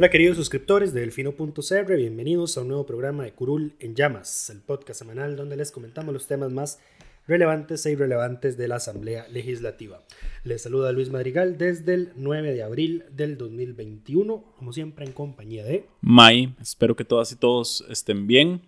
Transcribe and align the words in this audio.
Hola 0.00 0.08
queridos 0.08 0.38
suscriptores 0.38 0.94
de 0.94 1.00
Delfino.cr, 1.02 1.94
bienvenidos 1.94 2.56
a 2.56 2.62
un 2.62 2.68
nuevo 2.68 2.86
programa 2.86 3.24
de 3.24 3.32
Curul 3.32 3.74
en 3.80 3.94
Llamas, 3.94 4.48
el 4.48 4.62
podcast 4.62 5.00
semanal 5.00 5.36
donde 5.36 5.58
les 5.58 5.70
comentamos 5.70 6.14
los 6.14 6.26
temas 6.26 6.50
más 6.50 6.80
relevantes 7.28 7.84
e 7.84 7.92
irrelevantes 7.92 8.56
de 8.56 8.66
la 8.66 8.76
Asamblea 8.76 9.28
Legislativa. 9.28 10.00
Les 10.42 10.62
saluda 10.62 10.90
Luis 10.92 11.10
Madrigal 11.10 11.58
desde 11.58 11.92
el 11.92 12.12
9 12.16 12.54
de 12.54 12.62
abril 12.62 13.04
del 13.12 13.36
2021, 13.36 14.42
como 14.56 14.72
siempre 14.72 15.04
en 15.04 15.12
compañía 15.12 15.64
de... 15.64 15.84
May, 16.00 16.54
espero 16.58 16.96
que 16.96 17.04
todas 17.04 17.30
y 17.32 17.36
todos 17.36 17.84
estén 17.90 18.26
bien. 18.26 18.62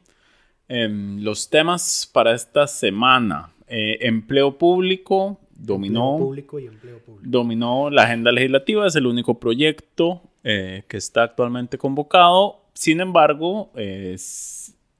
Em, 0.69 1.19
los 1.23 1.49
temas 1.49 2.11
para 2.13 2.35
esta 2.35 2.67
semana, 2.67 3.55
eh, 3.69 3.97
empleo 4.03 4.59
público, 4.59 5.41
dominó, 5.57 6.11
Empleo 6.11 6.27
público 6.27 6.59
y 6.59 6.67
empleo 6.67 6.99
público. 6.99 7.27
dominó 7.27 7.89
la 7.89 8.03
agenda 8.03 8.31
legislativa, 8.33 8.87
es 8.87 8.97
el 8.97 9.07
único 9.07 9.41
proyecto 9.41 10.29
eh, 10.45 10.85
que 10.89 10.97
está 10.97 11.23
actualmente 11.23 11.79
convocado. 11.79 12.63
Sin 12.75 13.01
embargo, 13.01 13.71
eh, 13.77 14.17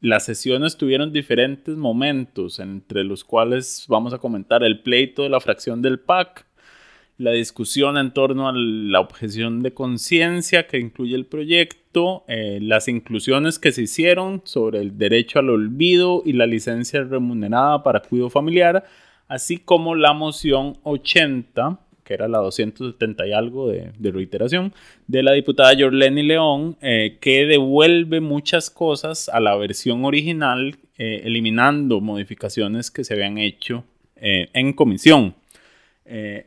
las 0.01 0.25
sesiones 0.25 0.77
tuvieron 0.77 1.13
diferentes 1.13 1.77
momentos, 1.77 2.59
entre 2.59 3.05
los 3.05 3.25
cuales 3.25 3.87
vamos 3.89 4.13
a 4.13 4.19
comentar 4.19 4.63
el 4.63 4.81
pleito 4.81 5.23
de 5.23 5.29
la 5.29 5.41
fracción 5.41 5.81
del 5.81 6.01
PAC, 6.01 6.45
la 7.19 7.31
discusión 7.31 7.97
en 7.97 8.13
torno 8.13 8.49
a 8.49 8.53
la 8.53 9.01
objeción 9.01 9.63
de 9.63 9.75
conciencia 9.75 10.67
que 10.67 10.79
incluye 10.79 11.15
el 11.15 11.27
proyecto, 11.27 12.25
eh, 12.27 12.59
las 12.61 12.89
inclusiones 12.89 13.59
que 13.59 13.71
se 13.71 13.83
hicieron 13.83 14.43
sobre 14.45 14.81
el 14.81 14.99
derecho 14.99 15.39
al 15.39 15.51
olvido 15.51 16.23
y 16.25 16.33
la 16.33 16.47
licencia 16.47 17.05
remunerada 17.05 17.83
para 17.83 18.01
cuidado 18.01 18.31
familiar, 18.31 18.85
así 19.29 19.59
como 19.59 19.95
la 19.95 20.13
moción 20.15 20.79
80, 20.83 21.79
que 22.13 22.17
era 22.17 22.29
la 22.29 22.39
270 22.41 23.27
y 23.27 23.33
algo 23.33 23.71
de, 23.71 23.93
de 23.99 24.11
reiteración, 24.11 24.75
de 25.07 25.23
la 25.23 25.33
diputada 25.33 25.73
Yorleni 25.73 26.23
León, 26.23 26.77
eh, 26.83 27.17
que 27.23 27.47
devuelve 27.47 28.21
muchas 28.21 28.69
cosas 28.69 29.31
a 29.31 29.41
la 29.41 29.57
versión 29.57 30.05
original, 30.05 30.77
eh, 30.99 31.23
eliminando 31.25 32.03
modificaciones 32.03 32.91
que 32.91 33.03
se 33.03 33.15
habían 33.15 33.39
hecho 33.39 33.85
eh, 34.17 34.51
en 34.53 34.75
comisión. 34.75 35.35
Eh, 36.05 36.45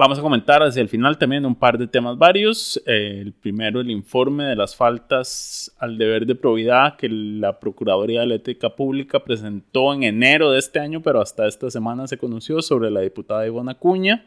Vamos 0.00 0.16
a 0.16 0.22
comentar 0.22 0.62
hacia 0.62 0.80
el 0.80 0.88
final 0.88 1.18
también 1.18 1.44
un 1.44 1.56
par 1.56 1.76
de 1.76 1.88
temas 1.88 2.16
varios. 2.16 2.80
Eh, 2.86 3.18
el 3.20 3.32
primero, 3.32 3.80
el 3.80 3.90
informe 3.90 4.44
de 4.44 4.54
las 4.54 4.76
faltas 4.76 5.74
al 5.76 5.98
deber 5.98 6.24
de 6.24 6.36
probidad 6.36 6.94
que 6.94 7.08
la 7.08 7.58
Procuraduría 7.58 8.20
de 8.20 8.28
la 8.28 8.34
Ética 8.36 8.76
Pública 8.76 9.24
presentó 9.24 9.92
en 9.92 10.04
enero 10.04 10.52
de 10.52 10.60
este 10.60 10.78
año, 10.78 11.02
pero 11.02 11.20
hasta 11.20 11.48
esta 11.48 11.68
semana 11.68 12.06
se 12.06 12.16
conoció 12.16 12.62
sobre 12.62 12.92
la 12.92 13.00
diputada 13.00 13.44
Ivona 13.44 13.72
Acuña. 13.72 14.24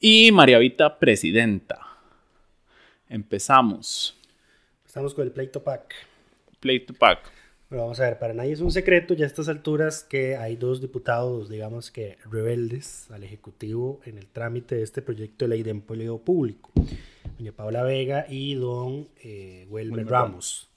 Y 0.00 0.32
María 0.32 0.58
Vita, 0.58 0.98
presidenta. 0.98 1.80
Empezamos. 3.08 4.18
Estamos 4.84 5.14
con 5.14 5.24
el 5.24 5.32
pleito 5.32 5.62
PAC. 5.62 5.94
Pleito 6.60 6.92
PAC. 6.94 7.30
Pero 7.68 7.82
vamos 7.82 7.98
a 8.00 8.04
ver, 8.04 8.18
para 8.18 8.34
nadie 8.34 8.52
es 8.52 8.60
un 8.60 8.70
secreto 8.70 9.14
ya 9.14 9.24
a 9.24 9.26
estas 9.26 9.48
alturas 9.48 10.04
que 10.04 10.36
hay 10.36 10.56
dos 10.56 10.80
diputados, 10.80 11.48
digamos 11.48 11.90
que 11.90 12.18
rebeldes 12.30 13.10
al 13.10 13.24
Ejecutivo 13.24 14.00
en 14.04 14.18
el 14.18 14.26
trámite 14.26 14.76
de 14.76 14.82
este 14.82 15.02
proyecto 15.02 15.44
de 15.44 15.48
ley 15.48 15.62
de 15.62 15.70
empleo 15.70 16.18
público. 16.18 16.70
Doña 17.38 17.52
Paula 17.52 17.82
Vega 17.82 18.26
y 18.28 18.54
don 18.54 19.08
eh, 19.22 19.66
Wilmer 19.70 20.06
Ramos. 20.06 20.68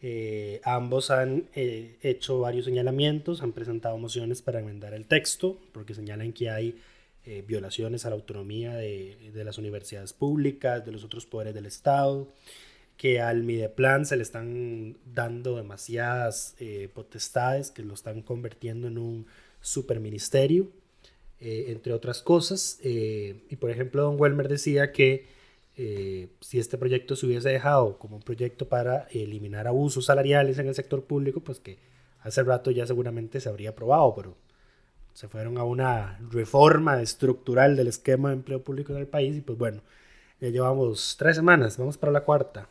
Eh, 0.00 0.60
ambos 0.64 1.10
han 1.10 1.48
eh, 1.54 1.98
hecho 2.02 2.40
varios 2.40 2.64
señalamientos, 2.64 3.42
han 3.42 3.52
presentado 3.52 3.96
mociones 3.98 4.42
para 4.42 4.60
enmendar 4.60 4.94
el 4.94 5.06
texto, 5.06 5.60
porque 5.72 5.94
señalan 5.94 6.32
que 6.32 6.50
hay 6.50 6.80
eh, 7.24 7.44
violaciones 7.46 8.04
a 8.04 8.10
la 8.10 8.16
autonomía 8.16 8.74
de, 8.74 9.30
de 9.32 9.44
las 9.44 9.58
universidades 9.58 10.12
públicas, 10.12 10.84
de 10.84 10.92
los 10.92 11.04
otros 11.04 11.26
poderes 11.26 11.54
del 11.54 11.66
Estado, 11.66 12.28
que 13.02 13.20
al 13.20 13.42
Mideplan 13.42 14.06
se 14.06 14.16
le 14.16 14.22
están 14.22 14.96
dando 15.04 15.56
demasiadas 15.56 16.54
eh, 16.60 16.88
potestades 16.94 17.72
que 17.72 17.82
lo 17.82 17.94
están 17.94 18.22
convirtiendo 18.22 18.86
en 18.86 18.96
un 18.96 19.26
superministerio, 19.60 20.68
eh, 21.40 21.64
entre 21.70 21.94
otras 21.94 22.22
cosas. 22.22 22.78
Eh, 22.84 23.42
y 23.50 23.56
por 23.56 23.70
ejemplo, 23.70 24.02
don 24.02 24.20
Welmer 24.20 24.46
decía 24.46 24.92
que 24.92 25.26
si 25.74 26.60
este 26.60 26.78
proyecto 26.78 27.16
se 27.16 27.26
hubiese 27.26 27.48
dejado 27.48 27.98
como 27.98 28.14
un 28.14 28.22
proyecto 28.22 28.68
para 28.68 29.08
eliminar 29.10 29.66
abusos 29.66 30.04
salariales 30.04 30.58
en 30.58 30.68
el 30.68 30.74
sector 30.76 31.02
público, 31.02 31.40
pues 31.40 31.58
que 31.58 31.78
hace 32.20 32.44
rato 32.44 32.70
ya 32.70 32.86
seguramente 32.86 33.40
se 33.40 33.48
habría 33.48 33.70
aprobado, 33.70 34.14
pero 34.14 34.36
se 35.14 35.28
fueron 35.28 35.58
a 35.58 35.64
una 35.64 36.18
reforma 36.30 37.00
estructural 37.00 37.76
del 37.76 37.88
esquema 37.88 38.30
de 38.30 38.36
empleo 38.36 38.62
público 38.62 38.92
en 38.92 38.98
el 38.98 39.06
país 39.06 39.36
y 39.36 39.40
pues 39.40 39.58
bueno, 39.58 39.82
ya 40.40 40.48
llevamos 40.48 41.16
tres 41.18 41.36
semanas, 41.36 41.76
vamos 41.76 41.98
para 41.98 42.12
la 42.12 42.22
cuarta. 42.22 42.68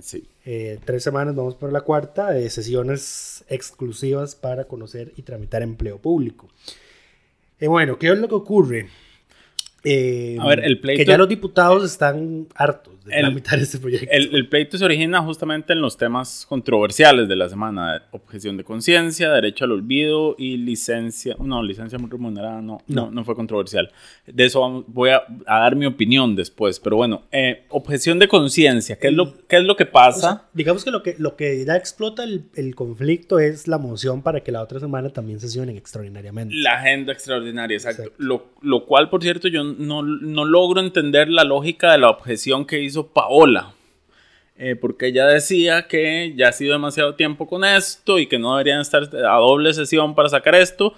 sí. 0.00 0.28
Eh, 0.44 0.78
tres 0.84 1.02
semanas, 1.02 1.34
vamos 1.34 1.54
por 1.54 1.72
la 1.72 1.80
cuarta, 1.80 2.30
de 2.30 2.48
sesiones 2.48 3.44
exclusivas 3.48 4.34
para 4.34 4.64
conocer 4.64 5.12
y 5.16 5.22
tramitar 5.22 5.62
empleo 5.62 5.98
público. 5.98 6.48
Eh, 7.60 7.68
bueno, 7.68 7.98
¿qué 7.98 8.10
es 8.12 8.18
lo 8.18 8.28
que 8.28 8.34
ocurre? 8.34 8.88
Eh, 9.84 10.36
A 10.40 10.46
ver, 10.48 10.64
el 10.64 10.80
pleito- 10.80 10.98
Que 10.98 11.04
ya 11.04 11.16
los 11.16 11.28
diputados 11.28 11.84
están 11.84 12.48
hartos 12.56 12.94
de 13.04 13.12
tramitar 13.20 13.58
este 13.60 13.78
proyecto. 13.78 14.06
El, 14.10 14.34
el 14.34 14.48
pleito 14.48 14.76
se 14.76 14.84
origina 14.84 15.22
justamente 15.22 15.72
en 15.72 15.80
los 15.80 15.96
temas 15.96 16.44
controversiales 16.48 17.28
de 17.28 17.36
la 17.36 17.48
semana. 17.48 18.02
Objeción 18.10 18.56
de 18.56 18.64
conciencia, 18.64 19.30
derecho 19.30 19.64
al 19.64 19.72
olvido 19.72 20.34
y 20.36 20.56
licencia. 20.58 21.36
No, 21.42 21.62
licencia 21.62 21.96
muy 21.98 22.10
remunerada 22.10 22.60
no, 22.60 22.78
no. 22.88 23.04
No. 23.06 23.10
no 23.12 23.24
fue 23.24 23.34
controversial. 23.36 23.90
De 24.26 24.44
eso 24.46 24.60
vamos- 24.60 24.84
voy 24.88 25.10
a, 25.10 25.22
a 25.46 25.60
dar 25.60 25.76
mi 25.76 25.86
opinión 25.86 26.34
después. 26.34 26.80
Pero 26.80 26.96
bueno, 26.96 27.22
eh, 27.30 27.64
objeción 27.70 28.18
de 28.18 28.26
conciencia. 28.28 28.98
¿Qué, 28.98 29.08
es 29.08 29.14
lo, 29.14 29.46
¿Qué 29.46 29.56
es 29.58 29.62
lo 29.64 29.76
que 29.76 29.84
O 29.84 29.90
pasa? 29.92 30.20
sea, 30.20 30.42
digamos 30.52 30.84
que 30.84 30.90
lo 30.90 31.02
que, 31.02 31.14
lo 31.18 31.36
que 31.36 31.64
ya 31.64 31.76
explota 31.76 32.24
el, 32.24 32.44
el 32.56 32.74
conflicto 32.74 33.38
es 33.38 33.68
la 33.68 33.78
moción 33.78 34.22
para 34.22 34.40
que 34.42 34.50
la 34.52 34.60
otra 34.62 34.80
semana 34.80 35.10
también 35.10 35.38
sesionen 35.40 35.76
extraordinariamente. 35.76 36.54
La 36.56 36.80
agenda 36.80 37.12
extraordinaria, 37.12 37.76
exacto. 37.76 38.02
Exacto. 38.02 38.22
Lo, 38.22 38.48
lo 38.60 38.84
cual, 38.84 39.08
por 39.08 39.22
cierto, 39.22 39.48
yo 39.48 39.64
no, 39.64 39.67
no 39.76 40.44
logro 40.44 40.80
entender 40.80 41.28
la 41.28 41.44
lógica 41.44 41.92
de 41.92 41.98
la 41.98 42.10
objeción 42.10 42.64
que 42.66 42.82
hizo 42.82 43.08
Paola. 43.08 43.74
Eh, 44.60 44.74
porque 44.74 45.06
ella 45.06 45.24
decía 45.26 45.86
que 45.86 46.34
ya 46.36 46.48
ha 46.48 46.52
sido 46.52 46.72
demasiado 46.72 47.14
tiempo 47.14 47.46
con 47.46 47.64
esto 47.64 48.18
y 48.18 48.26
que 48.26 48.40
no 48.40 48.56
deberían 48.56 48.80
estar 48.80 49.04
a 49.04 49.36
doble 49.36 49.72
sesión 49.72 50.16
para 50.16 50.28
sacar 50.28 50.56
esto. 50.56 50.94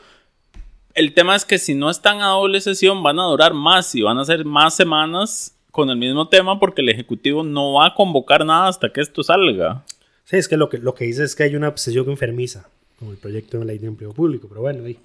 El 0.94 1.12
tema 1.12 1.36
es 1.36 1.44
que 1.44 1.58
si 1.58 1.74
no 1.74 1.90
están 1.90 2.22
a 2.22 2.28
doble 2.28 2.62
sesión 2.62 3.02
van 3.02 3.18
a 3.18 3.24
durar 3.24 3.52
más 3.52 3.94
y 3.94 4.00
van 4.00 4.16
a 4.16 4.24
ser 4.24 4.46
más 4.46 4.74
semanas 4.74 5.54
con 5.70 5.90
el 5.90 5.98
mismo 5.98 6.26
tema 6.28 6.58
porque 6.58 6.80
el 6.80 6.88
Ejecutivo 6.88 7.42
no 7.42 7.74
va 7.74 7.88
a 7.88 7.94
convocar 7.94 8.46
nada 8.46 8.68
hasta 8.68 8.90
que 8.90 9.02
esto 9.02 9.22
salga. 9.22 9.84
Sí, 10.24 10.38
es 10.38 10.48
que 10.48 10.56
lo 10.56 10.70
que, 10.70 10.78
lo 10.78 10.94
que 10.94 11.04
dice 11.04 11.22
es 11.24 11.36
que 11.36 11.42
hay 11.42 11.54
una 11.54 11.68
obsesión 11.68 12.08
enfermiza 12.08 12.66
con 12.98 13.10
el 13.10 13.18
proyecto 13.18 13.58
de 13.58 13.66
ley 13.66 13.78
de 13.78 13.88
empleo 13.88 14.14
público, 14.14 14.48
pero 14.48 14.62
bueno, 14.62 14.86
ahí 14.86 14.98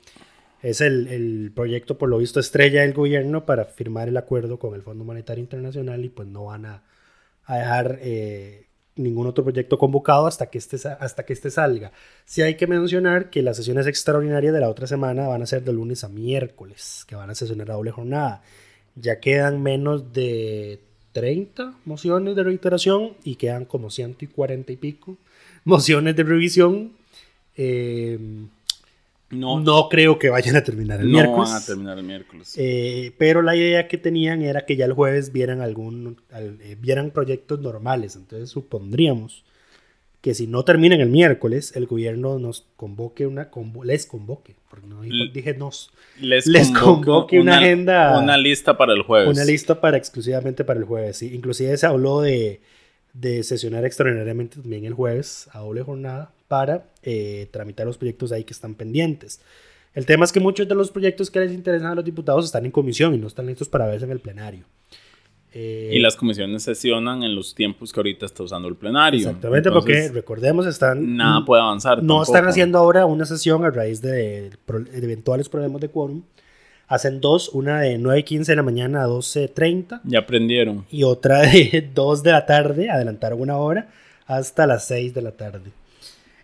es 0.66 0.82
el, 0.82 1.08
el 1.10 1.52
proyecto 1.54 1.96
por 1.96 2.10
lo 2.10 2.18
visto 2.18 2.40
estrella 2.40 2.82
del 2.82 2.94
gobierno 2.94 3.46
para 3.46 3.66
firmar 3.66 4.08
el 4.08 4.18
acuerdo 4.18 4.58
con 4.58 4.74
el 4.74 4.82
Fondo 4.82 5.04
Monetario 5.04 5.44
Internacional 5.44 6.04
y 6.04 6.10
pues 6.10 6.28
no 6.28 6.46
van 6.46 6.66
a, 6.66 6.84
a 7.46 7.58
dejar 7.58 8.00
eh, 8.02 8.66
ningún 8.96 9.28
otro 9.28 9.44
proyecto 9.44 9.78
convocado 9.78 10.26
hasta 10.26 10.48
que, 10.48 10.58
este, 10.58 10.78
hasta 10.88 11.24
que 11.24 11.34
este 11.34 11.52
salga. 11.52 11.92
Sí 12.26 12.42
hay 12.42 12.56
que 12.56 12.66
mencionar 12.66 13.30
que 13.30 13.44
las 13.44 13.58
sesiones 13.58 13.86
extraordinarias 13.86 14.56
de 14.56 14.60
la 14.60 14.70
otra 14.70 14.88
semana 14.88 15.28
van 15.28 15.44
a 15.44 15.46
ser 15.46 15.64
de 15.64 15.72
lunes 15.72 16.04
a 16.04 16.10
miércoles, 16.10 17.06
que 17.08 17.16
van 17.16 17.30
a 17.30 17.36
sesionar 17.36 17.70
a 17.70 17.76
doble 17.76 17.92
jornada. 17.92 18.42
Ya 18.96 19.20
quedan 19.20 19.62
menos 19.62 20.14
de 20.14 20.82
30 21.12 21.78
mociones 21.86 22.36
de 22.36 22.44
reiteración 22.44 23.14
y 23.24 23.36
quedan 23.36 23.66
como 23.66 23.92
140 23.92 24.72
y 24.72 24.78
pico 24.78 25.18
mociones 25.64 26.16
de 26.16 26.24
revisión. 26.24 26.94
Eh, 27.56 28.18
no, 29.32 29.60
no 29.60 29.90
creo 29.90 30.20
que 30.20 30.30
vayan 30.30 30.56
a 30.56 30.64
terminar 30.64 31.00
el 31.02 31.08
no 31.08 31.14
miércoles. 31.14 31.50
van 31.50 31.62
a 31.62 31.66
terminar 31.66 31.98
el 31.98 32.04
miércoles. 32.06 32.54
Eh, 32.58 33.14
pero 33.18 33.42
la 33.42 33.56
idea 33.56 33.88
que 33.88 33.98
tenían 33.98 34.42
era 34.44 34.66
que 34.66 34.76
ya 34.76 34.86
el 34.86 34.94
jueves 34.94 35.32
vieran 35.32 35.62
algún 35.62 36.22
al- 36.32 36.60
eh, 36.62 36.78
vieran 36.80 37.12
proyectos 37.12 37.60
normales. 37.60 38.16
Entonces 38.16 38.50
supondríamos 38.50 39.44
que 40.22 40.34
si 40.34 40.48
no 40.48 40.64
terminan 40.64 41.02
el 41.02 41.10
miércoles, 41.10 41.76
el 41.76 41.86
gobierno 41.86 42.40
nos 42.40 42.66
convoque 42.78 43.28
una 43.28 43.52
convo- 43.52 43.84
les 43.84 44.06
convoque, 44.08 44.56
porque 44.70 44.88
no 44.88 45.02
dije 45.02 45.54
nos, 45.56 45.92
les, 46.20 46.48
convoque 46.72 47.40
una 47.40 47.60
agenda- 47.60 48.20
Una 48.20 48.36
lista 48.38 48.76
para 48.78 48.94
el 48.94 49.04
jueves. 49.04 49.30
una 49.30 49.46
lista 49.46 49.80
para 49.82 49.98
exclusivamente 49.98 50.64
para 50.64 50.80
el 50.80 50.86
jueves. 50.86 51.18
Sí. 51.18 51.32
Inclusive 51.36 51.78
se 51.78 51.86
habló 51.86 52.22
de, 52.22 52.60
de 53.14 53.44
sesionar 53.44 53.86
extraordinariamente 53.86 54.60
también 54.62 54.86
el 54.86 54.94
jueves 54.94 55.48
a 55.54 55.60
doble 55.60 55.84
jornada 55.84 56.32
para 56.48 56.86
eh, 57.04 57.48
tramitar 57.52 57.86
los 57.88 57.98
proyectos 57.98 58.32
ahí 58.32 58.44
que 58.44 58.54
están 58.54 58.76
pendientes. 58.76 59.42
El 59.94 60.06
tema 60.06 60.26
es 60.26 60.32
que 60.32 60.40
muchos 60.40 60.68
de 60.68 60.76
los 60.76 60.92
proyectos 60.92 61.32
que 61.32 61.40
les 61.40 61.52
interesan 61.54 61.92
a 61.92 61.96
los 61.96 62.04
diputados 62.06 62.46
están 62.46 62.66
en 62.66 62.72
comisión 62.72 63.14
y 63.16 63.18
no 63.18 63.28
están 63.28 63.46
listos 63.48 63.70
para 63.70 63.86
verse 63.88 64.06
en 64.06 64.12
el 64.12 64.20
plenario. 64.20 64.66
Eh, 65.54 65.92
Y 65.94 66.00
las 66.00 66.18
comisiones 66.18 66.64
sesionan 66.64 67.24
en 67.24 67.34
los 67.34 67.56
tiempos 67.56 67.94
que 67.94 68.00
ahorita 68.02 68.26
está 68.26 68.44
usando 68.44 68.68
el 68.68 68.76
plenario. 68.76 69.20
Exactamente, 69.20 69.70
Entonces, 69.70 69.96
porque 70.10 70.14
recordemos, 70.14 70.66
están... 70.66 71.16
nada 71.16 71.46
puede 71.46 71.62
avanzar. 71.62 72.00
No 72.04 72.16
tampoco. 72.18 72.24
están 72.24 72.48
haciendo 72.50 72.78
ahora 72.78 73.06
una 73.06 73.26
sesión 73.26 73.64
a 73.64 73.70
raíz 73.72 74.02
de 74.02 74.52
eventuales 74.94 75.48
problemas 75.48 75.80
de 75.80 75.88
quórum. 75.90 76.24
Hacen 76.88 77.22
dos, 77.22 77.50
una 77.50 77.80
de 77.80 77.98
9 77.98 78.20
y 78.20 78.24
15 78.24 78.52
de 78.52 78.56
la 78.58 78.64
mañana 78.64 79.04
a 79.04 79.08
12.30 79.08 80.02
Ya 80.04 80.20
aprendieron. 80.20 80.86
y 80.92 81.04
otra 81.04 81.40
de 81.42 81.90
2 81.96 82.22
de 82.22 82.32
la 82.34 82.46
tarde, 82.46 82.90
adelantaron 82.92 83.40
una 83.42 83.58
hora, 83.58 83.90
hasta 84.28 84.68
las 84.68 84.86
6 84.88 85.14
de 85.14 85.22
la 85.22 85.32
tarde. 85.32 85.72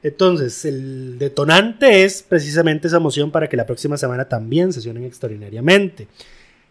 Entonces, 0.04 0.66
el 0.66 1.20
detonante 1.20 2.04
es 2.04 2.24
precisamente 2.24 2.88
esa 2.88 3.00
moción 3.00 3.30
para 3.32 3.48
que 3.48 3.56
la 3.58 3.66
próxima 3.66 3.98
semana 3.98 4.26
también 4.28 4.74
sesionen 4.74 5.04
extraordinariamente. 5.06 6.08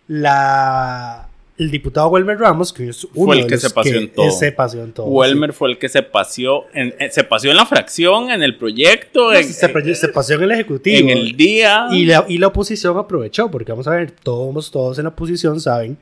La, 0.09 1.29
el 1.57 1.71
diputado 1.71 2.09
Welmer 2.09 2.39
Ramos, 2.39 2.73
que 2.73 2.89
es 2.89 3.05
uno 3.15 3.27
Fue 3.27 3.37
el 3.37 3.43
de 3.43 3.47
que 3.49 3.55
los 3.55 3.63
se 3.63 3.71
paseó 3.71 3.99
en 4.01 4.09
todo. 4.13 4.27
eh, 4.27 4.31
se 4.33 4.51
paseó 4.51 4.83
en 4.83 4.93
todo. 4.93 5.07
Welmer 5.07 5.53
fue 5.53 5.71
el 5.71 5.79
que 5.79 5.89
se 5.89 6.03
paseó 6.03 6.65
en, 6.75 6.95
eh, 6.99 7.11
se 7.13 7.23
paseó 7.23 7.53
en 7.53 7.57
la 7.59 7.67
fracción, 7.67 8.31
en 8.33 8.43
el 8.43 8.57
proyecto, 8.57 9.31
sí. 9.33 9.37
en, 9.39 9.45
se, 9.53 9.69
pre- 9.69 9.95
se 9.95 10.09
paseó 10.09 10.37
en 10.39 10.43
el 10.45 10.51
Ejecutivo. 10.53 11.09
en 11.09 11.17
el 11.17 11.37
día. 11.37 11.87
Y 11.93 12.07
la, 12.07 12.25
y 12.29 12.39
la 12.39 12.49
oposición 12.49 12.99
aprovechó, 12.99 13.51
porque 13.51 13.71
vamos 13.71 13.87
a 13.87 13.93
ver, 13.93 14.11
todos, 14.11 14.71
todos 14.73 14.99
en 14.99 15.05
la 15.05 15.11
oposición 15.11 15.61
saben 15.61 15.97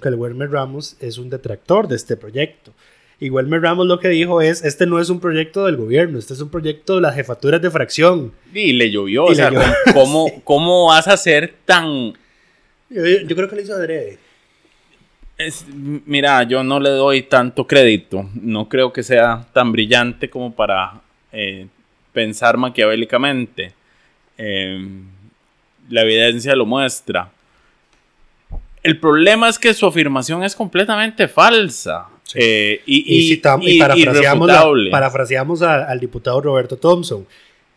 que 0.00 0.08
el 0.08 0.16
Wilmer 0.16 0.50
Ramos 0.50 0.96
es 0.98 1.18
un 1.18 1.30
detractor 1.30 1.86
de 1.86 1.94
este 1.94 2.16
proyecto. 2.16 2.72
Y 3.22 3.30
Wilmer 3.30 3.62
Ramos 3.62 3.86
lo 3.86 4.00
que 4.00 4.08
dijo 4.08 4.40
es, 4.40 4.64
este 4.64 4.84
no 4.84 4.98
es 4.98 5.08
un 5.08 5.20
proyecto 5.20 5.66
del 5.66 5.76
gobierno, 5.76 6.18
este 6.18 6.34
es 6.34 6.40
un 6.40 6.48
proyecto 6.50 6.96
de 6.96 7.02
las 7.02 7.14
jefaturas 7.14 7.62
de 7.62 7.70
fracción. 7.70 8.32
Y 8.52 8.72
le 8.72 8.90
llovió. 8.90 9.26
Y 9.26 9.26
o 9.26 9.28
le 9.30 9.34
sea, 9.36 9.50
llovió. 9.50 9.72
¿cómo, 9.94 10.42
¿cómo 10.42 10.86
vas 10.88 11.06
a 11.06 11.16
ser 11.16 11.54
tan... 11.64 12.14
Yo, 12.90 13.04
yo 13.24 13.36
creo 13.36 13.48
que 13.48 13.54
lo 13.54 13.62
hizo 13.62 13.74
adrede. 13.74 14.18
Es- 15.38 15.64
mira, 15.72 16.42
yo 16.42 16.64
no 16.64 16.80
le 16.80 16.90
doy 16.90 17.22
tanto 17.22 17.64
crédito. 17.64 18.28
No 18.34 18.68
creo 18.68 18.92
que 18.92 19.04
sea 19.04 19.46
tan 19.52 19.70
brillante 19.70 20.28
como 20.28 20.52
para 20.52 21.00
eh, 21.30 21.68
pensar 22.12 22.56
maquiavélicamente. 22.56 23.72
Eh, 24.36 24.84
la 25.90 26.02
evidencia 26.02 26.56
lo 26.56 26.66
muestra. 26.66 27.30
El 28.82 28.98
problema 28.98 29.48
es 29.48 29.60
que 29.60 29.72
su 29.74 29.86
afirmación 29.86 30.42
es 30.42 30.56
completamente 30.56 31.28
falsa. 31.28 32.08
Sí. 32.24 32.38
eh, 32.40 32.80
y, 32.86 33.14
Y, 33.14 33.18
y- 33.18 33.28
citamos- 33.36 33.66
y 33.66 33.76
y- 33.76 33.78
parafraseamos, 33.78 34.46
la- 34.46 34.52
irrefutable. 34.54 34.90
parafraseamos 34.90 35.62
a- 35.62 35.84
al 35.84 36.00
diputado 36.00 36.40
Roberto 36.40 36.76
Thompson. 36.76 37.26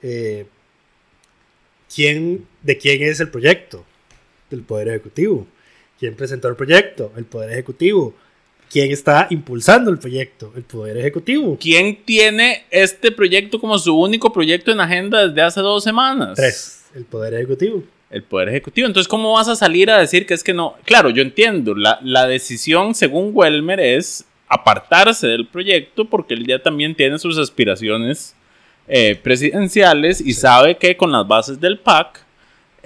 Eh, 0.02 0.46
¿quién, 1.94 2.46
¿De 2.62 2.78
quién 2.78 3.02
es 3.04 3.20
el 3.20 3.30
proyecto? 3.30 3.86
Del 4.50 4.62
Poder 4.62 4.90
Ejecutivo. 4.90 5.48
¿Quién 6.00 6.16
presentó 6.16 6.48
el 6.48 6.56
proyecto? 6.56 7.12
El 7.18 7.26
Poder 7.26 7.52
Ejecutivo. 7.52 8.14
¿Quién 8.70 8.92
está 8.92 9.28
impulsando 9.30 9.92
el 9.92 10.00
proyecto? 10.00 10.52
El 10.56 10.64
Poder 10.64 10.98
Ejecutivo. 10.98 11.58
¿Quién 11.60 12.04
tiene 12.04 12.66
este 12.72 13.12
proyecto 13.12 13.60
como 13.60 13.78
su 13.80 13.96
único 13.98 14.34
proyecto 14.34 14.72
en 14.72 14.80
agenda 14.82 15.28
desde 15.28 15.42
hace 15.42 15.62
dos 15.62 15.84
semanas? 15.84 16.36
Tres. 16.36 16.86
El 16.96 17.06
Poder 17.06 17.34
Ejecutivo. 17.36 17.84
el 18.12 18.24
Poder 18.24 18.50
Ejecutivo. 18.50 18.88
Entonces, 18.88 19.08
¿cómo 19.10 19.34
vas 19.34 19.48
a 19.50 19.56
salir 19.56 19.90
a 19.92 19.98
decir 20.00 20.26
que 20.26 20.34
es 20.34 20.44
que 20.44 20.54
no? 20.54 20.76
Claro, 20.86 21.10
yo 21.10 21.22
entiendo, 21.22 21.76
la, 21.76 22.00
la 22.04 22.28
decisión, 22.28 22.96
según 22.96 23.32
Welmer, 23.34 23.80
es 23.80 24.26
apartarse 24.48 25.28
del 25.28 25.48
proyecto 25.48 26.06
porque 26.06 26.34
él 26.34 26.46
ya 26.46 26.60
también 26.62 26.96
tiene 26.96 27.18
sus 27.20 27.38
aspiraciones 27.38 28.36
eh, 28.88 29.20
presidenciales 29.22 30.22
y 30.22 30.34
sabe 30.34 30.78
que 30.78 30.96
con 30.96 31.12
las 31.12 31.28
bases 31.28 31.60
del 31.60 31.80
PAC, 31.80 32.24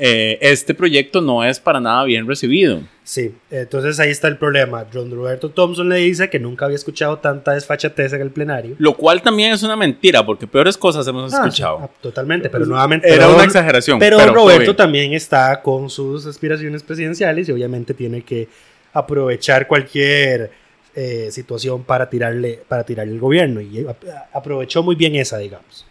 eh, 0.01 0.37
este 0.41 0.73
proyecto 0.73 1.19
no 1.19 1.43
es 1.43 1.59
para 1.59 1.81
nada 1.81 2.05
bien 2.05 2.25
recibido. 2.25 2.79
Sí, 3.03 3.33
entonces 3.51 3.99
ahí 3.99 4.09
está 4.11 4.29
el 4.29 4.37
problema. 4.37 4.85
John 4.93 5.11
Roberto 5.11 5.49
Thompson 5.49 5.89
le 5.89 5.97
dice 5.97 6.29
que 6.29 6.39
nunca 6.39 6.63
había 6.65 6.75
escuchado 6.75 7.17
tanta 7.17 7.51
desfachatez 7.53 8.13
en 8.13 8.21
el 8.21 8.29
plenario. 8.31 8.75
Lo 8.77 8.93
cual 8.95 9.21
también 9.21 9.51
es 9.51 9.61
una 9.63 9.75
mentira, 9.75 10.25
porque 10.25 10.47
peores 10.47 10.77
cosas 10.77 11.05
hemos 11.07 11.33
Ah, 11.33 11.37
escuchado. 11.37 11.79
sí, 11.79 11.83
ah, 11.85 11.91
totalmente, 12.01 12.49
pero 12.49 12.65
nuevamente. 12.65 13.09
Era 13.09 13.25
pero 13.25 13.35
una 13.35 13.43
exageración. 13.43 13.99
Pero, 13.99 14.25
Roberto 14.27 14.73
también 14.75 15.11
está 15.11 15.61
con 15.61 15.89
sus 15.89 16.25
aspiraciones 16.25 16.81
presidenciales 16.81 17.49
y 17.49 17.51
obviamente 17.51 17.93
tiene 17.93 18.21
que 18.21 18.47
aprovechar 18.93 19.67
cualquier 19.67 20.51
eh, 20.95 21.29
situación 21.31 21.83
para 21.83 22.09
tirarle, 22.09 22.59
para 22.67 22.83
tirarle 22.83 23.13
el 23.13 23.19
gobierno. 23.19 23.61
Y 23.61 23.85
ap- 23.87 24.03
aprovechó 24.33 24.83
muy 24.83 24.95
bien 24.95 25.15
esa, 25.15 25.37
digamos. 25.37 25.85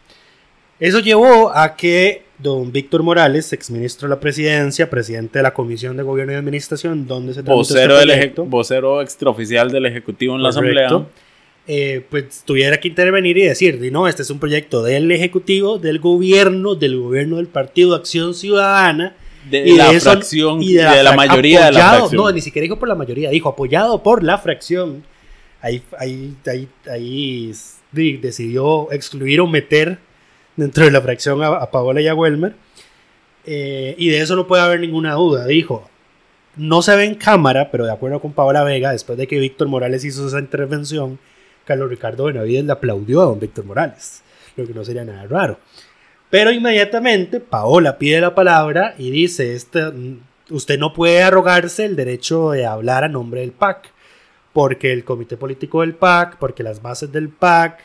Eso 0.80 1.00
llevó 1.00 1.50
a 1.54 1.74
que 1.74 2.22
don 2.38 2.70
Víctor 2.70 3.02
Morales, 3.02 3.52
exministro 3.52 4.06
de 4.08 4.14
la 4.14 4.20
presidencia, 4.20 4.88
presidente 4.88 5.40
de 5.40 5.42
la 5.42 5.52
Comisión 5.52 5.96
de 5.96 6.04
Gobierno 6.04 6.32
y 6.32 6.36
Administración, 6.36 7.06
donde 7.08 7.34
se 7.34 7.42
tramitó 7.42 7.56
vocero, 7.58 7.98
este 7.98 8.12
del 8.12 8.48
vocero 8.48 9.02
extraoficial 9.02 9.70
del 9.72 9.86
Ejecutivo 9.86 10.36
en 10.36 10.42
la. 10.42 10.50
Asamblea. 10.50 10.88
eh, 11.66 12.02
pues 12.08 12.44
tuviera 12.46 12.78
que 12.78 12.88
intervenir 12.88 13.36
y 13.38 13.42
decir, 13.42 13.78
"Di, 13.80 13.90
no, 13.90 14.06
este 14.08 14.22
es 14.22 14.30
un 14.30 14.38
proyecto 14.38 14.82
del 14.82 15.10
Ejecutivo, 15.10 15.78
del 15.78 15.98
gobierno, 15.98 16.74
del 16.76 16.98
gobierno 16.98 17.36
del 17.36 17.46
Partido 17.48 17.94
Acción 17.96 18.32
Ciudadana. 18.34 19.16
De 19.50 19.66
y 19.68 19.76
la 19.76 19.90
eso- 19.92 20.10
fracción, 20.10 20.62
y 20.62 20.74
de 20.74 20.82
la, 20.82 21.12
frac- 21.12 21.16
mayoría 21.16 21.66
de 21.66 21.72
la 21.72 21.78
apoyado- 21.80 21.98
fracción. 22.08 22.22
No, 22.24 22.32
ni 22.32 22.40
siquiera 22.40 22.62
dijo 22.64 22.78
por 22.78 22.88
la 22.88 22.94
mayoría, 22.94 23.30
dijo 23.30 23.48
apoyado 23.48 24.02
por 24.02 24.22
la 24.22 24.38
fracción. 24.38 25.02
Ahí, 25.60 25.82
ahí, 25.98 26.34
ahí, 26.46 26.68
ahí 26.90 27.52
di- 27.92 28.16
decidió 28.18 28.90
excluir 28.92 29.40
o 29.40 29.46
meter 29.46 29.98
dentro 30.56 30.84
de 30.84 30.90
la 30.90 31.00
fracción 31.00 31.42
a, 31.42 31.48
a 31.48 31.70
Paola 31.70 32.00
y 32.00 32.08
a 32.08 32.14
Welmer. 32.14 32.54
Eh, 33.46 33.94
y 33.98 34.08
de 34.10 34.20
eso 34.20 34.36
no 34.36 34.46
puede 34.46 34.62
haber 34.62 34.80
ninguna 34.80 35.14
duda, 35.14 35.46
dijo. 35.46 35.88
No 36.56 36.82
se 36.82 36.94
ve 36.96 37.04
en 37.04 37.14
cámara, 37.14 37.70
pero 37.70 37.86
de 37.86 37.92
acuerdo 37.92 38.20
con 38.20 38.32
Paola 38.32 38.64
Vega, 38.64 38.90
después 38.90 39.16
de 39.16 39.26
que 39.28 39.38
Víctor 39.38 39.68
Morales 39.68 40.04
hizo 40.04 40.26
esa 40.26 40.40
intervención, 40.40 41.18
Carlos 41.64 41.88
Ricardo 41.88 42.24
Benavides 42.24 42.64
le 42.64 42.72
aplaudió 42.72 43.20
a 43.22 43.26
don 43.26 43.38
Víctor 43.38 43.64
Morales, 43.64 44.22
lo 44.56 44.66
que 44.66 44.74
no 44.74 44.84
sería 44.84 45.04
nada 45.04 45.24
raro. 45.26 45.58
Pero 46.30 46.52
inmediatamente 46.52 47.40
Paola 47.40 47.98
pide 47.98 48.20
la 48.20 48.34
palabra 48.34 48.94
y 48.98 49.10
dice, 49.10 49.54
este, 49.54 49.82
mm, 49.90 50.20
usted 50.50 50.78
no 50.78 50.92
puede 50.92 51.22
arrogarse 51.22 51.84
el 51.84 51.96
derecho 51.96 52.50
de 52.50 52.66
hablar 52.66 53.04
a 53.04 53.08
nombre 53.08 53.40
del 53.40 53.52
PAC, 53.52 53.90
porque 54.52 54.92
el 54.92 55.04
comité 55.04 55.36
político 55.36 55.80
del 55.80 55.94
PAC, 55.94 56.38
porque 56.38 56.62
las 56.62 56.82
bases 56.82 57.12
del 57.12 57.28
PAC 57.30 57.80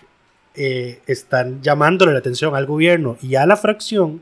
eh, 0.55 0.99
están 1.07 1.61
llamándole 1.61 2.11
la 2.13 2.19
atención 2.19 2.55
al 2.55 2.65
gobierno 2.65 3.17
y 3.21 3.35
a 3.35 3.45
la 3.45 3.57
fracción 3.57 4.21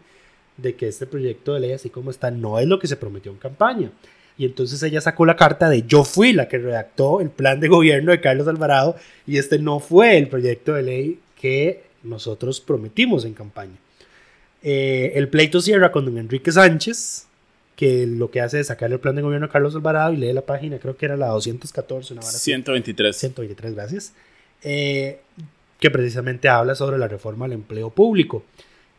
de 0.58 0.75
que 0.75 0.88
este 0.88 1.08
proyecto 1.08 1.54
de 1.54 1.60
ley 1.60 1.72
así 1.74 1.90
como 1.90 2.12
está 2.12 2.30
no 2.30 2.60
es 2.60 2.68
lo 2.68 2.80
que 2.80 2.88
se 2.88 2.98
prometió 2.98 3.32
en 3.32 3.38
campaña. 3.38 3.92
Y 4.38 4.46
entonces 4.46 4.82
ella 4.84 5.01
sacó 5.01 5.25
la 5.25 5.36
carta 5.36 5.70
de 5.70 5.84
yo 5.84 6.04
fui 6.04 6.34
la 6.34 6.48
que 6.48 6.58
redactó 6.58 7.22
el 7.22 7.30
plan 7.30 7.60
de 7.60 7.68
gobierno 7.68 8.12
de 8.12 8.22
Carlos 8.22 8.48
Alvarado 8.48 8.96
y 9.28 9.38
este 9.38 9.60
no 9.60 9.80
fue 9.80 10.18
el 10.18 10.30
proyecto 10.30 10.74
de 10.74 10.84
ley 10.84 11.20
que 11.40 11.84
nosotros 12.04 12.62
prometimos 12.62 13.25
en 13.25 13.34
campaña. 13.34 13.78
Eh, 14.63 15.13
el 15.15 15.27
pleito 15.30 15.62
cierra 15.62 15.91
con 15.91 16.06
don 16.06 16.18
Enrique 16.18 16.51
Sánchez, 16.51 17.27
que 17.75 18.06
lo 18.06 18.30
que 18.30 18.41
hace 18.41 18.60
es 18.60 18.68
sacar 18.68 18.91
el 18.91 19.00
plan 19.00 19.15
de 19.15 19.22
gobierno 19.22 19.48
de 19.48 19.53
Carlos 19.53 19.75
Alvarado 19.75 20.13
y 20.13 20.18
lee 20.18 20.34
la 20.34 20.41
página, 20.46 20.77
creo 20.77 20.96
que 20.98 21.06
era 21.06 21.18
la 21.18 21.27
214, 21.30 22.13
una 22.13 22.22
vara 22.22 22.30
así. 22.30 22.39
123. 22.39 23.15
123, 23.18 23.75
gracias. 23.75 24.13
eh, 24.63 25.20
que 25.80 25.89
precisamente 25.89 26.48
habla 26.48 26.75
sobre 26.75 27.00
la 27.00 27.08
reforma 27.08 27.46
al 27.46 27.53
empleo 27.53 27.89
público. 27.89 28.44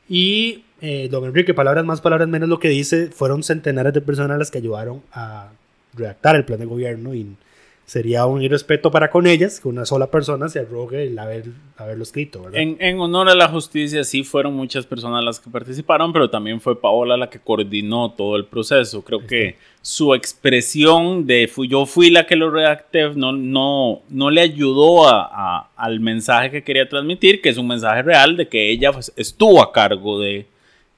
Y 0.09 0.65
eh, 0.81 1.09
don 1.09 1.25
Enrique, 1.25 1.55
palabras 1.55 1.85
más, 1.85 2.01
palabras 2.01 2.29
menos, 2.29 2.49
lo 2.49 2.59
que 2.59 2.69
dice, 2.69 3.07
fueron 3.13 3.45
centenares 3.45 3.95
de 3.95 4.01
personas 4.01 4.37
las 4.37 4.51
que 4.51 4.59
ayudaron 4.59 5.01
a 5.13 5.53
redactar 5.95 6.35
el 6.35 6.45
plan 6.45 6.59
de 6.59 6.67
gobierno 6.67 7.15
y 7.15 7.37
sería 7.85 8.25
un 8.27 8.41
irrespeto 8.43 8.91
para 8.91 9.11
con 9.11 9.27
ellas 9.27 9.61
que 9.61 9.69
una 9.69 9.85
sola 9.85 10.11
persona 10.11 10.49
se 10.49 10.61
arrogue 10.61 11.07
el 11.07 11.19
haber, 11.19 11.47
haberlo 11.77 12.05
escrito, 12.05 12.43
¿verdad? 12.43 12.61
En, 12.61 12.77
en 12.81 12.99
honor 13.01 13.29
a 13.29 13.35
la 13.35 13.49
justicia, 13.49 14.03
sí 14.05 14.23
fueron 14.25 14.55
muchas 14.55 14.87
personas 14.87 15.23
las 15.25 15.41
que 15.41 15.51
participaron, 15.51 16.13
pero 16.13 16.31
también 16.31 16.61
fue 16.61 16.81
Paola 16.81 17.17
la 17.17 17.29
que 17.29 17.39
coordinó 17.41 18.13
todo 18.13 18.37
el 18.37 18.47
proceso. 18.47 19.03
Creo 19.03 19.27
que 19.27 19.57
su 19.83 20.15
expresión 20.15 21.27
de 21.27 21.49
fui, 21.49 21.69
yo 21.69 21.85
fui 21.87 22.09
la 22.11 22.27
que 22.27 22.37
lo 22.37 22.51
redacté 22.51 23.11
no, 23.15 23.33
no, 23.33 24.03
no 24.09 24.31
le 24.31 24.41
ayudó 24.43 25.09
a, 25.09 25.29
a- 25.33 25.71
al 25.77 26.01
mensaje 26.01 26.51
que 26.51 26.63
quería 26.63 26.89
transmitir, 26.89 27.41
que 27.43 27.49
es 27.49 27.57
un 27.59 27.67
mensaje 27.67 28.03
real 28.03 28.37
de 28.37 28.49
que 28.49 28.71
ella 28.71 28.93
pues, 28.93 29.13
estuvo 29.17 29.61
a 29.61 29.73
cargo 29.73 30.21
de, 30.21 30.47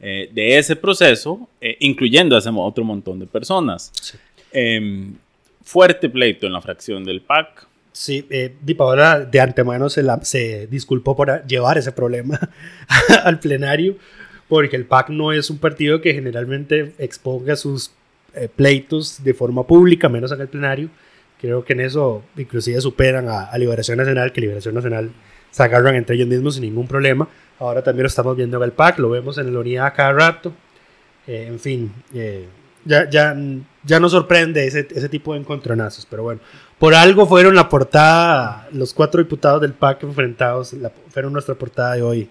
eh, 0.00 0.28
de 0.32 0.58
ese 0.58 0.76
proceso, 0.76 1.48
eh, 1.60 1.76
incluyendo 1.80 2.36
a 2.36 2.40
ese 2.40 2.50
otro 2.54 2.84
montón 2.84 3.18
de 3.18 3.26
personas. 3.26 3.90
Em, 4.52 5.14
fuerte 5.64 6.08
pleito 6.08 6.46
en 6.46 6.52
la 6.52 6.60
fracción 6.60 7.04
del 7.04 7.20
PAC. 7.22 7.66
Sí, 7.92 8.26
eh, 8.30 8.54
Di 8.60 8.74
Paola 8.74 9.20
de 9.20 9.40
antemano 9.40 9.88
se, 9.88 10.02
la- 10.02 10.20
se 10.24 10.66
disculpó 10.66 11.16
por 11.16 11.46
llevar 11.46 11.78
ese 11.78 11.92
problema 11.92 12.38
al 13.24 13.38
plenario, 13.38 13.96
porque 14.48 14.76
el 14.76 14.84
PAC 14.84 15.10
no 15.10 15.32
es 15.32 15.48
un 15.50 15.58
partido 15.58 16.00
que 16.00 16.12
generalmente 16.12 16.92
exponga 16.98 17.56
sus 17.56 17.92
eh, 18.34 18.48
pleitos 18.54 19.22
de 19.22 19.32
forma 19.32 19.64
pública, 19.66 20.08
menos 20.08 20.32
en 20.32 20.40
el 20.40 20.48
plenario. 20.48 20.88
Creo 21.40 21.64
que 21.64 21.72
en 21.74 21.80
eso 21.80 22.22
inclusive 22.36 22.80
superan 22.80 23.28
a, 23.28 23.44
a 23.44 23.58
Liberación 23.58 23.98
Nacional, 23.98 24.32
que 24.32 24.40
Liberación 24.40 24.74
Nacional 24.74 25.10
se 25.50 25.62
agarran 25.62 25.94
entre 25.94 26.16
ellos 26.16 26.26
mismos 26.28 26.54
sin 26.54 26.64
ningún 26.64 26.88
problema. 26.88 27.28
Ahora 27.60 27.82
también 27.82 28.02
lo 28.02 28.08
estamos 28.08 28.36
viendo 28.36 28.56
en 28.56 28.62
el 28.64 28.72
PAC, 28.72 28.98
lo 28.98 29.10
vemos 29.10 29.38
en 29.38 29.52
la 29.54 29.60
unidad 29.60 29.92
cada 29.94 30.12
rato. 30.12 30.52
Eh, 31.28 31.46
en 31.48 31.60
fin, 31.60 31.92
eh, 32.12 32.46
ya, 32.84 33.08
ya, 33.10 33.36
ya 33.84 34.00
nos 34.00 34.12
sorprende 34.12 34.66
ese, 34.66 34.86
ese 34.94 35.08
tipo 35.08 35.32
de 35.34 35.40
encontronazos, 35.40 36.06
pero 36.06 36.22
bueno. 36.22 36.40
Por 36.78 36.94
algo 36.94 37.26
fueron 37.26 37.54
la 37.54 37.68
portada, 37.68 38.68
los 38.72 38.92
cuatro 38.92 39.22
diputados 39.22 39.60
del 39.60 39.72
PAC 39.72 40.02
enfrentados, 40.02 40.72
la- 40.74 40.92
fueron 41.10 41.32
nuestra 41.32 41.54
portada 41.54 41.94
de 41.94 42.02
hoy 42.02 42.28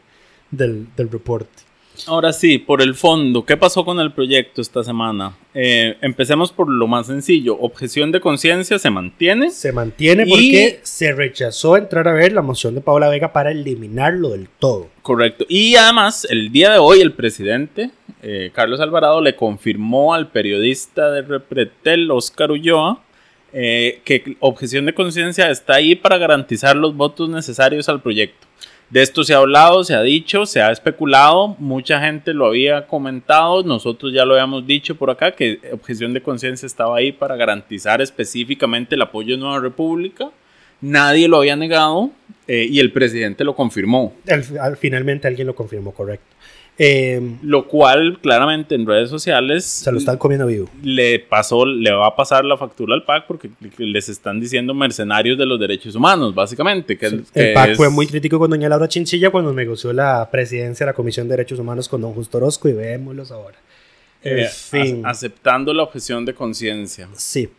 del, 0.51 0.87
del 0.95 1.09
reporte. 1.09 1.63
Ahora 2.07 2.33
sí, 2.33 2.57
por 2.57 2.81
el 2.81 2.95
fondo, 2.95 3.45
¿qué 3.45 3.55
pasó 3.55 3.85
con 3.85 3.99
el 3.99 4.11
proyecto 4.11 4.61
esta 4.61 4.83
semana? 4.83 5.35
Eh, 5.53 5.95
empecemos 6.01 6.51
por 6.51 6.67
lo 6.67 6.87
más 6.87 7.05
sencillo. 7.05 7.55
Objeción 7.59 8.11
de 8.11 8.19
conciencia 8.19 8.79
se 8.79 8.89
mantiene. 8.89 9.51
Se 9.51 9.71
mantiene 9.71 10.23
Y- 10.25 10.29
porque 10.29 10.79
se 10.81 11.13
rechazó 11.13 11.77
entrar 11.77 12.07
a 12.07 12.13
ver 12.13 12.33
la 12.33 12.41
moción 12.41 12.73
de 12.73 12.81
Paula 12.81 13.09
Vega 13.09 13.31
para 13.31 13.51
eliminarlo 13.51 14.29
del 14.29 14.49
todo. 14.57 14.87
Correcto. 15.03 15.45
Y 15.47 15.75
además, 15.75 16.25
el 16.29 16.51
día 16.51 16.71
de 16.71 16.79
hoy, 16.79 16.99
el 16.99 17.13
presidente, 17.13 17.91
eh, 18.23 18.49
Carlos 18.53 18.79
Alvarado, 18.79 19.21
le 19.21 19.35
confirmó 19.35 20.13
al 20.13 20.29
periodista 20.29 21.11
de 21.11 21.21
Repretel, 21.21 22.09
Oscar 22.09 22.49
Ulloa, 22.51 23.03
eh, 23.53 24.01
que 24.05 24.37
objeción 24.39 24.85
de 24.87 24.93
conciencia 24.95 25.51
está 25.51 25.75
ahí 25.75 25.93
para 25.95 26.17
garantizar 26.17 26.75
los 26.75 26.95
votos 26.95 27.29
necesarios 27.29 27.87
al 27.89 28.01
proyecto. 28.01 28.47
De 28.89 29.01
esto 29.01 29.23
se 29.23 29.33
ha 29.33 29.37
hablado, 29.37 29.83
se 29.83 29.95
ha 29.95 30.01
dicho, 30.03 30.45
se 30.45 30.61
ha 30.61 30.71
especulado, 30.71 31.55
mucha 31.59 31.99
gente 31.99 32.33
lo 32.33 32.45
había 32.45 32.85
comentado, 32.87 33.63
nosotros 33.63 34.13
ya 34.13 34.23
lo 34.25 34.33
habíamos 34.35 34.67
dicho 34.67 34.95
por 34.95 35.09
acá, 35.09 35.31
que 35.31 35.59
objeción 35.71 36.13
de 36.13 36.21
conciencia 36.21 36.65
estaba 36.67 36.97
ahí 36.97 37.11
para 37.11 37.35
garantizar 37.35 38.01
específicamente 38.01 38.95
el 38.95 39.01
apoyo 39.01 39.35
de 39.35 39.39
Nueva 39.41 39.59
República. 39.59 40.29
Nadie 40.81 41.27
lo 41.27 41.37
había 41.37 41.55
negado 41.55 42.11
eh, 42.47 42.67
y 42.69 42.79
el 42.79 42.91
presidente 42.91 43.43
lo 43.43 43.55
confirmó. 43.55 44.13
Al- 44.27 44.59
al- 44.59 44.77
finalmente 44.77 45.27
alguien 45.27 45.47
lo 45.47 45.55
confirmó, 45.55 45.91
correcto. 45.93 46.25
Eh, 46.79 47.21
Lo 47.43 47.67
cual 47.67 48.17
claramente 48.19 48.73
en 48.73 48.87
redes 48.87 49.07
sociales 49.09 49.63
se 49.63 49.91
lo 49.91 49.99
están 49.99 50.17
comiendo 50.17 50.47
vivo. 50.47 50.67
le 50.81 51.19
pasó, 51.19 51.65
le 51.67 51.91
va 51.91 52.07
a 52.07 52.15
pasar 52.15 52.43
la 52.45 52.57
factura 52.57 52.95
al 52.95 53.03
PAC 53.03 53.27
porque 53.27 53.51
les 53.77 54.09
están 54.09 54.39
diciendo 54.39 54.73
mercenarios 54.73 55.37
de 55.37 55.45
los 55.45 55.59
derechos 55.59 55.93
humanos, 55.93 56.33
básicamente. 56.33 56.97
Que, 56.97 57.21
que 57.33 57.49
El 57.49 57.53
PAC 57.53 57.69
es- 57.71 57.77
fue 57.77 57.89
muy 57.89 58.07
crítico 58.07 58.39
con 58.39 58.49
doña 58.49 58.69
Laura 58.69 58.87
Chinchilla 58.87 59.29
cuando 59.29 59.53
negoció 59.53 59.93
la 59.93 60.27
presidencia 60.31 60.85
de 60.85 60.91
la 60.91 60.95
Comisión 60.95 61.27
de 61.27 61.33
Derechos 61.37 61.59
Humanos 61.59 61.87
con 61.87 62.01
don 62.01 62.13
Justo 62.13 62.37
Orozco 62.39 62.67
y 62.67 62.73
veámoslos 62.73 63.31
ahora. 63.31 63.57
eh, 64.23 64.41
En 64.45 64.49
fin, 64.49 65.03
ac- 65.03 65.09
aceptando 65.11 65.73
la 65.73 65.83
objeción 65.83 66.25
de 66.25 66.33
conciencia. 66.33 67.07
sí. 67.13 67.49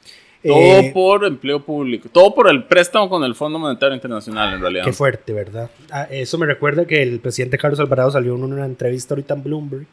Todo 0.44 0.58
Eh, 0.80 0.90
por 0.92 1.24
empleo 1.24 1.60
público. 1.60 2.08
Todo 2.12 2.34
por 2.34 2.50
el 2.50 2.64
préstamo 2.64 3.08
con 3.08 3.24
el 3.24 3.34
Fondo 3.34 3.58
Monetario 3.58 3.94
Internacional, 3.94 4.54
en 4.54 4.60
realidad. 4.60 4.84
Qué 4.84 4.92
fuerte, 4.92 5.32
¿verdad? 5.32 5.70
Ah, 5.90 6.06
eso 6.10 6.36
me 6.36 6.46
recuerda 6.46 6.84
que 6.86 7.02
el 7.02 7.18
presidente 7.20 7.56
Carlos 7.56 7.80
Alvarado 7.80 8.10
salió 8.10 8.34
en 8.34 8.44
una 8.44 8.66
entrevista 8.66 9.14
ahorita 9.14 9.34
en 9.34 9.42
Bloomberg, 9.42 9.86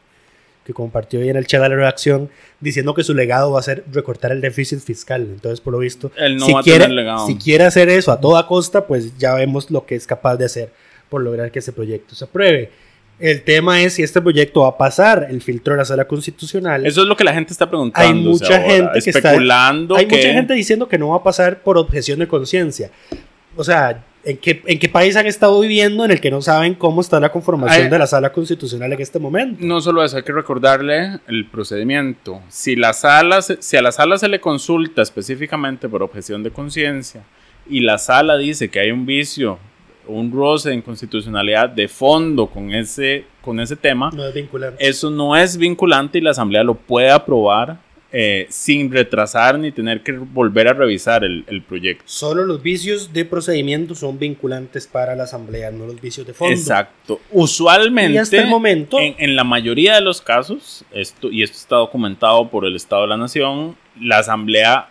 que 0.64 0.74
compartió 0.74 1.20
ahí 1.20 1.30
en 1.30 1.36
el 1.36 1.46
chat 1.46 1.62
de 1.62 1.68
la 1.70 1.74
redacción, 1.74 2.28
diciendo 2.60 2.94
que 2.94 3.02
su 3.02 3.14
legado 3.14 3.50
va 3.52 3.60
a 3.60 3.62
ser 3.62 3.84
recortar 3.90 4.30
el 4.30 4.40
déficit 4.40 4.80
fiscal. 4.80 5.22
Entonces, 5.22 5.60
por 5.60 5.72
lo 5.72 5.78
visto, 5.78 6.12
Él 6.16 6.36
no 6.36 6.46
si, 6.46 6.52
va 6.52 6.60
a 6.60 6.62
tener 6.62 6.90
legado. 6.90 7.26
si 7.26 7.36
quiere 7.36 7.64
hacer 7.64 7.88
eso 7.88 8.12
a 8.12 8.20
toda 8.20 8.46
costa, 8.46 8.86
pues 8.86 9.16
ya 9.18 9.34
vemos 9.34 9.70
lo 9.70 9.86
que 9.86 9.94
es 9.94 10.06
capaz 10.06 10.36
de 10.36 10.44
hacer 10.44 10.70
por 11.08 11.22
lograr 11.22 11.50
que 11.50 11.58
ese 11.60 11.72
proyecto 11.72 12.14
se 12.14 12.24
apruebe. 12.24 12.70
El 13.18 13.42
tema 13.42 13.80
es 13.80 13.94
si 13.94 14.02
este 14.02 14.20
proyecto 14.20 14.62
va 14.62 14.68
a 14.68 14.78
pasar 14.78 15.26
el 15.30 15.40
filtro 15.42 15.74
de 15.74 15.78
la 15.78 15.84
sala 15.84 16.06
constitucional. 16.06 16.84
Eso 16.86 17.02
es 17.02 17.08
lo 17.08 17.16
que 17.16 17.22
la 17.24 17.32
gente 17.32 17.52
está 17.52 17.68
preguntando. 17.68 18.08
hay 18.08 18.14
mucha 18.24 18.60
gente 18.60 18.90
que 18.94 19.10
está 19.10 19.18
especulando 19.28 19.96
hay 19.96 20.06
que 20.06 20.16
mucha 20.16 20.32
gente 20.32 20.54
diciendo 20.54 20.88
que 20.88 20.98
no 20.98 21.10
va 21.10 21.16
a 21.18 21.22
pasar 21.22 21.60
por 21.62 21.78
objeción 21.78 22.18
de 22.18 22.26
conciencia. 22.26 22.90
O 23.56 23.62
sea, 23.62 24.02
¿en 24.24 24.38
qué, 24.38 24.62
¿en 24.66 24.78
qué 24.78 24.88
país 24.88 25.14
han 25.14 25.26
estado 25.26 25.60
viviendo 25.60 26.04
en 26.04 26.10
el 26.10 26.20
que 26.20 26.30
no 26.30 26.40
saben 26.42 26.74
cómo 26.74 27.00
está 27.00 27.20
la 27.20 27.30
conformación 27.30 27.90
de 27.90 27.98
la 27.98 28.06
sala 28.08 28.32
constitucional 28.32 28.92
en 28.92 29.00
este 29.00 29.18
momento? 29.20 29.58
No 29.64 29.80
solo 29.80 30.02
eso, 30.02 30.16
hay 30.16 30.22
que 30.24 30.32
recordarle 30.32 31.20
el 31.28 31.46
procedimiento. 31.46 32.40
Si, 32.48 32.74
la 32.74 32.92
sala, 32.92 33.40
se- 33.42 33.60
si 33.62 33.76
a 33.76 33.82
la 33.82 33.92
sala 33.92 34.18
se 34.18 34.26
le 34.28 34.40
consulta 34.40 35.02
específicamente 35.02 35.88
por 35.88 36.02
objeción 36.02 36.42
de 36.42 36.50
conciencia 36.50 37.22
y 37.68 37.80
la 37.80 37.98
sala 37.98 38.36
dice 38.38 38.68
que 38.70 38.80
hay 38.80 38.90
un 38.90 39.06
vicio, 39.06 39.58
un 40.06 40.32
roce 40.32 40.70
de 40.70 40.76
inconstitucionalidad 40.76 41.68
de 41.70 41.88
fondo 41.88 42.46
con 42.48 42.72
ese, 42.74 43.24
con 43.40 43.60
ese 43.60 43.76
tema, 43.76 44.10
No 44.12 44.26
es 44.26 44.34
vinculante. 44.34 44.86
eso 44.88 45.10
no 45.10 45.36
es 45.36 45.56
vinculante 45.56 46.18
y 46.18 46.20
la 46.20 46.30
Asamblea 46.30 46.62
lo 46.64 46.74
puede 46.74 47.10
aprobar 47.10 47.78
eh, 48.14 48.46
sin 48.50 48.92
retrasar 48.92 49.58
ni 49.58 49.72
tener 49.72 50.02
que 50.02 50.12
volver 50.12 50.68
a 50.68 50.74
revisar 50.74 51.24
el, 51.24 51.44
el 51.46 51.62
proyecto. 51.62 52.04
Solo 52.06 52.44
los 52.44 52.62
vicios 52.62 53.10
de 53.14 53.24
procedimiento 53.24 53.94
son 53.94 54.18
vinculantes 54.18 54.86
para 54.86 55.16
la 55.16 55.22
asamblea, 55.24 55.70
no 55.70 55.86
los 55.86 55.98
vicios 55.98 56.26
de 56.26 56.34
fondo. 56.34 56.52
Exacto. 56.52 57.20
Usualmente, 57.30 58.12
Y 58.12 58.18
hasta 58.18 58.36
el 58.42 58.48
momento- 58.48 58.98
en, 58.98 59.14
en 59.18 59.34
la 59.34 59.44
mayoría 59.44 59.94
de 59.94 60.02
los 60.02 60.20
casos, 60.20 60.84
esto, 60.92 61.30
y 61.30 61.42
esto 61.42 61.56
está 61.56 61.76
documentado 61.76 62.50
por 62.50 62.66
el 62.66 62.76
Estado 62.76 63.02
de 63.02 63.08
la 63.08 63.16
Nación, 63.16 63.76
la 63.98 64.18
Asamblea, 64.18 64.88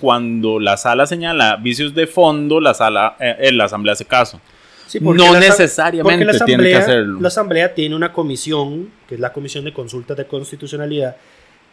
cuando 0.00 0.58
la 0.60 0.76
sala 0.76 1.06
señala 1.06 1.56
vicios 1.56 1.94
de 1.94 2.06
fondo, 2.06 2.60
la, 2.60 2.74
sala, 2.74 3.16
eh, 3.20 3.36
eh, 3.40 3.52
la 3.52 3.64
Asamblea 3.64 3.92
hace 3.92 4.04
caso. 4.04 4.40
Sí, 4.86 4.98
No 5.00 5.12
la 5.32 5.40
necesariamente 5.40 6.24
la 6.24 6.44
tiene 6.44 6.62
que 6.64 6.74
asamblea- 6.76 6.78
hacerlo. 6.78 7.20
La 7.20 7.28
asamblea 7.28 7.74
tiene 7.74 7.96
una 7.96 8.12
comisión, 8.12 8.90
que 9.08 9.16
es 9.16 9.20
la 9.20 9.32
comisión 9.32 9.64
de 9.64 9.72
consultas 9.72 10.16
de 10.16 10.26
constitucionalidad, 10.26 11.16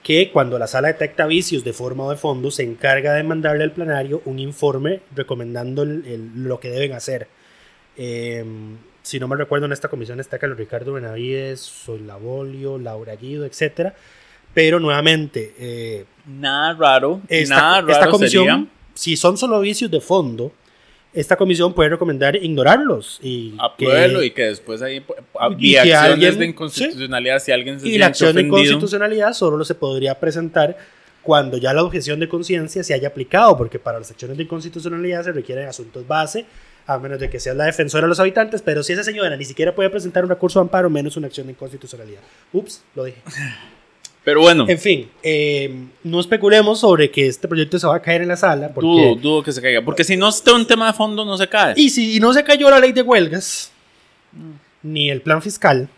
que 0.01 0.32
cuando 0.32 0.58
la 0.60 0.68
sala 0.68 0.88
detecta 0.89 1.25
vicios 1.27 1.63
de 1.63 1.74
forma 1.74 2.03
o 2.06 2.10
de 2.10 2.18
fondo, 2.18 2.50
se 2.51 2.63
encarga 2.63 3.13
de 3.13 3.24
mandarle 3.24 3.63
al 3.63 3.72
plenario 3.72 4.22
un 4.25 4.39
informe 4.39 5.01
recomendando 5.15 5.84
el- 5.84 6.03
el- 6.06 6.44
lo 6.44 6.60
que 6.60 6.70
deben 6.72 6.94
hacer. 6.94 7.27
Eh, 7.98 8.44
si 9.03 9.20
no 9.20 9.27
me 9.27 9.36
recuerdo, 9.36 9.65
en 9.68 9.72
esta 9.74 9.88
comisión 9.89 10.20
está 10.20 10.39
Carlos 10.39 10.58
Ricardo 10.58 10.94
Benavides, 10.94 11.60
Solabolio, 11.60 12.77
Laura 12.80 13.15
Guido, 13.15 13.46
etcétera. 13.46 13.94
Pero 14.53 14.79
nuevamente, 14.79 15.53
eh, 15.57 16.05
Nada 16.27 16.74
raro. 16.74 17.22
esta, 17.27 17.55
nada 17.55 17.81
raro 17.81 17.91
esta 17.93 18.07
comisión, 18.10 18.45
sería 18.45 18.65
si 18.93 19.17
son 19.17 19.38
solo 19.38 19.60
vicios 19.60 19.89
de 19.89 20.00
fondo, 20.00 20.51
esta 21.13 21.36
comisión 21.36 21.74
puede 21.74 21.89
recomendar 21.89 22.36
ignorarlos 22.36 23.19
y 23.22 23.53
apruébelo 23.60 24.19
que- 24.19 24.25
y 24.27 24.31
que 24.31 24.43
después 24.45 24.81
ahí 24.81 25.00
pu- 25.00 25.15
y 25.60 25.75
acciones 25.75 26.00
alguien- 26.12 26.39
de 26.39 26.45
inconstitucionalidad 26.48 27.39
si 27.39 27.51
alguien 27.51 27.79
se 27.79 27.88
y 27.88 27.98
la 27.98 28.07
acción 28.07 28.33
de 28.36 28.41
ofendido. 28.41 28.57
inconstitucionalidad 28.63 29.33
solo 29.33 29.63
se 29.65 29.75
podría 29.75 30.19
presentar 30.19 30.75
cuando 31.22 31.57
ya 31.57 31.72
la 31.74 31.83
objeción 31.83 32.19
de 32.19 32.27
conciencia 32.27 32.83
se 32.83 32.93
haya 32.93 33.07
aplicado, 33.10 33.55
porque 33.57 33.79
para 33.79 34.00
las 34.00 34.12
acciones 34.12 34.38
de 34.38 34.43
inconstitucionalidad 34.43 35.24
se 35.24 35.31
requieren 35.31 35.67
asuntos 35.67 36.05
base, 36.07 36.45
a 36.86 36.98
menos 36.98 37.19
de 37.19 37.29
que 37.29 37.39
sea 37.39 37.53
la 37.53 37.65
defensora 37.65 38.03
de 38.05 38.10
los 38.10 38.19
habitantes, 38.19 38.62
pero 38.62 38.83
si 38.83 38.93
esa 38.93 39.03
señora 39.03 39.38
ni 39.38 39.45
siquiera 39.45 39.74
puede 39.74 39.89
presentar 39.89 40.24
un 40.24 40.29
recurso 40.29 40.60
de 40.60 40.63
amparo, 40.63 40.89
menos 40.89 41.15
una 41.15 41.27
acción 41.27 41.48
de 41.48 41.53
inconstitucionalidad. 41.53 42.22
Ups, 42.51 42.83
lo 42.95 43.03
dije. 43.05 43.22
Pero 44.24 44.39
bueno, 44.42 44.65
En 44.70 44.80
fin, 44.80 45.10
eh, 45.22 45.86
no 46.03 46.20
especulemos 46.22 46.80
sobre 46.80 47.12
que 47.12 47.27
este 47.27 47.48
proyecto 47.48 47.77
se 47.77 47.86
va 47.88 47.96
a 47.98 48.01
caer 48.01 48.22
en 48.22 48.30
la 48.30 48.38
sala, 48.38 48.70
porque... 48.74 48.88
dudo, 48.88 49.15
dudo 49.15 49.44
que 49.44 49.51
se 49.51 49.62
caiga. 49.62 49.82
Porque 49.84 50.03
si 50.06 50.15
no 50.15 50.30
está 50.30 50.53
un 50.53 50.65
tema 50.65 50.88
de 50.88 50.94
fondo, 50.94 51.25
no 51.25 51.38
se 51.38 51.48
cae. 51.50 51.74
Y 51.75 51.89
si 51.89 52.20
no 52.22 52.34
se 52.34 52.44
cayó 52.44 52.70
la 52.70 52.80
ley 52.80 52.94
de 52.94 53.01
huelgas, 53.01 53.72
ni 54.82 55.10
el 55.10 55.22
plan 55.22 55.42
fiscal, 55.42 55.89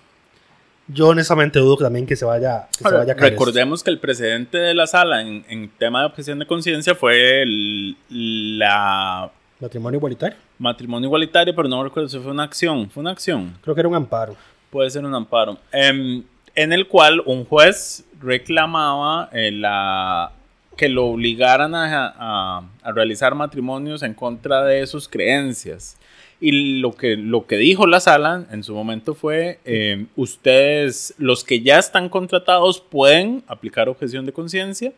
yo 0.88 1.10
honestamente 1.10 1.60
dudo 1.60 1.77
también 1.77 2.05
que 2.08 2.15
se 2.15 2.25
vaya, 2.25 2.67
que 2.72 2.77
se 2.79 2.86
Ahora, 2.86 2.98
vaya 3.00 3.13
a 3.13 3.15
caer. 3.15 3.34
esto. 3.34 3.46
recordemos 3.46 3.84
que 3.84 3.89
el 3.91 4.00
presidente 4.00 4.58
de 4.58 4.74
la 4.74 4.88
sala 4.88 5.22
en, 5.22 5.46
en 5.50 5.70
tema 5.77 6.00
de 6.01 6.05
objeción 6.08 6.39
de 6.39 6.46
conciencia 6.48 6.96
fue 6.96 7.44
el 7.44 7.96
la 8.10 9.32
Matrimonio 9.60 9.98
igualitario. 9.98 10.38
matrimonio 10.60 11.08
igualitario, 11.08 11.55
pero 11.55 11.67
no 11.70 11.84
recuerdo 11.84 12.10
si 12.10 12.20
fue 12.20 12.32
una 12.32 12.44
acción. 12.44 12.89
Fue 12.89 13.01
una 13.01 13.12
acción. 13.12 13.58
Creo 13.63 13.74
que 13.74 13.82
era 13.82 13.88
un 13.88 13.96
amparo. 13.96 14.36
Puede 14.70 14.89
ser 14.89 15.05
un 15.05 15.13
amparo. 15.15 15.58
Em, 15.72 16.24
en 16.55 16.74
el 16.74 16.88
cual 16.88 17.21
un 17.25 17.45
juez 17.45 18.05
reclamaba 18.19 19.29
eh, 19.31 19.51
la 19.51 20.31
que 20.77 20.89
lo 20.89 21.05
obligaran 21.05 21.74
a, 21.74 22.69
realizar 22.83 23.33
matrimonios 23.33 24.03
en 24.03 24.13
contra 24.13 24.63
de 24.63 24.85
sus 24.88 25.07
creencias. 25.07 25.97
Y 26.41 26.79
lo 26.79 26.93
que, 26.95 27.15
lo 27.15 27.47
que 27.47 27.55
dijo 27.55 27.88
la 27.88 28.01
sala 28.01 28.45
en 28.51 28.62
su 28.62 28.74
momento 28.74 29.15
fue, 29.15 29.59
eh, 29.63 30.05
ustedes, 30.17 31.15
los 31.17 31.45
que 31.45 31.62
ya 31.62 31.79
están 31.79 32.09
contratados, 32.09 32.81
pueden 32.81 33.43
aplicar 33.47 33.88
objeción 33.88 34.25
de 34.25 34.33
conciencia. 34.33 34.91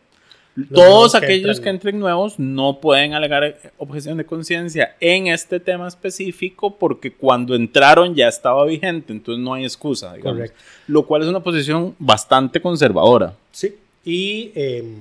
Todos 0.72 1.12
que 1.12 1.18
aquellos 1.18 1.60
que 1.60 1.68
entren 1.68 1.98
nuevos 1.98 2.38
no 2.38 2.80
pueden 2.80 3.14
alegar 3.14 3.58
objeción 3.76 4.16
de 4.16 4.26
conciencia 4.26 4.96
en 5.00 5.28
este 5.28 5.60
tema 5.60 5.86
específico 5.86 6.76
porque 6.78 7.12
cuando 7.12 7.54
entraron 7.54 8.14
ya 8.14 8.28
estaba 8.28 8.64
vigente, 8.64 9.12
entonces 9.12 9.42
no 9.42 9.54
hay 9.54 9.64
excusa, 9.64 10.14
digamos. 10.14 10.38
Correcto. 10.38 10.60
Lo 10.88 11.06
cual 11.06 11.22
es 11.22 11.28
una 11.28 11.42
posición 11.42 11.94
bastante 11.98 12.60
conservadora. 12.60 13.34
Sí. 13.52 13.76
Y, 14.04 14.52
em, 14.54 14.96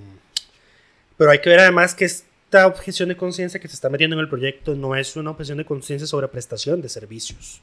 pero 1.16 1.32
hay 1.32 1.40
que 1.40 1.50
ver 1.50 1.60
además 1.60 1.96
que 1.96 2.06
esta 2.06 2.68
objeción 2.68 3.10
de 3.10 3.18
conciencia 3.18 3.60
que 3.60 3.68
se 3.68 3.74
está 3.74 3.90
metiendo 3.90 4.16
en 4.16 4.20
el 4.20 4.30
proyecto 4.30 4.76
no 4.76 4.96
es 4.96 5.16
una 5.16 5.32
objeción 5.32 5.58
de 5.58 5.66
conciencia 5.66 6.08
sobre 6.08 6.28
prestación 6.28 6.82
de 6.82 6.90
servicios. 6.90 7.62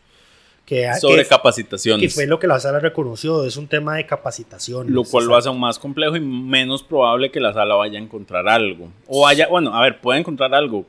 Que, 0.67 0.91
Sobre 0.99 1.23
que- 1.25 1.29
capacitaciones. 1.29 2.01
que 2.01 2.15
fue 2.15 2.27
lo 2.27 2.39
que 2.39 2.47
la 2.47 2.59
sala 2.59 2.79
reconoció, 2.81 3.45
es 3.45 3.57
un 3.59 3.69
tema 3.69 3.97
de 3.97 4.07
capacitación. 4.07 4.93
Lo 4.95 5.05
cual 5.05 5.27
lo 5.27 5.37
hace 5.37 5.49
aún 5.49 5.61
más 5.61 5.79
complejo 5.79 6.17
y 6.17 6.21
menos 6.21 6.83
probable 6.83 7.31
que 7.31 7.39
la 7.39 7.53
sala 7.53 7.75
vaya 7.75 7.99
a 7.99 8.03
encontrar 8.03 8.49
algo. 8.49 8.89
O 9.07 9.23
vaya, 9.23 9.47
bueno, 9.49 9.75
a 9.75 9.83
ver, 9.83 10.01
puede 10.01 10.21
encontrar 10.21 10.55
algo. 10.55 10.87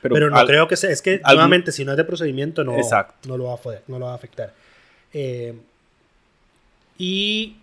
Pero, 0.00 0.14
Pero, 0.14 0.30
no 0.30 0.36
al- 0.38 0.46
creo 0.46 0.66
que 0.68 0.76
sea, 0.76 0.90
es 0.90 1.02
que 1.02 1.20
algún- 1.22 1.34
nuevamente 1.34 1.70
si 1.70 1.84
no 1.84 1.90
es 1.92 1.96
de 1.98 2.04
procedimiento 2.04 2.64
no, 2.64 2.76
Exacto. 2.76 3.28
no, 3.28 3.36
lo, 3.36 3.44
va 3.44 3.54
a, 3.54 3.56
poder- 3.58 3.82
no 3.88 3.98
lo 3.98 4.06
va 4.06 4.12
a 4.12 4.16
afectar. 4.16 4.52
Eh, 5.12 5.54
y 6.98 7.56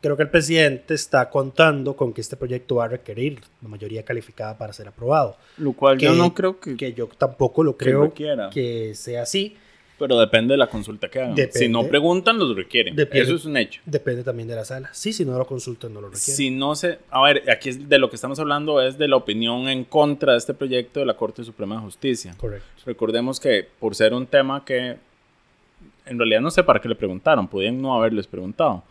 creo 0.00 0.16
que 0.16 0.22
el 0.22 0.30
presidente 0.30 0.94
está 0.94 1.28
contando 1.30 1.94
con 1.94 2.12
que 2.12 2.20
este 2.20 2.36
proyecto 2.36 2.76
va 2.76 2.86
a 2.86 2.88
requerir 2.88 3.40
la 3.62 3.68
mayoría 3.68 4.04
calificada 4.04 4.56
para 4.56 4.72
ser 4.72 4.88
aprobado. 4.88 5.36
Lo 5.58 5.72
cual 5.72 5.98
yo 5.98 6.14
no 6.14 6.34
creo 6.34 6.58
que, 6.58 6.76
Que 6.76 6.92
yo 6.92 7.06
tampoco 7.06 7.62
lo 7.62 7.76
Que 7.76 7.86
creo 7.86 8.12
que 8.14 8.92
sea 8.94 9.22
así. 9.22 9.56
Pero 9.98 10.18
depende 10.18 10.54
de 10.54 10.58
la 10.58 10.68
consulta 10.68 11.10
que 11.10 11.20
hagan. 11.20 11.34
Depende. 11.34 11.58
Si 11.58 11.68
no 11.68 11.86
preguntan, 11.86 12.38
los 12.38 12.56
requieren. 12.56 12.96
Depende. 12.96 13.22
Eso 13.22 13.34
es 13.34 13.44
un 13.44 13.58
hecho. 13.58 13.82
Depende 13.84 14.24
también 14.24 14.48
de 14.48 14.54
la 14.54 14.64
sala. 14.64 14.88
Sí, 14.94 15.12
si 15.12 15.26
no 15.26 15.36
lo 15.36 15.46
consultan, 15.46 15.92
no 15.92 16.00
lo 16.00 16.08
requieren. 16.08 16.36
Si 16.36 16.50
no 16.50 16.74
se. 16.74 17.00
A 17.10 17.22
ver, 17.22 17.50
aquí 17.50 17.68
es 17.68 17.86
de 17.86 17.98
lo 17.98 18.08
que 18.08 18.16
estamos 18.16 18.38
hablando 18.40 18.80
es 18.80 18.96
de 18.96 19.08
la 19.08 19.16
opinión 19.16 19.68
en 19.68 19.84
contra 19.84 20.32
de 20.32 20.38
este 20.38 20.54
proyecto 20.54 21.00
de 21.00 21.06
la 21.06 21.18
Corte 21.18 21.44
Suprema 21.44 21.74
de 21.74 21.82
Justicia. 21.82 22.34
Correcto. 22.38 22.66
Recordemos 22.86 23.38
que 23.38 23.68
por 23.78 23.94
ser 23.94 24.14
un 24.14 24.26
tema 24.26 24.64
que 24.64 24.96
en 26.06 26.18
realidad 26.18 26.40
no 26.40 26.50
sé 26.50 26.64
para 26.64 26.80
qué 26.80 26.88
le 26.88 26.94
preguntaron, 26.94 27.46
podían 27.46 27.82
no 27.82 27.94
haberles 27.94 28.26
preguntado. 28.26 28.82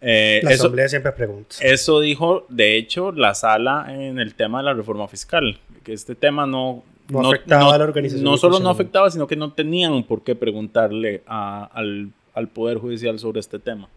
Eh, 0.00 0.40
La 0.44 0.52
eso, 0.52 0.64
asamblea 0.64 0.88
siempre 0.88 1.12
pregunta. 1.12 1.56
eso 1.60 2.00
dijo, 2.00 2.46
de 2.48 2.76
hecho, 2.76 3.10
la 3.12 3.34
sala 3.34 3.86
en 3.88 4.18
el 4.20 4.34
tema 4.34 4.58
de 4.58 4.64
la 4.64 4.74
reforma 4.74 5.08
fiscal, 5.08 5.58
que 5.84 5.92
este 5.92 6.14
tema 6.14 6.46
no... 6.46 6.84
No 7.08 7.28
afectaba 7.30 7.74
a 7.74 7.78
la 7.78 7.84
organización 7.84 8.22
No 8.22 8.36
solo 8.36 8.60
no 8.60 8.68
afectaba, 8.68 9.10
sino 9.10 9.26
que 9.26 9.34
no 9.34 9.52
tenían 9.54 10.02
por 10.04 10.22
qué 10.22 10.34
preguntarle 10.34 11.22
a- 11.26 11.64
al, 11.72 12.10
al 12.34 12.48
Poder 12.48 12.76
Judicial 12.78 13.18
sobre 13.18 13.40
este 13.40 13.58
tema. 13.58 13.88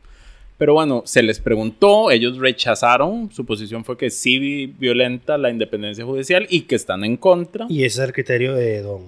Pero 0.58 0.74
bueno, 0.76 1.02
se 1.06 1.22
les 1.22 1.40
preguntó, 1.40 2.10
ellos 2.10 2.38
rechazaron, 2.38 3.30
su 3.34 3.46
posición 3.46 3.84
fue 3.84 3.98
que 3.98 4.10
sí 4.10 4.40
vi- 4.40 4.68
violenta 4.68 5.38
la 5.38 5.50
independencia 5.50 6.06
judicial 6.06 6.48
y 6.50 6.62
que 6.62 6.76
están 6.76 7.04
en 7.04 7.18
contra. 7.18 7.66
Y 7.68 7.84
ese 7.84 8.02
es 8.02 8.08
el 8.08 8.14
criterio 8.14 8.54
de 8.54 8.82
don, 8.82 9.02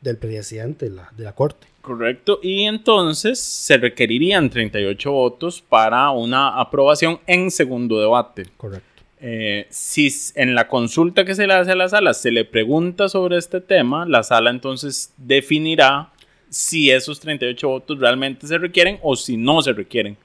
del 0.00 0.16
presidente 0.16 0.88
de 0.88 0.96
la, 0.96 1.10
de 1.16 1.24
la 1.24 1.34
corte. 1.34 1.66
Correcto, 1.80 2.40
y 2.42 2.64
entonces 2.64 3.40
se 3.40 3.78
requerirían 3.78 4.50
38 4.50 5.10
votos 5.10 5.62
para 5.62 6.10
una 6.10 6.60
aprobación 6.60 7.18
en 7.26 7.50
segundo 7.50 7.98
debate. 7.98 8.46
Correcto. 8.56 8.86
Eh, 9.20 9.66
si 9.70 10.08
en 10.36 10.54
la 10.54 10.68
consulta 10.68 11.24
que 11.24 11.34
se 11.34 11.46
le 11.46 11.54
hace 11.54 11.72
a 11.72 11.76
la 11.76 11.88
sala 11.88 12.14
se 12.14 12.30
le 12.30 12.44
pregunta 12.44 13.08
sobre 13.08 13.36
este 13.36 13.60
tema, 13.60 14.06
la 14.06 14.22
sala 14.22 14.50
entonces 14.50 15.12
definirá 15.16 16.12
si 16.50 16.90
esos 16.90 17.18
38 17.18 17.68
votos 17.68 17.98
realmente 17.98 18.46
se 18.46 18.58
requieren 18.58 18.98
o 19.02 19.16
si 19.16 19.36
no 19.36 19.60
se 19.60 19.72
requieren, 19.72 20.16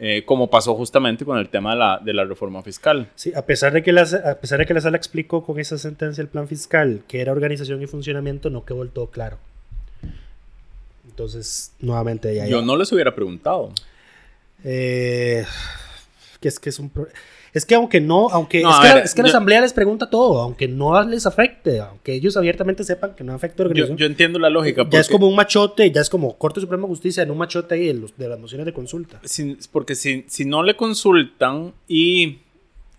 eh, 0.00 0.22
como 0.24 0.48
pasó 0.48 0.74
justamente 0.76 1.24
con 1.24 1.38
el 1.38 1.48
tema 1.48 1.72
de 1.72 1.78
la, 1.78 2.00
de 2.04 2.14
la 2.14 2.24
reforma 2.24 2.62
fiscal. 2.62 3.10
Sí, 3.16 3.32
a 3.34 3.42
pesar, 3.42 3.72
de 3.72 3.82
que 3.82 3.92
la, 3.92 4.02
a 4.02 4.34
pesar 4.36 4.60
de 4.60 4.66
que 4.66 4.74
la 4.74 4.80
sala 4.80 4.96
explicó 4.96 5.44
con 5.44 5.58
esa 5.58 5.76
sentencia 5.76 6.22
el 6.22 6.28
plan 6.28 6.46
fiscal 6.46 7.02
que 7.08 7.20
era 7.20 7.32
organización 7.32 7.82
y 7.82 7.86
funcionamiento, 7.86 8.48
no 8.48 8.64
quedó 8.64 8.86
todo 8.86 9.08
claro. 9.08 9.38
Entonces, 11.08 11.72
nuevamente, 11.80 12.32
ya, 12.32 12.46
Yo 12.46 12.62
no 12.62 12.76
les 12.76 12.92
hubiera 12.92 13.12
preguntado. 13.12 13.72
Eh, 14.62 15.44
que 16.40 16.48
es 16.48 16.58
que 16.60 16.68
es 16.70 16.78
un 16.78 16.88
pro- 16.90 17.08
es 17.52 17.64
que 17.64 17.74
aunque 17.74 18.00
no, 18.00 18.28
aunque 18.30 18.62
No, 18.62 18.70
es, 18.70 18.76
que, 18.80 18.88
la- 18.88 18.94
ver, 18.94 19.04
es 19.04 19.14
que 19.14 19.22
la 19.22 19.28
yo- 19.28 19.32
asamblea 19.32 19.60
les 19.60 19.72
pregunta 19.72 20.08
todo, 20.10 20.40
aunque 20.42 20.68
no 20.68 21.02
les 21.04 21.26
afecte, 21.26 21.80
aunque 21.80 22.12
ellos 22.14 22.36
abiertamente 22.36 22.84
sepan 22.84 23.14
que 23.16 23.24
no 23.24 23.32
afecta 23.34 23.62
a 23.62 23.66
la 23.66 23.68
Yo, 23.68 23.70
organización. 23.70 23.96
yo 23.98 24.06
entiendo 24.06 24.38
la 24.38 24.50
lógica. 24.50 24.82
ya 24.88 25.00
es 25.00 25.06
porque- 25.08 25.12
como 25.18 25.28
un 25.28 25.34
machote, 25.36 25.90
ya 25.90 26.00
es 26.00 26.08
como 26.10 26.36
Corte 26.38 26.60
Suprema 26.60 26.82
de 26.82 26.88
Justicia 26.88 27.22
en 27.22 27.30
un 27.30 27.38
machote 27.38 27.74
ahí 27.74 27.86
de, 27.86 27.94
los- 27.94 28.16
de 28.16 28.28
las 28.28 28.38
mociones 28.38 28.66
de 28.66 28.72
consulta. 28.72 29.20
si- 29.24 29.56
porque 29.72 29.94
si, 29.94 30.24
si 30.28 30.44
no 30.44 30.62
le 30.62 30.76
consultan 30.76 31.72
y 31.88 32.38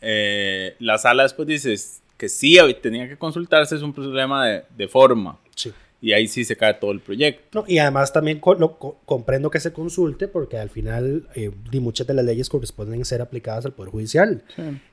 eh, 0.02 0.75
la 0.80 0.97
sala 0.97 1.23
después 1.23 1.47
dice 1.47 1.75
que 2.17 2.28
sí 2.30 2.58
tenía 2.82 3.08
que 3.08 3.17
consultarse, 3.17 3.75
es 3.75 3.82
un 3.82 3.93
problema 3.93 4.45
de, 4.45 4.63
de 4.75 4.88
forma. 4.88 5.38
Y 6.01 6.13
ahí 6.13 6.27
sí 6.29 6.45
se 6.45 6.55
cae 6.55 6.75
todo 6.75 6.91
el 6.91 7.01
proyecto. 7.01 7.59
No, 7.59 7.65
y 7.67 7.77
además 7.79 8.13
también 8.13 8.39
co- 8.39 8.53
lo- 8.55 8.77
co- 8.79 8.99
comprendo 9.05 9.49
que 9.51 9.59
se 9.59 9.73
consulte 9.73 10.29
porque 10.29 10.57
al 10.57 10.69
final 10.69 11.27
eh, 11.35 11.51
ni 11.73 11.81
muchas 11.81 12.07
de 12.07 12.13
las 12.13 12.23
leyes 12.23 12.47
corresponden 12.47 13.03
ser 13.03 13.21
aplicadas 13.21 13.65
al 13.65 13.73
Poder 13.73 13.91
Judicial. 13.91 14.43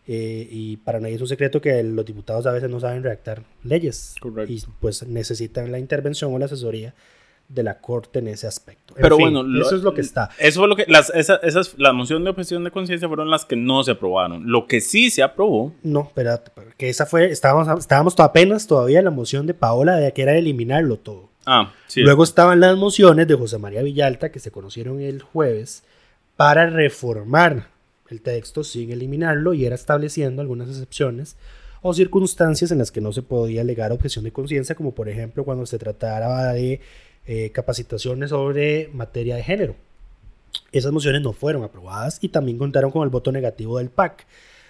Eh, 0.09 0.49
y 0.51 0.79
para 0.79 0.99
nadie 0.99 1.15
es 1.15 1.21
un 1.21 1.29
secreto 1.29 1.61
que 1.61 1.83
los 1.85 2.05
diputados 2.05 2.47
a 2.47 2.53
veces 2.53 2.71
no 2.71 2.81
saben 2.81 3.03
redactar 3.05 3.45
leyes. 3.63 4.17
Correcto. 4.21 4.53
Y 4.53 4.63
pues 4.81 5.07
necesitan 5.07 5.71
la 5.71 5.79
intervención 5.79 6.35
o 6.35 6.39
la 6.41 6.47
asesoría 6.47 6.93
de 7.49 7.63
la 7.63 7.79
Corte 7.81 8.19
en 8.19 8.29
ese 8.29 8.47
aspecto. 8.47 8.95
En 8.97 9.03
Pero 9.03 9.17
fin, 9.17 9.27
bueno, 9.27 9.43
lo- 9.43 9.65
eso 9.65 9.77
es 9.77 9.83
lo 9.83 9.95
que 9.95 10.01
está. 10.01 10.31
Eso 10.39 10.61
fue 10.61 10.69
lo 10.69 10.75
que. 10.77 10.85
Las, 10.89 11.11
esa- 11.15 11.37
esas, 11.37 11.75
la 11.79 11.93
moción 11.93 12.25
de 12.25 12.31
objeción 12.31 12.65
de 12.65 12.71
conciencia 12.71 13.07
fueron 13.09 13.31
las 13.31 13.45
que 13.45 13.57
no 13.57 13.83
se 13.85 13.93
aprobaron. 13.93 14.51
Lo 14.51 14.67
que 14.67 14.81
sí 14.81 15.11
se 15.11 15.23
aprobó. 15.23 15.73
No, 15.83 16.03
espérate, 16.03 16.51
que 16.77 16.89
esa 16.89 17.07
fue, 17.07 17.31
estábamos, 17.31 17.69
estábamos 17.79 18.19
apenas 18.19 18.67
todavía 18.67 18.99
en 18.99 19.05
la 19.05 19.11
moción 19.11 19.47
de 19.47 19.55
Paola 19.55 19.97
de 19.97 20.13
que 20.13 20.23
era 20.23 20.37
eliminarlo 20.37 20.97
todo. 20.97 21.29
Ah, 21.47 21.73
sí. 21.87 22.01
Luego 22.01 22.25
estaban 22.25 22.59
las 22.59 22.77
mociones 22.77 23.29
de 23.29 23.35
José 23.37 23.59
María 23.59 23.83
Villalta 23.83 24.33
que 24.33 24.41
se 24.41 24.51
conocieron 24.51 25.01
el 25.01 25.23
jueves 25.23 25.85
para 26.35 26.67
reformar 26.69 27.69
el 28.11 28.21
texto 28.21 28.65
sin 28.65 28.91
eliminarlo 28.91 29.55
y 29.55 29.65
era 29.65 29.75
estableciendo 29.75 30.43
algunas 30.43 30.69
excepciones 30.69 31.37
o 31.83 31.95
circunstancias 31.95 32.73
en 32.73 32.79
las 32.79 32.91
que 32.91 33.01
no 33.01 33.13
se 33.13 33.23
podía 33.23 33.61
alegar 33.61 33.93
objeción 33.93 34.25
de 34.25 34.33
conciencia, 34.33 34.75
como 34.75 34.93
por 34.93 35.09
ejemplo 35.09 35.45
cuando 35.45 35.67
se 35.67 35.79
tratara 35.79 36.53
de 36.53 36.81
eh, 37.27 37.51
capacitaciones 37.51 38.31
sobre 38.31 38.89
materia 38.93 39.37
de 39.37 39.43
género. 39.43 39.77
Esas 40.73 40.93
mociones 40.93 41.23
no 41.23 41.33
fueron 41.33 41.65
aprobadas 41.65 42.19
y 42.21 42.29
también 42.29 42.59
contaron 42.59 42.91
con 42.91 43.03
el 43.03 43.09
voto 43.09 43.33
negativo 43.33 43.79
del 43.79 43.91
PAC. 43.91 44.27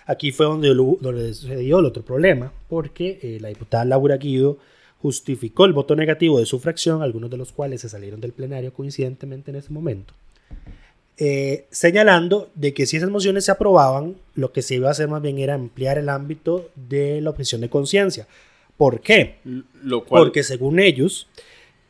Aquí 0.06 0.30
fue 0.30 0.46
donde, 0.46 0.68
donde 0.68 1.34
sucedió 1.34 1.80
el 1.80 1.84
otro 1.84 2.04
problema, 2.04 2.52
porque 2.68 3.18
eh, 3.22 3.38
la 3.40 3.48
diputada 3.48 3.84
Laura 3.84 4.16
Guido 4.16 4.58
justificó 5.02 5.64
el 5.64 5.72
voto 5.72 5.96
negativo 5.96 6.38
de 6.38 6.46
su 6.46 6.60
fracción, 6.60 7.02
algunos 7.02 7.28
de 7.30 7.36
los 7.36 7.52
cuales 7.52 7.80
se 7.80 7.88
salieron 7.88 8.20
del 8.20 8.32
plenario 8.32 8.72
coincidentemente 8.72 9.50
en 9.50 9.56
ese 9.56 9.72
momento, 9.72 10.14
eh, 11.18 11.66
señalando 11.70 12.50
de 12.54 12.72
que 12.72 12.86
si 12.86 12.96
esas 12.96 13.10
mociones 13.10 13.44
se 13.44 13.50
aprobaban, 13.50 14.16
lo 14.34 14.52
que 14.52 14.62
se 14.62 14.76
iba 14.76 14.88
a 14.88 14.92
hacer 14.92 15.08
más 15.08 15.22
bien 15.22 15.38
era 15.38 15.54
ampliar 15.54 15.98
el 15.98 16.08
ámbito 16.08 16.70
de 16.74 17.20
la 17.20 17.30
objeción 17.30 17.60
de 17.60 17.70
conciencia. 17.70 18.26
¿Por 18.76 19.00
qué? 19.00 19.36
Lo 19.82 20.04
cual. 20.04 20.24
Porque 20.24 20.42
según 20.42 20.78
ellos, 20.78 21.28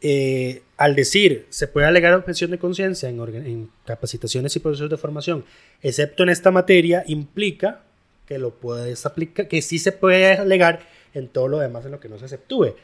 eh, 0.02 0.62
al 0.76 0.94
decir 0.94 1.46
se 1.48 1.66
puede 1.68 1.87
alegar 1.87 2.12
objeción 2.14 2.50
de 2.50 2.59
conciencia 2.59 3.09
en, 3.09 3.18
en 3.46 3.70
capacitaciones 3.85 4.54
y 4.56 4.61
procesos 4.61 4.90
de 4.90 4.96
formación, 4.96 5.44
excepto 5.82 6.22
en 6.22 6.28
esta 6.30 6.50
materia, 6.50 7.02
implica 7.06 7.80
que 8.26 8.38
lo 8.38 8.50
puedes 8.50 9.06
aplicar, 9.06 9.48
que 9.48 9.62
sí 9.62 9.78
se 9.78 9.92
puede 9.92 10.32
alegar 10.35 10.80
en 11.14 11.28
todo 11.28 11.48
lo 11.48 11.59
demás 11.59 11.85
en 11.87 11.92
lo 11.92 12.00
que 12.00 12.09
no 12.09 12.18
se 12.18 12.24
exceptúe. 12.26 12.74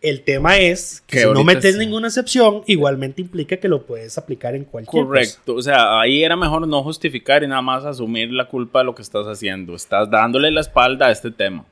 El 0.00 0.22
tema 0.22 0.58
es 0.58 1.02
que 1.08 1.16
Que 1.16 1.22
si 1.24 1.30
no 1.30 1.42
metes 1.42 1.72
sí. 1.74 1.78
ninguna 1.80 2.06
excepción, 2.06 2.62
igualmente 2.66 3.20
implica 3.20 3.56
que 3.56 3.66
lo 3.66 3.84
puedes 3.84 4.16
aplicar 4.16 4.54
en 4.54 4.64
cualquier 4.64 5.02
cosa. 5.04 5.06
Correcto, 5.06 5.54
o 5.56 5.62
sea, 5.62 6.00
ahí 6.00 6.22
era 6.22 6.36
mejor 6.36 6.68
no 6.68 6.82
justificar 6.84 7.42
y 7.42 7.48
nada 7.48 7.62
más 7.62 7.84
asumir 7.84 8.30
la 8.30 8.46
culpa 8.48 8.78
de 8.80 8.84
lo 8.84 8.94
que 8.94 9.02
estás 9.02 9.26
haciendo. 9.26 9.74
Estás 9.74 10.08
dándole 10.08 10.52
la 10.52 10.60
espalda 10.60 11.06
a 11.08 11.10
este 11.10 11.32
tema. 11.32 11.64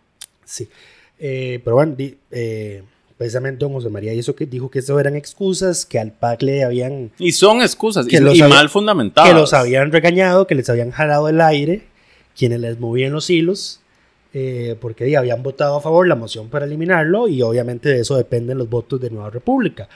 Sí. 0.45 0.69
Eh, 1.21 1.61
pero 1.63 1.77
bueno, 1.77 1.95
di- 1.97 2.17
eh, 2.33 2.83
precisamente 3.17 3.65
don 3.65 3.73
José 3.73 3.89
María 3.89 4.13
hizo 4.13 4.35
que 4.37 4.47
dijo 4.47 4.71
que 4.71 4.81
eso 4.81 4.99
eran 5.01 5.17
excusas, 5.17 5.87
que 5.87 5.99
al 5.99 6.13
PAC 6.13 6.43
le 6.43 6.65
habían 6.65 7.11
Y 7.19 7.33
son 7.33 7.63
excusas 7.63 8.07
Que 8.07 8.17
y, 8.17 8.21
los 8.21 8.37
y 8.37 8.43
mal 8.43 8.69
fundamentadas. 8.69 9.31
que 9.31 9.35
los 9.35 9.53
habían 9.53 9.91
regañado, 9.93 10.47
que 10.47 10.55
les 10.55 10.69
habían 10.69 10.91
jalado 10.91 11.29
el 11.29 11.41
aire, 11.41 11.83
quienes 12.37 12.61
les 12.61 12.79
movían 12.79 13.13
los 13.13 13.31
hilos, 13.31 13.81
eh, 14.35 14.77
porque 14.81 15.17
habían 15.17 15.43
votado 15.43 15.77
a 15.77 15.81
favor 15.81 16.07
la 16.07 16.15
moción 16.15 16.49
para 16.51 16.67
eliminarlo 16.67 17.27
y 17.29 17.41
obviamente 17.43 17.89
de 17.89 18.01
eso 18.01 18.17
dependen 18.17 18.59
los 18.59 18.69
votos 18.69 19.01
de 19.01 19.09
Nueva 19.11 19.31
República. 19.31 19.89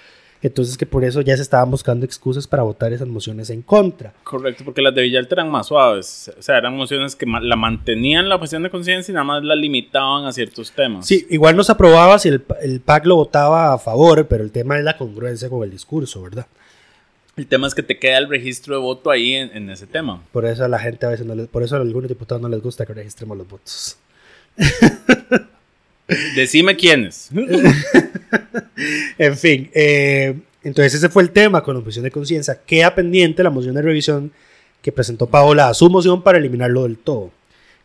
Entonces 0.43 0.79
que 0.79 0.87
por 0.87 1.05
eso 1.05 1.21
ya 1.21 1.37
se 1.37 1.43
estaban 1.43 1.71
buscando 1.71 2.07
excusas 2.07 2.47
para 2.47 2.63
votar 2.63 2.93
esas 2.93 3.09
mociones 3.09 3.51
en 3.51 3.61
contra. 3.61 4.15
Correcto, 4.25 4.65
porque 4.65 4.81
las 4.81 4.95
de 4.95 5.03
Villalta 5.03 5.35
eran 5.35 5.51
más 5.51 5.67
suaves. 5.67 6.33
O 6.39 6.43
sea, 6.43 6.57
eran 6.57 6.77
mociones 6.77 7.15
que 7.15 7.27
la 7.27 7.57
mantenían 7.57 8.29
la 8.29 8.39
cuestión 8.39 8.63
de 8.63 8.71
conciencia 8.71 9.13
y 9.13 9.15
nada 9.15 9.25
más 9.25 9.45
la 9.45 9.55
limitaban 9.55 10.25
a 10.25 10.33
ciertos 10.33 10.73
temas. 10.73 11.07
Sí, 11.07 11.27
igual 11.29 11.57
no 11.57 11.63
se 11.63 11.73
aprobaba 11.73 12.19
si 12.19 12.31
el, 12.31 12.43
el 12.63 12.81
PAC 12.81 13.05
lo 13.05 13.17
votaba 13.17 13.75
a 13.75 13.79
favor, 13.79 14.27
pero 14.29 14.43
el 14.43 14.51
tema 14.51 14.79
es 14.79 14.85
la 14.85 14.97
congruencia 14.97 15.51
con 15.51 15.63
el 15.63 15.71
discurso, 15.71 16.23
¿verdad? 16.23 16.47
El 17.37 17.47
tema 17.47 17.67
es 17.67 17.75
que 17.75 17.83
te 17.83 17.99
queda 17.99 18.19
el 18.19 18.29
registro 18.29 18.75
de 18.75 18.81
voto 18.81 19.11
ahí 19.11 19.35
en, 19.35 19.55
en 19.55 19.71
ese 19.71 19.87
tema. 19.87 20.23
Por 20.33 20.47
eso 20.47 20.65
a 20.65 20.69
la 20.69 20.79
gente 20.79 21.07
a 21.07 21.11
veces 21.11 21.27
no 21.27 21.35
les, 21.35 21.49
por 21.49 21.63
eso 21.63 21.77
a 21.77 21.81
algunos 21.81 22.09
diputados 22.09 22.41
no 22.41 22.49
les 22.49 22.63
gusta 22.63 22.87
que 22.87 22.95
registremos 22.95 23.37
los 23.37 23.49
votos. 23.49 23.99
Decime 26.35 26.77
quiénes. 26.77 27.31
en 29.19 29.37
fin, 29.37 29.71
eh, 29.75 30.37
entonces 30.63 30.95
ese 30.95 31.09
fue 31.09 31.23
el 31.23 31.31
tema 31.31 31.63
con 31.63 31.75
la 31.75 31.81
objeción 31.81 32.05
de 32.05 32.11
conciencia. 32.11 32.61
Queda 32.67 32.95
pendiente 32.95 33.43
la 33.43 33.51
moción 33.51 33.75
de 33.75 33.83
revisión 33.83 34.33
que 34.83 34.93
presentó 34.93 35.27
Paola 35.27 35.69
a 35.69 35.75
su 35.75 35.91
moción 35.91 36.23
para 36.23 36.39
eliminarlo 36.39 36.85
del 36.85 36.99
todo. 36.99 37.31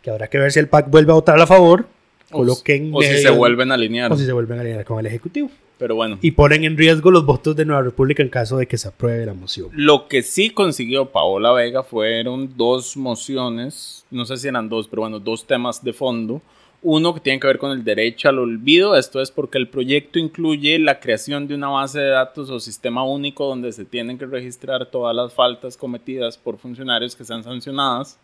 Que 0.02 0.12
habrá 0.12 0.28
que 0.28 0.38
ver 0.38 0.52
si 0.52 0.60
el 0.60 0.68
PAC 0.68 0.90
vuelve 0.90 1.12
a 1.12 1.16
votar 1.16 1.40
a 1.40 1.48
favor 1.48 1.88
o, 2.32 2.44
lo 2.44 2.56
que 2.64 2.76
en 2.76 2.92
o 2.94 3.02
si 3.02 3.18
se 3.18 3.30
vuelven 3.30 3.72
a 3.72 3.76
alinear. 3.76 4.12
O 4.12 4.18
si 4.18 4.26
se 4.26 4.32
vuelven 4.32 4.58
a 4.58 4.62
alinear 4.62 4.86
con 4.86 5.00
el 5.00 5.06
Ejecutivo. 5.06 5.50
Pero 5.78 5.96
bueno. 5.96 6.18
Y 6.22 6.32
ponen 6.32 6.64
en 6.64 6.78
riesgo 6.78 7.12
los 7.12 7.26
votos 7.26 7.56
de 7.56 7.66
Nueva 7.66 7.82
República 7.82 8.24
en 8.24 8.30
caso 8.30 8.58
de 8.58 8.68
que 8.68 8.78
se 8.78 8.88
apruebe 8.88 9.26
la 9.26 9.34
moción. 9.34 9.70
Lo 9.74 10.08
que 10.08 10.24
sí 10.24 10.50
consiguió 10.50 11.12
Paola 11.12 11.52
Vega 11.52 11.84
fueron 11.84 12.56
dos 12.56 12.96
mociones, 12.96 14.06
no 14.10 14.26
sé 14.26 14.38
si 14.38 14.48
eran 14.48 14.70
dos, 14.70 14.88
pero 14.88 15.02
bueno, 15.02 15.20
dos 15.20 15.46
temas 15.46 15.84
de 15.84 15.92
fondo. 15.92 16.42
Uno 16.88 17.16
que 17.16 17.20
tiene 17.20 17.40
que 17.40 17.48
ver 17.48 17.58
con 17.58 17.72
el 17.72 17.84
derecho 17.84 18.30
al 18.30 18.38
olvido, 18.38 18.96
esto 18.96 19.20
es 19.20 19.32
porque 19.32 19.58
el 19.58 19.70
proyecto 19.70 20.20
incluye 20.20 20.78
la 20.78 21.00
creación 21.00 21.48
de 21.48 21.56
una 21.56 21.70
base 21.70 22.00
de 22.00 22.10
datos 22.10 22.52
o 22.52 22.60
sistema 22.60 23.04
único 23.04 23.48
donde 23.48 23.72
se 23.72 23.86
tienen 23.86 24.20
que 24.20 24.28
registrar 24.28 24.86
todas 24.86 25.16
las 25.16 25.34
faltas 25.34 25.78
cometidas 25.78 26.38
por 26.38 26.60
funcionarios 26.60 27.16
que 27.16 27.24
sean 27.24 27.44
sancionadas 27.44 28.20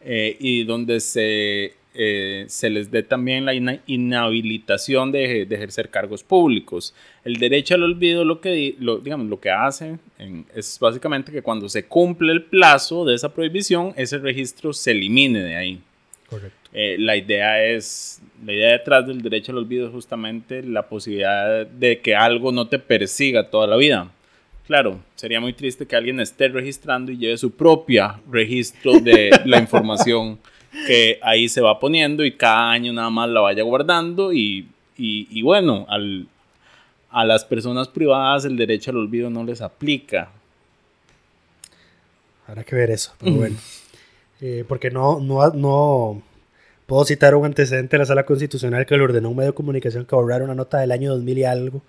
eh, 0.00 0.38
y 0.40 0.64
donde 0.64 1.00
se 1.00 1.74
eh, 2.00 2.44
se 2.48 2.70
les 2.70 2.92
dé 2.92 3.02
también 3.02 3.44
la 3.44 3.54
inhabilitación 3.86 5.10
de, 5.10 5.42
ejercer 5.42 5.90
cargos 5.90 6.22
públicos. 6.22 6.94
El 7.24 7.38
derecho 7.38 7.74
al 7.74 7.82
olvido 7.82 8.24
lo 8.24 8.40
que, 8.40 8.76
lo, 8.78 8.98
digamos, 8.98 9.26
lo 9.26 9.40
que 9.40 9.50
hace 9.50 9.98
es 10.54 10.78
básicamente 10.80 11.32
que 11.32 11.42
cuando 11.42 11.68
se 11.68 11.86
cumple 11.86 12.32
el 12.32 12.44
plazo 12.44 13.04
de 13.04 13.16
esa 13.16 13.34
prohibición, 13.34 13.94
ese 13.96 14.18
registro 14.18 14.72
se 14.72 14.92
elimine 14.92 15.40
de 15.40 15.56
ahí. 15.56 15.82
Correcto. 16.30 16.57
Eh, 16.72 16.96
la 16.98 17.16
idea 17.16 17.64
es, 17.64 18.20
la 18.44 18.52
idea 18.52 18.72
detrás 18.72 19.06
del 19.06 19.22
derecho 19.22 19.52
al 19.52 19.58
olvido 19.58 19.86
es 19.86 19.92
justamente 19.92 20.62
la 20.62 20.86
posibilidad 20.86 21.66
de 21.66 22.00
que 22.00 22.14
algo 22.14 22.52
no 22.52 22.68
te 22.68 22.78
persiga 22.78 23.48
toda 23.48 23.66
la 23.66 23.76
vida. 23.76 24.10
Claro, 24.66 25.00
sería 25.14 25.40
muy 25.40 25.54
triste 25.54 25.86
que 25.86 25.96
alguien 25.96 26.20
esté 26.20 26.48
registrando 26.48 27.10
y 27.10 27.16
lleve 27.16 27.38
su 27.38 27.52
propia 27.52 28.20
registro 28.30 29.00
de 29.00 29.30
la 29.46 29.58
información 29.60 30.38
que 30.86 31.18
ahí 31.22 31.48
se 31.48 31.62
va 31.62 31.80
poniendo 31.80 32.22
y 32.22 32.32
cada 32.32 32.70
año 32.70 32.92
nada 32.92 33.08
más 33.08 33.30
la 33.30 33.40
vaya 33.40 33.62
guardando 33.62 34.34
y, 34.34 34.68
y, 34.98 35.42
bueno, 35.42 35.86
al, 35.88 36.28
a 37.10 37.24
las 37.24 37.46
personas 37.46 37.88
privadas 37.88 38.44
el 38.44 38.58
derecho 38.58 38.90
al 38.90 38.98
olvido 38.98 39.30
no 39.30 39.42
les 39.42 39.62
aplica. 39.62 40.30
Habrá 42.46 42.62
que 42.62 42.76
ver 42.76 42.90
eso, 42.90 43.14
pero 43.18 43.32
bueno. 43.32 43.56
Eh, 44.40 44.64
porque 44.68 44.88
no, 44.88 45.18
no, 45.18 45.50
no 45.50 46.22
puedo 46.88 47.04
citar 47.04 47.34
un 47.34 47.44
antecedente 47.44 47.96
de 47.96 47.98
la 47.98 48.06
sala 48.06 48.24
constitucional 48.24 48.86
que 48.86 48.96
le 48.96 49.04
ordenó 49.04 49.28
un 49.28 49.36
medio 49.36 49.50
de 49.50 49.54
comunicación 49.54 50.06
que 50.06 50.16
borrara 50.16 50.42
una 50.42 50.54
nota 50.54 50.78
del 50.78 50.90
año 50.90 51.10
2000 51.10 51.38
y 51.38 51.44
algo 51.44 51.82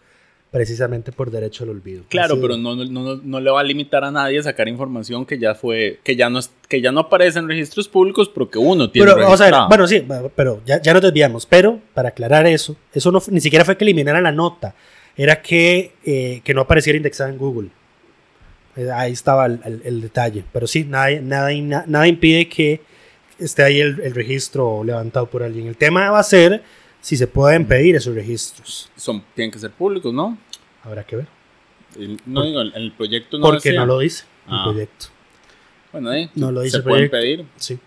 precisamente 0.52 1.14
por 1.14 1.32
derecho 1.32 1.64
al 1.64 1.70
olvido. 1.70 2.04
Claro, 2.10 2.38
pero 2.42 2.58
no, 2.58 2.76
no, 2.76 3.16
no, 3.16 3.40
le 3.40 3.50
va 3.50 3.62
a 3.62 3.64
limitar 3.64 4.04
a 4.04 4.12
nadie 4.12 4.40
a 4.40 4.44
sacar 4.44 4.68
información 4.68 5.26
que 5.26 5.40
ya 5.40 5.56
fue, 5.56 6.00
que 6.04 6.18
ya 6.18 6.30
no, 6.30 6.42
que 6.68 6.82
ya 6.82 6.92
no 6.92 7.02
aparece 7.02 7.40
en 7.40 7.48
registros 7.48 7.88
públicos, 7.88 8.28
porque 8.28 8.60
uno 8.60 8.92
tiene 8.92 9.14
pero, 9.14 9.32
o 9.32 9.68
bueno, 9.70 9.88
sí, 9.88 10.06
pero 10.36 10.62
ya, 10.66 10.82
ya 10.82 10.92
nos 10.92 11.02
desviamos. 11.02 11.46
Pero 11.46 11.80
para 11.94 12.10
aclarar 12.10 12.46
eso, 12.46 12.76
eso 12.94 13.10
no 13.10 13.22
ni 13.30 13.40
siquiera 13.40 13.64
fue 13.64 13.78
que 13.78 13.86
eliminaran 13.86 14.24
la 14.24 14.34
nota, 14.34 14.76
era 15.16 15.42
que, 15.42 15.94
eh, 16.04 16.42
que 16.44 16.54
no 16.54 16.62
apareciera 16.62 16.98
indexada 16.98 17.30
en 17.30 17.38
Google. 17.38 17.70
Eh, 18.76 18.90
ahí 18.92 19.14
estaba 19.14 19.46
el, 19.46 19.82
el, 19.86 20.02
detalle. 20.02 20.44
Pero 20.52 20.68
sí, 20.68 20.84
nada, 20.84 21.10
nada, 21.22 21.54
nada 21.88 22.06
impide 22.06 22.50
que 22.50 22.82
esté 23.40 23.64
ahí 23.64 23.80
el, 23.80 24.00
el 24.02 24.14
registro 24.14 24.84
levantado 24.84 25.28
por 25.28 25.44
alguien. 25.44 25.68
El 25.68 25.78
tema 25.78 26.10
va 26.12 26.20
a 26.20 26.24
ser 26.24 26.64
si 27.02 27.18
se 27.18 27.28
pueden 27.28 27.66
pedir 27.66 27.96
esos 27.96 28.14
registros. 28.14 28.90
Son, 28.96 29.24
tienen 29.36 29.52
que 29.52 29.60
ser 29.60 29.72
públicos, 29.72 30.14
¿no? 30.14 30.38
Habrá 30.84 31.04
que 31.04 31.18
ver. 31.18 31.28
no 32.26 32.44
digo, 32.44 32.62
el, 32.62 32.92
proyecto 32.94 33.38
no 33.38 33.48
Porque 33.48 33.74
no 33.74 33.86
lo 33.86 34.00
dice 34.00 34.26
el 34.48 34.54
ah. 34.56 34.64
proyecto. 34.66 35.06
Bueno, 35.92 36.10
ahí 36.12 36.30
no 36.36 36.52
lo 36.52 36.62
dice 36.62 36.78
se 36.78 36.84
pueden 36.84 37.10
pedir. 37.10 37.46
Sí. 37.58 37.80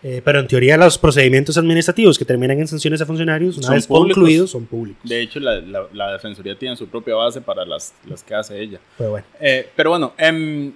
Eh, 0.00 0.22
pero 0.24 0.38
en 0.38 0.46
teoría 0.46 0.76
los 0.76 0.96
procedimientos 0.96 1.58
administrativos 1.58 2.16
que 2.16 2.24
terminan 2.24 2.58
en 2.60 2.68
sanciones 2.68 3.00
a 3.00 3.06
funcionarios, 3.06 3.58
una 3.58 3.70
vez 3.70 3.86
concluidos, 3.86 4.50
son 4.50 4.64
públicos. 4.64 5.02
De 5.02 5.20
hecho, 5.20 5.40
la, 5.40 5.60
la, 5.92 6.12
Defensoría 6.12 6.56
tiene 6.56 6.76
su 6.76 6.86
propia 6.86 7.16
base 7.16 7.40
para 7.40 7.64
las, 7.64 7.92
las 8.06 8.22
que 8.22 8.32
hace 8.32 8.60
ella. 8.60 8.78
Pero 8.96 9.10
bueno, 9.10 9.26
eh, 9.40 9.68
pero 9.74 9.90
bueno 9.90 10.14
em, 10.16 10.72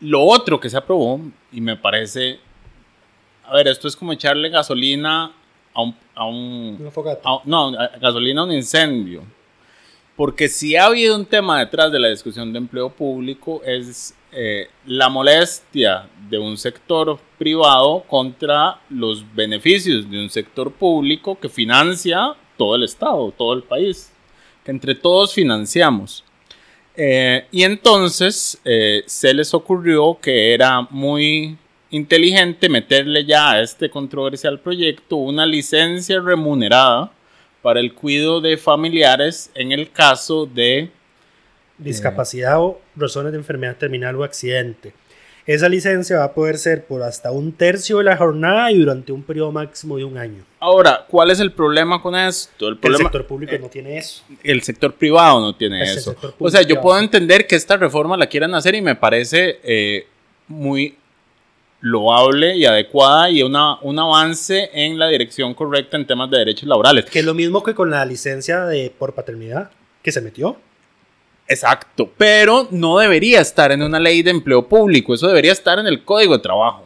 lo 0.00 0.22
otro 0.22 0.58
que 0.58 0.70
se 0.70 0.78
aprobó, 0.78 1.20
y 1.52 1.60
me 1.60 1.76
parece, 1.76 2.38
a 3.52 3.56
ver, 3.56 3.68
esto 3.68 3.86
es 3.86 3.94
como 3.94 4.14
echarle 4.14 4.48
gasolina 4.48 5.30
a 5.74 5.82
un... 5.82 5.94
A 6.14 6.26
un 6.26 6.90
no, 7.44 7.72
gasolina 8.00 8.40
a 8.40 8.44
un 8.44 8.52
incendio. 8.52 9.24
Porque 10.16 10.48
si 10.48 10.74
ha 10.74 10.86
habido 10.86 11.14
un 11.14 11.26
tema 11.26 11.58
detrás 11.58 11.92
de 11.92 11.98
la 11.98 12.08
discusión 12.08 12.50
de 12.52 12.58
empleo 12.58 12.88
público 12.88 13.60
es 13.64 14.14
eh, 14.32 14.68
la 14.86 15.10
molestia 15.10 16.08
de 16.30 16.38
un 16.38 16.56
sector 16.56 17.18
privado 17.36 18.04
contra 18.06 18.80
los 18.88 19.22
beneficios 19.34 20.10
de 20.10 20.18
un 20.18 20.30
sector 20.30 20.72
público 20.72 21.38
que 21.38 21.50
financia 21.50 22.34
todo 22.56 22.76
el 22.76 22.84
Estado, 22.84 23.32
todo 23.36 23.52
el 23.52 23.64
país, 23.64 24.12
que 24.64 24.70
entre 24.70 24.94
todos 24.94 25.34
financiamos. 25.34 26.24
Eh, 26.96 27.46
y 27.50 27.64
entonces 27.64 28.58
eh, 28.64 29.02
se 29.06 29.34
les 29.34 29.52
ocurrió 29.52 30.18
que 30.20 30.54
era 30.54 30.80
muy 30.90 31.58
inteligente 31.92 32.68
meterle 32.68 33.24
ya 33.24 33.52
a 33.52 33.62
este 33.62 33.88
controversial 33.90 34.58
proyecto 34.58 35.16
una 35.16 35.46
licencia 35.46 36.20
remunerada 36.20 37.12
para 37.60 37.80
el 37.80 37.94
cuidado 37.94 38.40
de 38.40 38.56
familiares 38.56 39.50
en 39.54 39.70
el 39.72 39.90
caso 39.92 40.46
de 40.46 40.90
discapacidad 41.78 42.60
o 42.60 42.80
razones 42.96 43.32
de 43.32 43.38
enfermedad 43.38 43.76
terminal 43.76 44.16
o 44.16 44.24
accidente. 44.24 44.94
Esa 45.44 45.68
licencia 45.68 46.18
va 46.18 46.24
a 46.24 46.32
poder 46.32 46.56
ser 46.56 46.84
por 46.84 47.02
hasta 47.02 47.32
un 47.32 47.52
tercio 47.52 47.98
de 47.98 48.04
la 48.04 48.16
jornada 48.16 48.70
y 48.70 48.78
durante 48.78 49.12
un 49.12 49.22
periodo 49.22 49.50
máximo 49.50 49.96
de 49.96 50.04
un 50.04 50.16
año. 50.16 50.44
Ahora, 50.60 51.04
¿cuál 51.08 51.30
es 51.30 51.40
el 51.40 51.52
problema 51.52 52.00
con 52.00 52.14
esto? 52.14 52.68
El, 52.68 52.78
problema, 52.78 52.98
el 52.98 53.04
sector 53.04 53.26
público 53.26 53.58
no 53.60 53.68
tiene 53.68 53.98
eso. 53.98 54.22
El 54.44 54.62
sector 54.62 54.94
privado 54.94 55.40
no 55.40 55.54
tiene 55.54 55.82
eso. 55.82 56.14
O 56.38 56.48
sea, 56.48 56.62
yo 56.62 56.80
puedo 56.80 56.98
entender 56.98 57.46
que 57.46 57.56
esta 57.56 57.76
reforma 57.76 58.16
la 58.16 58.28
quieran 58.28 58.54
hacer 58.54 58.76
y 58.76 58.82
me 58.82 58.94
parece 58.94 59.58
eh, 59.64 60.06
muy 60.46 60.96
loable 61.82 62.56
y 62.56 62.64
adecuada 62.64 63.28
y 63.28 63.42
una, 63.42 63.78
un 63.82 63.98
avance 63.98 64.70
en 64.72 64.98
la 64.98 65.08
dirección 65.08 65.52
correcta 65.52 65.96
en 65.98 66.06
temas 66.06 66.30
de 66.30 66.38
derechos 66.38 66.68
laborales. 66.68 67.04
Que 67.06 67.18
es 67.18 67.24
lo 67.24 67.34
mismo 67.34 67.62
que 67.62 67.74
con 67.74 67.90
la 67.90 68.06
licencia 68.06 68.64
de 68.64 68.90
por 68.96 69.14
paternidad 69.14 69.70
que 70.02 70.12
se 70.12 70.20
metió. 70.22 70.56
Exacto, 71.48 72.10
pero 72.16 72.68
no 72.70 72.98
debería 72.98 73.40
estar 73.40 73.72
en 73.72 73.82
una 73.82 73.98
ley 73.98 74.22
de 74.22 74.30
empleo 74.30 74.66
público, 74.66 75.12
eso 75.12 75.26
debería 75.26 75.52
estar 75.52 75.78
en 75.78 75.86
el 75.86 76.04
código 76.04 76.34
de 76.34 76.42
trabajo. 76.42 76.84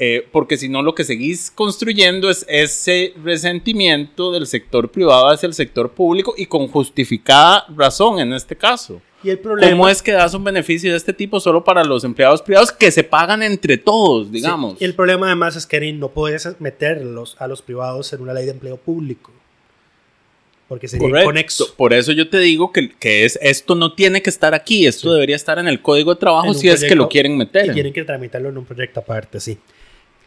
Eh, 0.00 0.28
porque 0.30 0.56
si 0.56 0.68
no 0.68 0.80
lo 0.80 0.94
que 0.94 1.02
seguís 1.02 1.50
construyendo 1.50 2.30
es 2.30 2.46
ese 2.48 3.14
resentimiento 3.24 4.30
del 4.30 4.46
sector 4.46 4.92
privado 4.92 5.28
hacia 5.28 5.48
el 5.48 5.54
sector 5.54 5.90
público 5.90 6.34
y 6.36 6.46
con 6.46 6.68
justificada 6.68 7.66
razón 7.76 8.20
en 8.20 8.32
este 8.32 8.54
caso. 8.54 9.02
¿Y 9.24 9.30
el 9.30 9.40
problema? 9.40 9.72
¿Cómo 9.72 9.88
es 9.88 10.00
que 10.00 10.12
das 10.12 10.34
un 10.34 10.44
beneficio 10.44 10.92
de 10.92 10.96
este 10.96 11.12
tipo 11.12 11.40
solo 11.40 11.64
para 11.64 11.82
los 11.82 12.04
empleados 12.04 12.42
privados 12.42 12.70
que 12.70 12.92
se 12.92 13.02
pagan 13.02 13.42
entre 13.42 13.76
todos, 13.76 14.30
digamos? 14.30 14.80
Y 14.80 14.84
el 14.84 14.94
problema 14.94 15.26
además 15.26 15.56
es 15.56 15.66
que 15.66 15.92
no 15.92 16.10
puedes 16.10 16.48
meterlos 16.60 17.34
a 17.40 17.48
los 17.48 17.60
privados 17.60 18.12
en 18.12 18.20
una 18.20 18.32
ley 18.34 18.44
de 18.44 18.52
empleo 18.52 18.76
público. 18.76 19.32
Porque 20.68 20.86
sería 20.86 21.24
conexo. 21.24 21.74
Por 21.76 21.92
eso 21.92 22.12
yo 22.12 22.28
te 22.28 22.38
digo 22.38 22.70
que, 22.72 22.88
que, 22.88 23.24
es, 23.24 23.36
esto 23.42 23.74
no 23.74 23.94
tiene 23.94 24.22
que 24.22 24.30
estar 24.30 24.54
aquí, 24.54 24.86
esto 24.86 25.12
debería 25.12 25.34
estar 25.34 25.58
en 25.58 25.66
el 25.66 25.82
código 25.82 26.14
de 26.14 26.20
trabajo 26.20 26.54
si 26.54 26.68
es 26.68 26.84
que 26.84 26.94
lo 26.94 27.08
quieren 27.08 27.36
meter. 27.36 27.66
Y 27.66 27.70
quieren 27.70 27.92
que 27.92 28.04
tramitarlo 28.04 28.50
en 28.50 28.58
un 28.58 28.64
proyecto 28.64 29.00
aparte, 29.00 29.40
sí. 29.40 29.58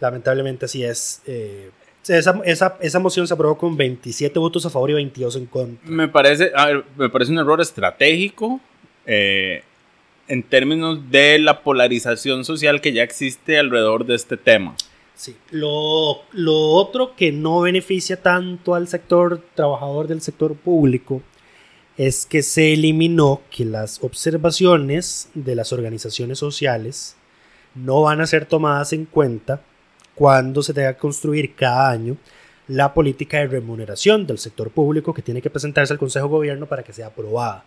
Lamentablemente 0.01 0.65
así 0.65 0.83
es. 0.83 1.21
Eh, 1.25 1.69
esa, 2.07 2.41
esa, 2.43 2.77
esa, 2.81 2.99
moción 2.99 3.27
se 3.27 3.33
aprobó 3.33 3.57
con 3.57 3.77
27 3.77 4.37
votos 4.39 4.65
a 4.65 4.71
favor 4.71 4.89
y 4.89 4.93
22 4.93 5.35
en 5.35 5.45
contra. 5.45 5.89
Me 5.89 6.07
parece, 6.07 6.51
me 6.97 7.09
parece 7.09 7.31
un 7.31 7.37
error 7.37 7.61
estratégico 7.61 8.59
eh, 9.05 9.63
en 10.27 10.41
términos 10.41 11.11
de 11.11 11.37
la 11.37 11.61
polarización 11.61 12.43
social 12.43 12.81
que 12.81 12.91
ya 12.91 13.03
existe 13.03 13.59
alrededor 13.59 14.05
de 14.05 14.15
este 14.15 14.35
tema. 14.35 14.75
Sí, 15.13 15.35
lo, 15.51 16.23
lo 16.31 16.55
otro 16.55 17.15
que 17.15 17.31
no 17.31 17.61
beneficia 17.61 18.19
tanto 18.19 18.73
al 18.73 18.87
sector 18.87 19.39
trabajador 19.53 20.07
del 20.07 20.21
sector 20.21 20.55
público 20.55 21.21
es 21.95 22.25
que 22.25 22.41
se 22.41 22.73
eliminó 22.73 23.41
que 23.51 23.65
las 23.65 24.03
observaciones 24.03 25.29
de 25.35 25.53
las 25.53 25.71
organizaciones 25.71 26.39
sociales 26.39 27.15
no 27.75 28.01
van 28.01 28.21
a 28.21 28.25
ser 28.25 28.47
tomadas 28.47 28.93
en 28.93 29.05
cuenta 29.05 29.61
cuando 30.15 30.62
se 30.63 30.74
tenga 30.74 30.93
que 30.93 31.00
construir 31.00 31.56
cada 31.56 31.89
año 31.89 32.17
la 32.67 32.93
política 32.93 33.39
de 33.39 33.47
remuneración 33.47 34.26
del 34.28 34.38
sector 34.38 34.71
público 34.71 35.13
que 35.13 35.21
tiene 35.21 35.41
que 35.41 35.50
presentarse 35.50 35.93
al 35.93 36.00
Consejo 36.00 36.28
de 36.28 36.32
Gobierno 36.32 36.65
para 36.67 36.84
que 36.84 36.93
sea 36.93 37.08
aprobada. 37.08 37.65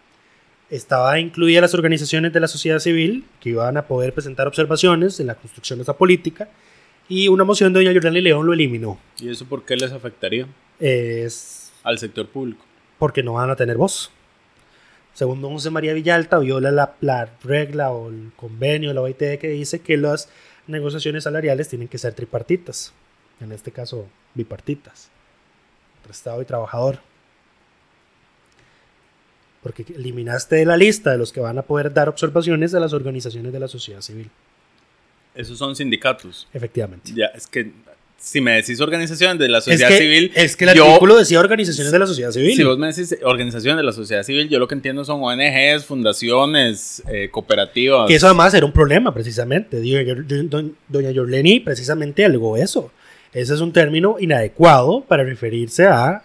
Estaba 0.71 1.19
incluida 1.21 1.61
las 1.61 1.75
organizaciones 1.75 2.33
de 2.33 2.41
la 2.41 2.49
sociedad 2.49 2.79
civil 2.79 3.25
que 3.41 3.51
iban 3.51 3.77
a 3.77 3.87
poder 3.87 4.15
presentar 4.15 4.47
observaciones 4.47 5.21
en 5.21 5.27
la 5.27 5.35
construcción 5.35 5.79
de 5.79 5.83
esa 5.83 5.97
política 5.97 6.49
y 7.09 7.29
una 7.29 7.45
moción 7.45 7.73
de 7.73 7.81
doña 7.81 7.93
Yolanda 7.93 8.21
León 8.21 8.47
lo 8.47 8.55
eliminó. 8.55 8.99
¿Y 9.21 9.29
eso 9.29 9.45
por 9.45 9.65
qué 9.65 9.77
les 9.77 9.93
afectaría 9.93 10.47
Es 10.81 11.73
al 11.83 11.99
sector 11.99 12.29
público? 12.29 12.65
porque 12.99 13.23
no 13.23 13.35
van 13.35 13.51
a 13.51 13.57
tener 13.57 13.77
voz. 13.77 14.11
Según 15.13 15.43
don 15.43 15.53
José 15.53 15.69
María 15.71 15.93
Villalta, 15.93 16.39
viola 16.39 16.71
la, 16.71 16.95
la 17.01 17.29
regla 17.43 17.91
o 17.91 18.09
el 18.09 18.33
convenio 18.35 18.89
de 18.89 18.95
la 18.95 19.03
OIT 19.03 19.39
que 19.39 19.49
dice 19.49 19.81
que 19.81 19.97
las 19.97 20.29
negociaciones 20.67 21.25
salariales 21.25 21.69
tienen 21.69 21.89
que 21.89 21.99
ser 21.99 22.15
tripartitas. 22.15 22.93
En 23.41 23.53
este 23.53 23.73
caso, 23.73 24.09
bipartitas. 24.35 25.11
Entre 25.99 26.13
Estado 26.13 26.43
y 26.43 26.45
trabajador. 26.45 27.01
Porque 29.63 29.85
eliminaste 29.95 30.57
de 30.57 30.67
la 30.67 30.77
lista 30.77 31.11
de 31.11 31.19
los 31.19 31.33
que 31.33 31.41
van 31.41 31.59
a 31.59 31.63
poder 31.63 31.93
dar 31.93 32.09
observaciones 32.09 32.75
a 32.75 32.81
las 32.81 32.93
organizaciones 32.93 33.53
de 33.53 33.61
la 33.61 33.69
sociedad 33.69 34.03
civil. 34.03 34.31
Esos 35.35 35.59
son 35.59 35.75
sindicatos. 35.75 36.49
Efectivamente. 36.53 37.13
Ya, 37.15 37.27
es 37.27 37.47
que 37.47 37.73
si 38.19 38.41
me 38.41 38.53
decís 38.53 38.81
organizaciones 38.81 39.39
de 39.39 39.49
la 39.49 39.59
Es 39.59 39.65
sociedad 39.65 39.89
que, 39.89 39.99
civil, 39.99 40.33
es 40.35 40.57
que 40.57 40.65
el 40.65 40.75
yo- 40.75 40.87
artículo 40.87 41.17
decía 41.17 41.41
organizaciones 41.41 41.93
de 41.93 41.99
la 41.99 42.07
sociedad 42.07 42.31
civil. 42.31 42.57
Si 42.57 42.63
vos 42.65 42.79
me 42.79 42.87
decís 42.87 43.17
organizaciones 43.23 43.77
de 43.77 43.83
la 43.85 43.93
sociedad 43.93 44.23
civil, 44.23 44.49
yo 44.49 44.59
lo 44.59 44.67
que 44.67 44.75
entiendo 44.75 45.05
son 45.05 45.21
ONGs, 45.23 45.85
fundaciones, 45.85 47.03
eh, 47.13 47.29
cooperativas. 47.31 48.09
Que 48.09 48.15
eso 48.15 48.27
además 48.27 48.55
era 48.55 48.65
un 48.65 48.73
problema, 48.73 49.13
precisamente. 49.13 49.81
Doña 50.89 51.11
Yorleni 51.11 51.61
precisamente 51.61 52.25
alegó 52.25 52.57
eso. 52.57 52.91
Ese 53.33 53.55
es 53.55 53.61
un 53.61 53.73
término 53.73 54.17
inadecuado 54.21 55.03
para 55.07 55.25
referirse 55.25 55.87
a, 55.87 56.23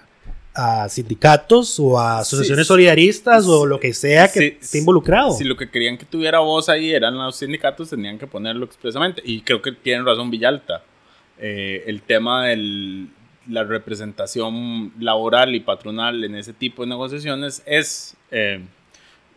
a 0.53 0.87
sindicatos 0.89 1.79
o 1.79 1.99
a 1.99 2.19
asociaciones 2.19 2.65
Sí, 2.65 2.69
solidaristas 2.69 3.45
o 3.47 3.65
lo 3.65 3.79
que 3.79 3.93
sea 3.93 4.31
que 4.31 4.39
Sí, 4.39 4.57
esté 4.61 4.77
involucrado. 4.77 5.31
Si 5.33 5.43
lo 5.43 5.57
que 5.57 5.69
querían 5.69 5.97
que 5.97 6.05
tuviera 6.05 6.39
voz 6.39 6.69
ahí 6.69 6.91
eran 6.93 7.17
los 7.17 7.35
sindicatos, 7.35 7.89
tenían 7.89 8.19
que 8.19 8.27
ponerlo 8.27 8.63
expresamente. 8.65 9.21
Y 9.25 9.41
creo 9.41 9.61
que 9.61 9.71
tienen 9.71 10.05
razón 10.05 10.29
Villalta. 10.29 10.83
Eh, 11.39 11.83
el 11.87 12.01
tema 12.01 12.47
de 12.47 13.07
la 13.47 13.63
representación 13.63 14.93
laboral 14.99 15.55
y 15.55 15.59
patronal 15.59 16.23
en 16.23 16.35
ese 16.35 16.53
tipo 16.53 16.83
de 16.83 16.89
negociaciones 16.89 17.63
es 17.65 18.15
eh, 18.31 18.59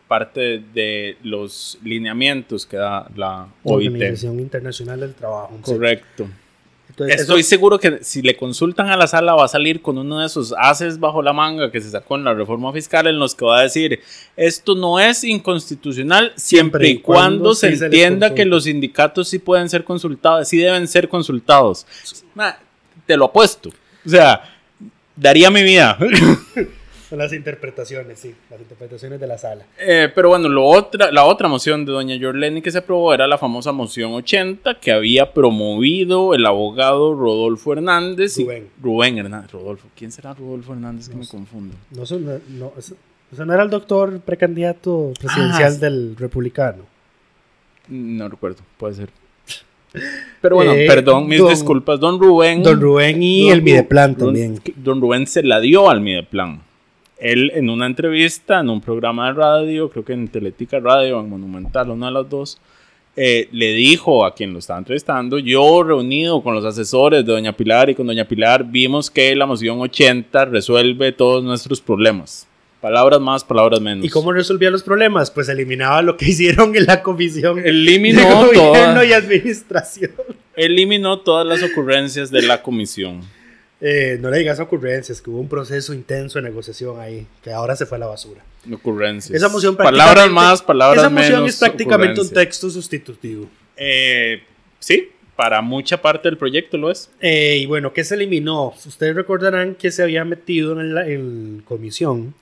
parte 0.07 0.59
de 0.73 1.17
los 1.23 1.79
lineamientos 1.83 2.65
que 2.65 2.77
da 2.77 3.09
la 3.15 3.47
OIT. 3.63 3.93
Organización 3.93 4.39
Internacional 4.39 4.99
del 4.99 5.13
Trabajo. 5.13 5.59
sí. 5.65 5.73
Entonces, 6.93 7.21
Estoy 7.21 7.39
eso- 7.41 7.49
seguro 7.49 7.79
que 7.79 7.99
si 8.03 8.21
le 8.21 8.37
consultan 8.37 8.87
a 8.89 8.95
la 8.95 9.07
sala 9.07 9.33
va 9.33 9.45
a 9.45 9.47
salir 9.47 9.81
con 9.81 9.97
uno 9.97 10.19
de 10.19 10.27
esos 10.27 10.53
haces 10.55 10.99
bajo 10.99 11.23
la 11.23 11.33
manga 11.33 11.71
que 11.71 11.81
se 11.81 11.89
sacó 11.89 12.17
en 12.17 12.23
la 12.23 12.35
reforma 12.35 12.71
fiscal 12.71 13.07
en 13.07 13.17
los 13.17 13.33
que 13.33 13.45
va 13.45 13.57
a 13.59 13.63
decir 13.63 13.99
esto 14.37 14.75
no 14.75 14.99
es 14.99 15.23
inconstitucional 15.23 16.33
siempre 16.35 16.87
y 16.89 16.99
cuando 16.99 17.55
se 17.55 17.69
entienda 17.69 18.27
que 18.29 18.43
consulta". 18.43 18.45
los 18.55 18.63
sindicatos 18.65 19.27
sí 19.27 19.39
pueden 19.39 19.69
ser 19.69 19.83
consultados, 19.83 20.47
sí 20.47 20.57
deben 20.57 20.87
ser 20.87 21.09
consultados. 21.09 21.87
Te 23.07 23.17
lo 23.17 23.25
apuesto. 23.25 23.69
O 24.05 24.09
sea, 24.09 24.43
daría 25.15 25.49
mi 25.49 25.63
vida. 25.63 25.97
son 27.13 27.19
las 27.19 27.31
interpretaciones, 27.33 28.17
sí, 28.17 28.33
las 28.49 28.59
interpretaciones 28.59 29.19
de 29.19 29.27
la 29.27 29.37
sala. 29.37 29.65
Eh, 29.79 30.09
pero 30.15 30.29
bueno, 30.29 30.49
lo 30.49 30.65
otra, 30.65 31.11
la 31.11 31.25
otra 31.25 31.47
moción 31.47 31.85
de 31.85 31.91
doña 31.91 32.15
Yorleni 32.15 32.59
que 32.63 32.71
se 32.71 32.79
aprobó 32.79 33.13
era 33.13 33.27
la 33.27 33.37
famosa 33.37 33.71
moción 33.71 34.13
80 34.13 34.79
que 34.79 34.91
había 34.91 35.31
promovido 35.31 36.33
el 36.33 36.43
abogado 36.45 37.13
Rodolfo 37.13 37.73
Hernández. 37.73 38.39
y- 38.39 38.43
Rubén. 38.45 38.67
Rubén 38.81 39.17
Hernández. 39.19 39.51
Rodolfo. 39.51 39.87
¿Quién 39.95 40.11
será 40.11 40.33
Rodolfo 40.33 40.73
Hernández? 40.73 41.07
Que 41.07 41.15
me 41.15 41.27
confundo. 41.27 41.75
No, 41.91 42.03
son- 42.07 42.25
no, 42.25 42.31
no, 42.49 42.73
eso- 42.77 42.95
no 43.45 43.53
era 43.53 43.61
el 43.61 43.69
doctor 43.69 44.19
precandidato 44.21 45.11
presidencial 45.19 45.73
Ah, 45.75 45.79
del 45.79 46.15
republicano. 46.17 46.83
No 47.89 48.27
recuerdo, 48.27 48.61
puede 48.77 48.95
ser. 48.95 49.09
Pero 50.41 50.55
bueno, 50.55 50.71
Eh, 50.75 50.87
perdón, 50.87 51.27
mis 51.27 51.37
don- 51.37 51.49
disculpas. 51.49 51.99
Don 51.99 52.19
Rubén. 52.19 52.63
Don 52.63 52.81
Rubén 52.81 53.21
y 53.21 53.43
Don 53.49 53.53
el 53.53 53.61
Mideplan 53.61 54.15
Don- 54.15 54.27
también. 54.29 54.59
Don 54.77 54.99
Rubén 54.99 55.27
se 55.27 55.43
la 55.43 55.59
dio 55.59 55.89
al 55.91 56.01
Mideplan. 56.01 56.61
Él 57.23 57.51
en 57.55 57.69
una 57.69 57.85
entrevista, 57.85 58.59
en 58.59 58.69
un 58.69 58.81
programa 58.81 59.27
de 59.27 59.33
radio, 59.33 59.89
creo 59.89 60.03
que 60.03 60.13
en 60.13 60.27
Teletica 60.27 60.79
Radio, 60.79 61.19
en 61.19 61.29
Monumental, 61.29 61.89
una 61.89 62.07
de 62.07 62.11
las 62.11 62.29
dos, 62.29 62.57
eh, 63.15 63.47
le 63.51 63.73
dijo 63.73 64.25
a 64.25 64.33
quien 64.33 64.51
lo 64.53 64.59
estaba 64.59 64.79
entrevistando, 64.79 65.37
yo 65.39 65.83
reunido 65.83 66.41
con 66.43 66.53
los 66.55 66.65
asesores 66.65 67.25
de 67.25 67.31
Doña 67.31 67.53
Pilar 67.55 67.89
y 67.89 67.95
con 67.95 68.07
Doña 68.07 68.25
Pilar, 68.27 68.65
vimos 68.65 69.09
que 69.11 69.35
la 69.35 69.45
moción 69.45 69.79
80 69.79 70.45
resuelve 70.45 71.11
todos 71.11 71.43
nuestros 71.43 71.79
problemas. 71.79 72.47
Palabras 72.81 73.21
más, 73.21 73.45
palabras 73.45 73.79
menos. 73.79 74.03
¿Y 74.03 74.09
cómo 74.09 74.33
resolvía 74.33 74.69
los 74.69 74.83
problemas? 74.83 75.31
Pues 75.31 75.47
eliminaba 75.47 76.01
lo 76.01 76.17
que 76.17 76.25
hicieron 76.29 76.75
en 76.75 76.85
la 76.85 77.01
comisión 77.01 77.59
Eliminó 77.63 78.19
de 78.19 78.57
gobierno 78.57 78.93
toda- 78.95 79.05
y 79.05 79.13
administración. 79.13 80.11
Eliminó 80.57 81.19
todas 81.19 81.47
las 81.47 81.63
ocurrencias 81.63 82.29
de 82.31 82.41
la 82.41 82.61
comisión. 82.61 83.21
Eh, 83.85 84.17
no 84.21 84.29
le 84.29 84.37
digas 84.37 84.61
ocurrencias, 84.61 85.21
que 85.21 85.29
hubo 85.29 85.41
un 85.41 85.49
proceso 85.49 85.93
intenso 85.93 86.39
de 86.39 86.43
negociación 86.43 87.01
ahí, 87.01 87.27
que 87.43 87.51
ahora 87.51 87.75
se 87.75 87.85
fue 87.85 87.97
a 87.97 87.99
la 87.99 88.07
basura. 88.07 88.41
Ocurrencias. 88.71 89.35
Esa 89.35 89.49
moción 89.49 89.75
Palabras 89.75 90.29
más, 90.31 90.61
palabras 90.61 91.03
Esa 91.03 91.09
moción 91.09 91.41
menos. 91.41 91.49
es 91.49 91.59
prácticamente 91.59 92.21
un 92.21 92.29
texto 92.29 92.69
sustitutivo. 92.69 93.49
Eh, 93.75 94.41
sí, 94.79 95.09
para 95.35 95.61
mucha 95.61 96.01
parte 96.01 96.29
del 96.29 96.37
proyecto 96.37 96.77
lo 96.77 96.91
es. 96.91 97.11
Eh, 97.19 97.57
y 97.57 97.65
bueno, 97.65 97.91
¿qué 97.91 98.05
se 98.05 98.15
eliminó? 98.15 98.73
Ustedes 98.85 99.17
recordarán 99.17 99.75
que 99.75 99.91
se 99.91 100.01
había 100.01 100.23
metido 100.23 100.79
en 100.79 100.95
la 100.95 101.05
en 101.05 101.61
comisión 101.65 102.33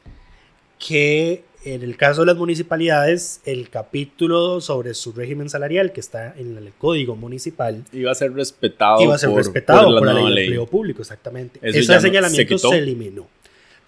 que 0.77 1.43
en 1.63 1.83
el 1.83 1.95
caso 1.97 2.21
de 2.21 2.27
las 2.27 2.37
municipalidades, 2.37 3.41
el 3.45 3.69
capítulo 3.69 4.61
sobre 4.61 4.93
su 4.93 5.11
régimen 5.13 5.49
salarial 5.49 5.91
que 5.91 5.99
está 5.99 6.33
en 6.37 6.57
el 6.57 6.71
código 6.77 7.15
municipal 7.15 7.83
Iba 7.93 8.11
a 8.11 8.15
ser 8.15 8.33
respetado. 8.33 9.01
iba 9.01 9.15
a 9.15 9.17
ser 9.17 9.29
por- 9.29 9.37
respetado 9.37 9.85
por 9.85 10.05
la, 10.05 10.13
nueva 10.13 10.29
ley 10.29 10.35
de 10.35 10.43
empleo 10.45 10.65
público, 10.67 11.01
exactamente. 11.01 11.59
Eso 11.61 11.79
Ese 11.79 11.99
señalamiento 12.01 12.57
se 12.57 12.77
eliminó. 12.77 13.27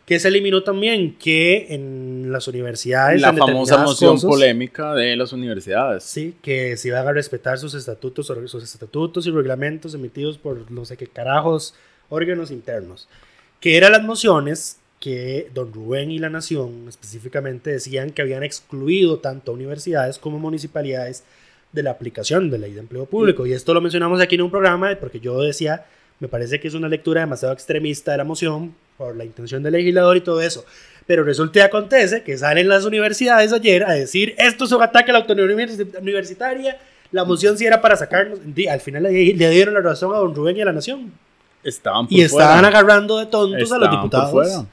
Que 0.06 0.20
se 0.20 0.28
eliminó 0.28 0.64
también 0.64 1.16
que 1.18 1.68
en 1.70 2.30
las 2.32 2.50
universidades. 2.50 3.22
La 3.22 3.32
famosa 3.34 3.78
moción 3.78 4.16
cosas, 4.16 4.30
polémica 4.30 4.94
de 4.94 5.16
las 5.16 5.32
universidades. 5.32 6.04
Sí, 6.04 6.36
que 6.42 6.76
se 6.76 6.90
iban 6.90 7.08
a 7.08 7.14
respetar 7.14 7.58
sus 7.58 7.74
estatutos, 7.74 8.28
sus 8.48 8.64
estatutos 8.64 9.26
y 9.28 9.32
reglamentos 9.32 9.94
emitidos 9.94 10.38
por 10.38 10.70
no 10.70 10.84
sé 10.84 10.98
qué 10.98 11.08
carajos 11.08 11.74
órganos 12.10 12.52
internos. 12.52 13.08
Que 13.62 13.78
eran 13.78 13.94
las 13.94 14.04
mociones 14.04 14.78
que 15.04 15.50
don 15.54 15.74
Rubén 15.74 16.12
y 16.12 16.18
la 16.20 16.30
Nación 16.30 16.86
específicamente 16.88 17.72
decían 17.72 18.12
que 18.12 18.22
habían 18.22 18.42
excluido 18.42 19.18
tanto 19.20 19.52
universidades 19.52 20.18
como 20.18 20.40
municipalidades 20.40 21.26
de 21.74 21.84
la 21.84 21.92
aplicación 21.92 22.50
de 22.50 22.58
la 22.58 22.68
ley 22.68 22.74
de 22.74 22.80
empleo 22.80 23.06
público. 23.06 23.46
Y 23.46 23.52
esto 23.52 23.74
lo 23.74 23.82
mencionamos 23.82 24.22
aquí 24.22 24.36
en 24.36 24.44
un 24.44 24.50
programa 24.52 24.96
porque 24.98 25.20
yo 25.20 25.42
decía, 25.42 25.84
me 26.22 26.30
parece 26.30 26.62
que 26.62 26.70
es 26.70 26.74
una 26.74 26.88
lectura 26.88 27.20
demasiado 27.20 27.54
extremista 27.54 28.14
de 28.14 28.20
la 28.20 28.24
moción 28.24 28.74
por 28.98 29.14
la 29.18 29.26
intención 29.26 29.62
del 29.62 29.74
legislador 29.74 30.16
y 30.16 30.22
todo 30.22 30.40
eso. 30.42 30.64
Pero 31.06 31.26
resulta 31.26 31.60
y 31.60 31.62
acontece 31.64 32.24
que 32.24 32.38
salen 32.38 32.70
las 32.70 32.86
universidades 32.86 33.52
ayer 33.52 33.84
a 33.84 33.92
decir, 33.92 34.34
esto 34.38 34.64
es 34.64 34.72
un 34.72 34.84
ataque 34.84 35.12
a 35.12 35.16
la 35.16 35.20
autonomía 35.20 35.54
universi- 35.68 36.00
universitaria, 36.00 36.78
la 37.12 37.26
moción 37.26 37.58
sí 37.58 37.66
era 37.66 37.82
para 37.82 37.98
sacarnos, 37.98 38.40
al 38.72 38.80
final 38.80 39.04
le, 39.04 39.12
le 39.34 39.50
dieron 39.50 39.74
la 39.74 39.82
razón 39.82 40.16
a 40.16 40.20
don 40.20 40.34
Rubén 40.34 40.56
y 40.56 40.62
a 40.62 40.66
la 40.66 40.72
Nación. 40.72 41.12
Estaban 41.62 42.08
por 42.08 42.18
Y 42.18 42.22
estaban 42.22 42.60
fuera. 42.62 42.68
agarrando 42.70 43.18
de 43.20 43.26
tontos 43.26 43.72
a 43.72 43.78
los 43.78 43.88
Estaban 43.88 43.92
diputados. 43.92 44.66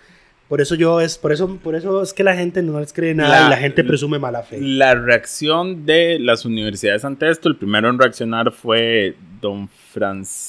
Por 0.51 0.61
eso 0.61 0.75
yo 0.75 1.01
es, 1.01 1.17
por 1.17 1.31
eso, 1.33 1.59
por 1.63 1.77
eso 1.77 2.03
es 2.03 2.13
que 2.13 2.25
la 2.25 2.35
gente 2.35 2.61
no 2.61 2.79
les 2.81 2.93
cree 2.93 3.15
nada 3.15 3.41
La- 3.43 3.47
y 3.47 3.51
la 3.51 3.57
gente 3.57 3.85
presume 3.85 4.19
mala 4.19 4.43
fe. 4.43 4.59
La 4.61 4.95
reacción 4.97 5.87
de 5.87 6.19
las 6.19 6.45
universidades 6.45 7.05
ante 7.05 7.31
esto, 7.31 7.49
el 7.49 7.55
primero 7.57 7.89
en 7.89 7.99
reaccionar 7.99 8.51
fue 8.51 9.15
don 9.41 9.69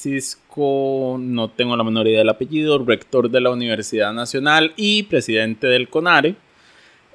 Francisco, 0.02 1.16
no 1.20 1.48
tengo 1.50 1.76
la 1.76 1.84
menor 1.84 2.06
idea 2.06 2.18
del 2.18 2.28
apellido, 2.28 2.84
rector 2.84 3.30
de 3.30 3.40
la 3.40 3.50
Universidad 3.50 4.12
Nacional 4.12 4.72
y 4.76 5.04
presidente 5.04 5.66
del 5.66 5.88
CONARE, 5.88 6.34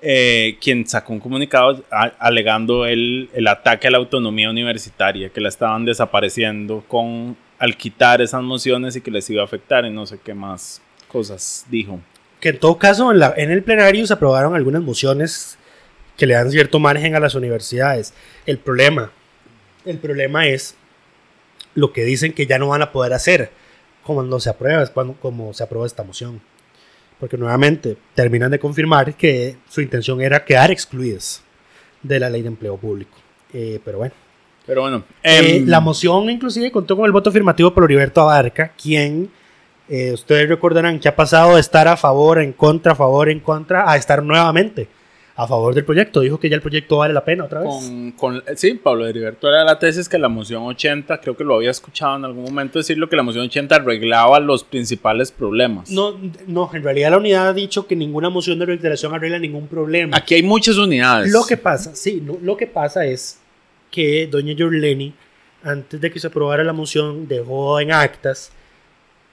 eh, 0.01 0.57
quien 0.61 0.87
sacó 0.87 1.13
un 1.13 1.19
comunicado 1.19 1.83
a- 1.91 2.11
alegando 2.19 2.85
el, 2.85 3.29
el 3.33 3.47
ataque 3.47 3.87
a 3.87 3.91
la 3.91 3.97
autonomía 3.97 4.49
universitaria, 4.49 5.29
que 5.29 5.41
la 5.41 5.49
estaban 5.49 5.85
desapareciendo 5.85 6.83
con 6.87 7.35
al 7.59 7.75
quitar 7.75 8.21
esas 8.21 8.43
mociones 8.43 8.95
y 8.95 9.01
que 9.01 9.09
les 9.09 9.27
iba 9.31 9.41
a 9.41 9.45
afectar 9.45 9.83
y 9.85 9.89
no 9.89 10.05
sé 10.05 10.19
qué 10.23 10.33
más 10.35 10.81
cosas 11.07 11.65
dijo. 11.71 11.99
Que 12.39 12.49
en 12.49 12.59
todo 12.59 12.77
caso 12.77 13.11
en, 13.11 13.19
la- 13.19 13.33
en 13.37 13.51
el 13.51 13.63
plenario 13.63 14.05
se 14.07 14.13
aprobaron 14.13 14.55
algunas 14.55 14.81
mociones 14.81 15.57
que 16.17 16.25
le 16.27 16.33
dan 16.33 16.51
cierto 16.51 16.79
margen 16.79 17.15
a 17.15 17.19
las 17.19 17.35
universidades. 17.35 18.13
El 18.45 18.57
problema, 18.57 19.11
el 19.85 19.97
problema 19.99 20.47
es 20.47 20.75
lo 21.75 21.93
que 21.93 22.03
dicen 22.03 22.33
que 22.33 22.47
ya 22.47 22.57
no 22.59 22.69
van 22.69 22.81
a 22.81 22.91
poder 22.91 23.13
hacer 23.13 23.51
cuando 24.03 24.39
se 24.39 24.49
aprueba, 24.49 24.81
es 24.83 24.89
cuando 24.89 25.13
como 25.13 25.53
se 25.53 25.63
aprueba 25.63 25.85
esta 25.85 26.03
moción. 26.03 26.41
porque 27.19 27.35
nuevamente 27.37 27.97
terminan 28.13 28.51
de 28.51 28.59
confirmar 28.59 29.15
que 29.15 29.57
su 29.67 29.81
intención 29.81 30.21
era 30.21 30.45
quedar 30.45 30.69
excluidas 30.71 31.41
de 32.03 32.19
la 32.19 32.29
ley 32.29 32.43
de 32.43 32.47
empleo 32.49 32.77
público. 32.77 33.17
Eh, 33.53 33.79
pero 33.83 33.97
bueno. 33.97 34.13
Pero 34.67 34.81
bueno. 34.81 35.03
Eh, 35.23 35.57
em, 35.57 35.67
la 35.67 35.79
moción 35.79 36.29
inclusive 36.29 36.71
contó 36.71 36.95
con 36.95 37.05
el 37.07 37.11
voto 37.11 37.31
afirmativo 37.31 37.73
por 37.73 37.85
Heriberto 37.85 38.21
Abarca, 38.21 38.71
quien 38.81 39.31
eh, 39.89 40.11
ustedes 40.13 40.49
recordarán 40.49 40.99
que 40.99 41.07
ha 41.07 41.15
pasado 41.15 41.55
de 41.55 41.61
estar 41.61 41.87
a 41.87 41.97
favor, 41.97 42.39
en 42.39 42.53
contra, 42.53 42.93
a 42.93 42.95
favor, 42.95 43.29
en 43.29 43.39
contra, 43.39 43.89
a 43.89 43.95
estar 43.97 44.21
nuevamente 44.23 44.87
a 45.39 45.45
favor 45.45 45.75
del 45.75 45.85
proyecto. 45.85 46.21
Dijo 46.21 46.39
que 46.39 46.49
ya 46.49 46.55
el 46.55 46.63
proyecto 46.63 46.97
vale 46.97 47.13
la 47.13 47.23
pena 47.23 47.43
otra 47.43 47.59
vez. 47.59 47.69
Con, 47.69 48.11
con- 48.13 48.43
sí, 48.55 48.73
Pablo 48.73 49.05
Heriberto 49.05 49.47
era 49.47 49.63
la 49.63 49.77
tesis 49.77 50.09
que 50.09 50.17
la 50.17 50.29
moción 50.29 50.63
80, 50.63 51.21
creo 51.21 51.37
que 51.37 51.43
lo 51.43 51.53
había 51.55 51.69
escuchado 51.69 52.17
en 52.17 52.25
algún 52.25 52.43
momento 52.43 52.79
decirlo, 52.79 53.07
que 53.07 53.15
la 53.15 53.21
moción 53.21 53.45
80 53.45 53.75
arreglaba 53.75 54.39
los 54.39 54.63
principales 54.63 55.31
problemas. 55.31 55.91
No, 55.91 56.17
no, 56.47 56.71
en 56.73 56.81
realidad 56.83 57.11
la 57.11 57.17
unidad 57.17 57.49
ha 57.49 57.53
dicho 57.53 57.85
que 57.85 57.95
ninguna 57.95 58.31
moción 58.31 58.57
de 58.57 58.65
reiteración 58.65 59.13
arregla 59.13 59.37
ningún 59.37 59.67
problema. 59.67 60.17
Aquí 60.17 60.33
hay 60.33 60.41
muchas 60.41 60.77
unidades. 60.77 61.31
Lo 61.31 61.45
que 61.45 61.55
pasa, 61.55 61.95
sí, 61.95 62.19
no, 62.25 62.39
lo 62.41 62.57
que 62.57 62.65
pasa 62.65 63.05
es 63.05 63.37
que 63.91 64.25
doña 64.25 64.53
Yorleni, 64.53 65.13
antes 65.63 66.01
de 66.01 66.09
que 66.11 66.19
se 66.19 66.27
aprobara 66.27 66.63
la 66.63 66.73
moción, 66.73 67.27
dejó 67.27 67.79
en 67.79 67.91
actas 67.91 68.51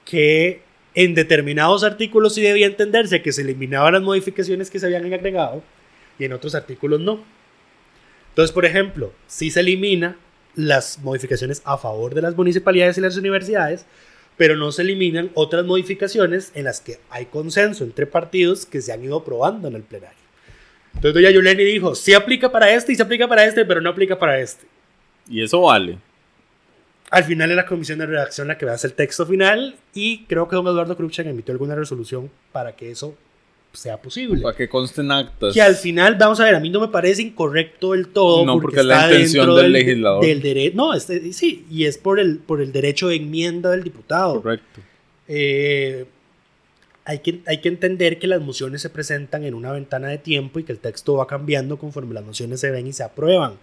que 0.05 0.61
en 0.93 1.13
determinados 1.13 1.83
artículos 1.83 2.35
sí 2.35 2.41
debía 2.41 2.67
entenderse 2.67 3.21
que 3.21 3.33
se 3.33 3.41
eliminaban 3.41 3.93
las 3.93 4.01
modificaciones 4.01 4.71
que 4.71 4.79
se 4.79 4.85
habían 4.85 5.11
agregado 5.11 5.61
y 6.17 6.23
en 6.23 6.33
otros 6.33 6.55
artículos 6.55 7.01
no. 7.01 7.23
Entonces, 8.29 8.53
por 8.53 8.65
ejemplo, 8.65 9.11
si 9.27 9.51
se 9.51 9.59
elimina 9.59 10.17
las 10.55 10.99
modificaciones 10.99 11.61
a 11.65 11.77
favor 11.77 12.15
de 12.15 12.21
las 12.21 12.35
municipalidades 12.35 12.97
y 12.97 13.01
las 13.01 13.17
universidades, 13.17 13.85
pero 14.37 14.55
no 14.55 14.71
se 14.71 14.81
eliminan 14.81 15.31
otras 15.33 15.65
modificaciones 15.65 16.51
en 16.55 16.65
las 16.65 16.81
que 16.81 16.99
hay 17.09 17.25
consenso 17.25 17.83
entre 17.83 18.05
partidos 18.05 18.65
que 18.65 18.81
se 18.81 18.91
han 18.91 19.03
ido 19.03 19.17
aprobando 19.17 19.67
en 19.67 19.75
el 19.75 19.83
plenario. 19.83 20.17
Entonces 20.93 21.13
doña 21.13 21.31
Yuleni 21.31 21.63
dijo, 21.63 21.95
sí 21.95 22.13
aplica 22.13 22.51
para 22.51 22.73
este 22.73 22.93
y 22.93 22.95
se 22.95 23.03
aplica 23.03 23.27
para 23.27 23.45
este, 23.45 23.65
pero 23.65 23.81
no 23.81 23.89
aplica 23.89 24.17
para 24.17 24.39
este. 24.39 24.65
Y 25.29 25.43
eso 25.43 25.61
vale. 25.61 25.97
Al 27.15 27.23
final 27.23 27.49
es 27.49 27.55
la 27.55 27.65
comisión 27.65 27.99
de 27.99 28.05
redacción 28.05 28.47
la 28.47 28.57
que 28.57 28.65
va 28.65 28.73
a 28.73 28.75
hacer 28.75 28.91
el 28.91 28.95
texto 28.95 29.25
final 29.25 29.75
y 29.93 30.23
creo 30.25 30.47
que 30.47 30.55
don 30.55 30.67
Eduardo 30.67 30.95
Cruikshank 30.97 31.27
emitió 31.27 31.51
alguna 31.53 31.73
resolución 31.75 32.29
para 32.51 32.75
que 32.75 32.91
eso 32.91 33.15
sea 33.71 33.97
posible. 34.01 34.41
Para 34.41 34.55
que 34.55 34.67
consten 34.69 35.11
actas. 35.11 35.53
Que 35.53 35.61
al 35.61 35.75
final, 35.75 36.15
vamos 36.19 36.39
a 36.39 36.45
ver, 36.45 36.55
a 36.55 36.59
mí 36.59 36.69
no 36.69 36.79
me 36.79 36.87
parece 36.89 37.21
incorrecto 37.21 37.91
del 37.93 38.07
todo. 38.09 38.45
No, 38.45 38.59
porque 38.59 38.79
es 38.79 38.85
la 38.85 39.05
intención 39.05 39.45
dentro 39.45 39.61
del 39.61 39.71
legislador. 39.73 40.25
Del 40.25 40.41
dere- 40.41 40.73
no, 40.73 40.93
este, 40.93 41.31
sí, 41.33 41.65
y 41.69 41.85
es 41.85 41.97
por 41.97 42.19
el, 42.19 42.37
por 42.39 42.61
el 42.61 42.71
derecho 42.71 43.07
de 43.09 43.15
enmienda 43.15 43.71
del 43.71 43.83
diputado. 43.83 44.41
Correcto. 44.41 44.81
Eh, 45.27 46.05
hay, 47.05 47.19
que, 47.19 47.41
hay 47.47 47.59
que 47.61 47.67
entender 47.69 48.17
que 48.19 48.27
las 48.27 48.41
mociones 48.41 48.81
se 48.81 48.89
presentan 48.89 49.43
en 49.43 49.53
una 49.53 49.71
ventana 49.71 50.07
de 50.07 50.17
tiempo 50.17 50.59
y 50.59 50.63
que 50.63 50.71
el 50.71 50.79
texto 50.79 51.15
va 51.15 51.27
cambiando 51.27 51.77
conforme 51.77 52.13
las 52.13 52.23
mociones 52.23 52.59
se 52.59 52.71
ven 52.71 52.87
y 52.87 52.93
se 52.93 53.03
aprueban. 53.03 53.53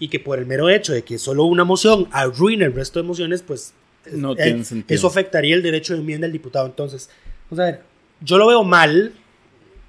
Y 0.00 0.08
que 0.08 0.18
por 0.18 0.38
el 0.38 0.46
mero 0.46 0.68
hecho 0.68 0.92
de 0.92 1.02
que 1.02 1.18
solo 1.18 1.44
una 1.44 1.62
moción 1.62 2.08
arruine 2.10 2.64
el 2.64 2.72
resto 2.74 2.98
de 3.00 3.06
mociones, 3.06 3.42
pues 3.42 3.72
No 4.12 4.32
eh, 4.36 4.64
sentido. 4.64 4.96
eso 4.96 5.06
afectaría 5.06 5.54
el 5.54 5.62
derecho 5.62 5.92
de 5.92 6.00
enmienda 6.00 6.24
del 6.26 6.32
diputado. 6.32 6.66
Entonces, 6.66 7.08
vamos 7.48 7.60
a 7.60 7.70
ver, 7.70 7.82
yo 8.22 8.38
lo 8.38 8.48
veo 8.48 8.64
mal 8.64 9.12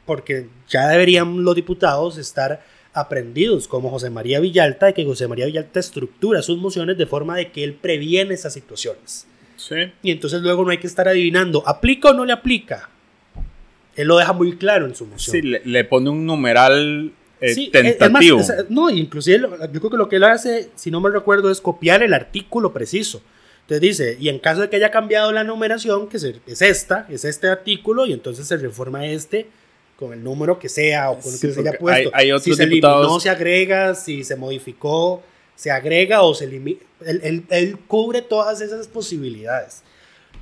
porque 0.06 0.48
ya 0.70 0.88
deberían 0.90 1.44
los 1.44 1.56
diputados 1.56 2.18
estar 2.18 2.62
aprendidos 2.94 3.68
como 3.70 3.90
José 3.90 4.10
María 4.10 4.42
Villalta, 4.42 4.88
de 4.88 4.94
que 4.94 5.06
José 5.06 5.28
María 5.30 5.46
Villalta 5.46 5.80
estructura 5.80 6.42
sus 6.42 6.58
mociones 6.58 6.98
de 6.98 7.06
forma 7.06 7.38
de 7.38 7.50
que 7.52 7.64
él 7.64 7.74
previene 7.74 8.34
esas 8.34 8.54
situaciones. 8.54 9.26
Sí. 9.56 9.76
Y 10.04 10.12
entonces 10.12 10.42
luego 10.42 10.64
no 10.66 10.72
hay 10.72 10.78
que 10.80 10.88
estar 10.88 11.08
adivinando, 11.08 11.64
¿aplica 11.66 12.10
o 12.10 12.14
no 12.14 12.26
le 12.26 12.34
aplica? 12.34 12.90
Él 13.96 14.08
lo 14.08 14.18
deja 14.18 14.34
muy 14.34 14.58
claro 14.58 14.86
en 14.88 14.96
su 14.96 15.06
moción. 15.06 15.32
Sí, 15.34 15.42
le, 15.42 15.62
le 15.64 15.84
pone 15.86 16.10
un 16.10 16.26
numeral 16.26 17.14
eh, 17.42 17.54
Sí, 17.54 17.70
es- 17.74 17.80
es 17.86 17.90
más, 18.00 18.22
tentativo. 18.22 18.40
es- 18.40 18.70
no, 18.70 18.90
inclusive 18.90 19.40
lo- 19.40 19.50
yo 19.72 19.80
creo 19.80 19.90
que 19.90 19.98
lo 19.98 20.08
que 20.08 20.16
él 20.18 20.24
hace, 20.24 20.70
si 20.76 20.92
no 20.92 21.02
me 21.02 21.10
recuerdo, 21.10 21.52
es 21.52 21.60
copiar 21.60 22.04
el 22.04 22.14
artículo 22.14 22.72
preciso. 22.72 23.22
Entonces 23.62 23.82
dice, 23.82 24.18
y 24.20 24.30
en 24.30 24.40
caso 24.40 24.62
de 24.62 24.70
que 24.70 24.76
haya 24.78 24.92
cambiado 24.92 25.32
la 25.32 25.44
numeración, 25.44 26.08
que 26.08 26.18
es 26.18 26.62
esta, 26.62 27.08
es 27.10 27.26
este 27.26 27.48
artículo, 27.48 28.06
y 28.06 28.14
entonces 28.14 28.48
se 28.48 28.58
reforma 28.58 29.06
este 29.08 29.48
con 29.98 30.14
el 30.14 30.24
número 30.24 30.58
que 30.60 30.68
sea 30.70 31.12
o 31.12 31.20
con 31.20 31.32
el 31.32 31.38
Sí, 31.40 31.48
que 31.48 31.54
se 31.54 31.60
haya 31.62 31.78
puesto. 31.78 32.10
hay- 32.14 32.26
hay 32.26 32.32
otros 32.32 32.44
si 32.44 32.54
se 32.56 32.66
diputados- 32.66 33.02
eliminó, 33.02 33.20
se 33.20 33.30
agrega, 33.30 33.96
si 33.96 34.24
se 34.24 34.36
modificó, 34.36 35.22
se 35.56 35.70
agrega 35.72 36.24
o 36.24 36.34
se 36.34 36.46
elimina. 36.46 36.80
Él, 37.06 37.22
él- 37.24 37.44
él 37.50 37.78
cubre 37.88 38.22
todas 38.24 38.62
esas 38.62 38.88
posibilidades. 38.88 39.84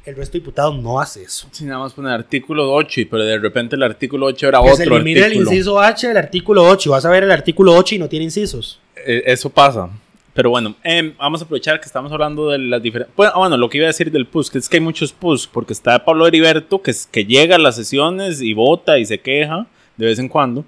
El 0.05 0.15
resto 0.15 0.33
de 0.33 0.39
diputados 0.39 0.75
no 0.81 0.99
hace 0.99 1.23
eso. 1.23 1.47
Sí, 1.51 1.65
nada 1.65 1.79
más 1.79 1.93
poner 1.93 2.13
artículo 2.13 2.71
8, 2.73 3.01
y- 3.01 3.05
pero 3.05 3.23
de 3.23 3.37
repente 3.37 3.75
el 3.75 3.83
artículo 3.83 4.27
8 4.27 4.47
era 4.47 4.61
Que 4.61 4.75
se 4.75 4.83
otro 4.83 4.95
elimine 4.95 5.19
el 5.19 5.25
artículo. 5.25 5.51
inciso 5.51 5.79
H 5.79 6.07
del 6.07 6.17
artículo 6.17 6.63
8. 6.67 6.91
Vas 6.91 7.05
a 7.05 7.09
ver 7.09 7.23
el 7.23 7.31
artículo 7.31 7.73
8 7.75 7.95
y 7.95 7.99
no 7.99 8.07
tiene 8.09 8.25
incisos. 8.25 8.79
Eh, 9.05 9.23
eso 9.25 9.49
pasa. 9.49 9.89
Pero 10.33 10.51
bueno, 10.51 10.75
em, 10.83 11.13
vamos 11.17 11.41
a 11.41 11.43
aprovechar 11.43 11.79
que 11.79 11.85
estamos 11.85 12.11
hablando 12.11 12.49
de 12.49 12.57
las 12.59 12.81
diferentes... 12.81 13.13
Bueno, 13.15 13.33
ah, 13.35 13.39
bueno, 13.39 13.57
lo 13.57 13.69
que 13.69 13.77
iba 13.77 13.85
a 13.85 13.87
decir 13.87 14.09
del 14.11 14.25
PUS, 14.25 14.49
que 14.49 14.57
es 14.59 14.69
que 14.69 14.77
hay 14.77 14.81
muchos 14.81 15.11
PUS, 15.11 15.47
porque 15.47 15.73
está 15.73 16.03
Pablo 16.05 16.25
Heriberto, 16.27 16.81
que, 16.81 16.91
es, 16.91 17.05
que 17.07 17.25
llega 17.25 17.57
a 17.57 17.59
las 17.59 17.75
sesiones 17.75 18.41
y 18.41 18.53
vota 18.53 18.99
y 18.99 19.05
se 19.05 19.19
queja 19.19 19.67
de 19.97 20.05
vez 20.05 20.17
en 20.19 20.29
cuando. 20.29 20.63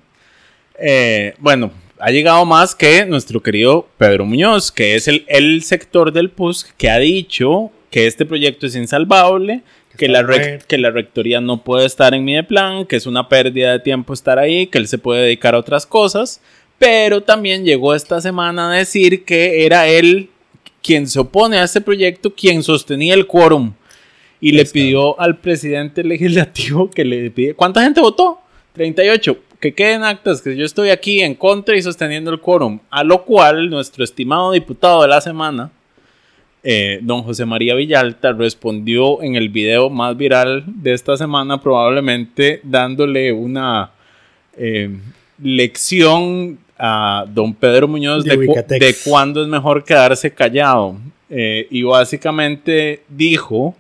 Eh, 0.78 1.36
bueno, 1.39 1.72
ha 2.00 2.10
llegado 2.12 2.46
más 2.46 2.76
que 2.76 3.06
nuestro 3.06 3.41
querido 3.41 3.88
Pedro 3.98 4.26
Muñoz, 4.26 4.72
que 4.72 4.96
es 4.96 5.08
el, 5.08 5.24
el 5.28 5.63
sector 5.63 6.12
del 6.12 6.30
PUS 6.32 6.65
que 6.78 6.89
ha 6.89 6.98
dicho 6.98 7.72
que 7.91 8.08
este 8.08 8.25
proyecto 8.25 8.65
es 8.65 8.75
insalvable, 8.75 9.62
que 9.97 10.08
la, 10.08 10.23
rec- 10.23 10.63
que 10.63 10.77
la 10.80 10.89
rectoría 10.89 11.41
no 11.41 11.63
puede 11.63 11.86
estar 11.86 12.13
en 12.15 12.23
mi 12.23 12.41
plan, 12.41 12.86
que 12.86 12.95
es 12.95 13.06
una 13.06 13.30
pérdida 13.30 13.73
de 13.73 13.80
tiempo 13.80 14.13
estar 14.13 14.39
ahí, 14.39 14.65
que 14.67 14.80
él 14.80 14.88
se 14.88 14.97
puede 14.97 15.23
dedicar 15.23 15.54
a 15.54 15.60
otras 15.60 15.86
cosas, 15.86 16.41
pero 16.80 17.21
también 17.21 17.63
llegó 17.65 17.93
esta 17.93 18.21
semana 18.21 18.71
a 18.71 18.75
decir 18.77 19.23
que 19.25 19.65
era 19.65 19.88
él 19.88 20.30
quien 20.82 21.08
se 21.08 21.19
opone 21.19 21.58
a 21.58 21.63
este 21.65 21.82
proyecto, 21.82 22.34
quien 22.34 22.63
sostenía 22.63 23.13
el 23.13 23.27
quórum. 23.27 23.73
Y 24.39 24.54
le 24.54 24.65
pidió 24.65 25.19
al 25.19 25.38
presidente 25.38 26.04
legislativo 26.06 26.89
que 26.89 27.06
le 27.06 27.30
pide... 27.30 27.54
¿Cuánta 27.54 27.84
gente 27.84 28.01
votó? 28.01 28.39
38. 28.73 29.38
Que 29.60 29.75
queden 29.75 30.04
actas 30.04 30.41
que 30.41 30.56
yo 30.56 30.65
estoy 30.65 30.89
aquí 30.89 31.21
en 31.21 31.36
contra 31.36 31.77
y 31.77 31.84
sosteniendo 31.84 32.32
el 32.32 32.39
quórum. 32.39 32.80
A 32.89 33.04
lo 33.04 33.23
cual 33.25 33.69
nuestro 33.69 34.04
estimado 34.04 34.54
diputado 34.54 35.04
de 35.04 35.10
la 35.10 35.21
semana, 35.21 35.69
eh, 36.63 37.00
don 37.02 37.24
José 37.24 37.45
María 37.45 37.76
Villalta, 37.76 38.34
respondió 38.34 39.21
en 39.24 39.36
el 39.36 39.50
video 39.50 39.89
más 39.89 40.15
viral 40.17 40.63
de 40.67 40.93
esta 40.93 41.17
semana, 41.17 41.60
probablemente 41.62 42.60
dándole 42.63 43.32
una 43.34 43.91
eh, 44.58 44.89
lección 45.41 46.60
a 46.78 47.26
don 47.28 47.54
Pedro 47.54 47.88
Muñoz 47.88 48.24
De 48.24 48.32
de, 48.32 48.36
cu- 48.45 48.52
Ubicatex. 48.54 48.80
de 49.04 49.10
cuándo 49.10 49.41
es 49.41 49.47
mejor 49.47 49.84
quedarse 49.84 50.32
callado. 50.32 50.97
Eh, 51.30 51.67
y 51.69 51.84
básicamente 51.84 53.04
dijo 53.08 53.76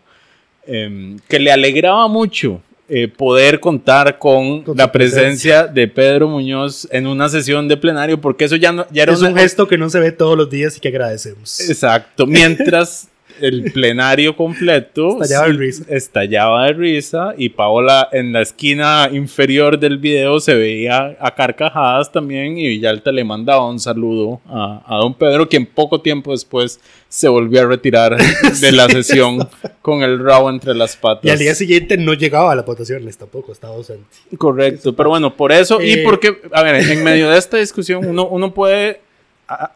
em, 0.65 1.17
que 1.27 1.39
le 1.39 1.51
alegraba 1.51 2.07
mucho 2.07 2.61
eh, 2.93 3.07
poder 3.07 3.61
contar 3.61 4.19
con, 4.19 4.63
Con 4.63 4.75
la 4.75 4.91
presencia 4.91 5.65
de 5.65 5.87
Pedro 5.87 6.27
Muñoz 6.27 6.87
en 6.91 7.07
una 7.07 7.29
sesión 7.29 7.67
de 7.69 7.77
plenario, 7.77 8.19
porque 8.19 8.43
eso 8.45 8.57
ya, 8.57 8.73
no, 8.73 8.85
ya 8.91 9.03
era 9.03 9.13
Es 9.13 9.19
una- 9.21 9.29
un 9.29 9.37
gesto 9.37 9.65
que 9.67 9.77
no 9.77 9.89
se 9.89 9.99
ve 10.01 10.11
todos 10.11 10.37
los 10.37 10.49
días 10.49 10.75
y 10.75 10.79
que 10.81 10.89
agradecemos. 10.89 11.59
Exacto. 11.69 12.27
Mientras 12.27 13.07
el 13.39 13.71
plenario 13.71 14.35
completo 14.35 15.21
Estallaba 15.21 15.47
de 15.47 15.53
risa. 15.53 15.83
estallaba 15.89 16.65
de 16.65 16.73
risa 16.73 17.33
y 17.37 17.49
Paola 17.49 18.09
en 18.11 18.33
la 18.33 18.41
esquina 18.41 19.09
inferior 19.11 19.79
del 19.79 19.97
video 19.97 20.39
se 20.39 20.53
veía 20.55 21.15
a 21.19 21.35
carcajadas 21.35 22.11
también 22.11 22.57
y 22.57 22.67
Villalta 22.67 23.11
le 23.11 23.23
mandaba 23.23 23.67
un 23.69 23.79
saludo 23.79 24.41
a, 24.47 24.83
a 24.85 24.97
don 24.97 25.13
Pedro, 25.13 25.47
quien 25.47 25.65
poco 25.65 26.01
tiempo 26.01 26.31
después 26.31 26.79
se 27.07 27.27
volvió 27.27 27.61
a 27.61 27.65
retirar 27.65 28.15
de 28.61 28.71
la 28.71 28.87
sesión 28.87 29.47
con 29.81 30.01
el 30.03 30.19
rabo 30.23 30.49
entre 30.49 30.73
las 30.75 30.95
patas. 30.95 31.25
Y 31.25 31.29
al 31.29 31.39
día 31.39 31.55
siguiente 31.55 31.97
no 31.97 32.13
llegaba 32.13 32.51
a 32.51 32.55
las 32.55 32.65
votaciones 32.65 33.17
tampoco, 33.17 33.51
estaba 33.51 33.75
ausente. 33.75 34.05
Correcto, 34.37 34.95
pero 34.95 35.09
bueno, 35.09 35.35
por 35.35 35.51
eso 35.51 35.81
y 35.81 35.91
Eh, 35.91 36.01
porque, 36.05 36.41
a 36.51 36.63
ver, 36.63 36.75
en 36.89 37.03
medio 37.03 37.29
de 37.29 37.37
esta 37.37 37.57
discusión 37.57 38.05
uno, 38.05 38.27
uno 38.27 38.53
puede, 38.53 39.01
a- 39.47 39.71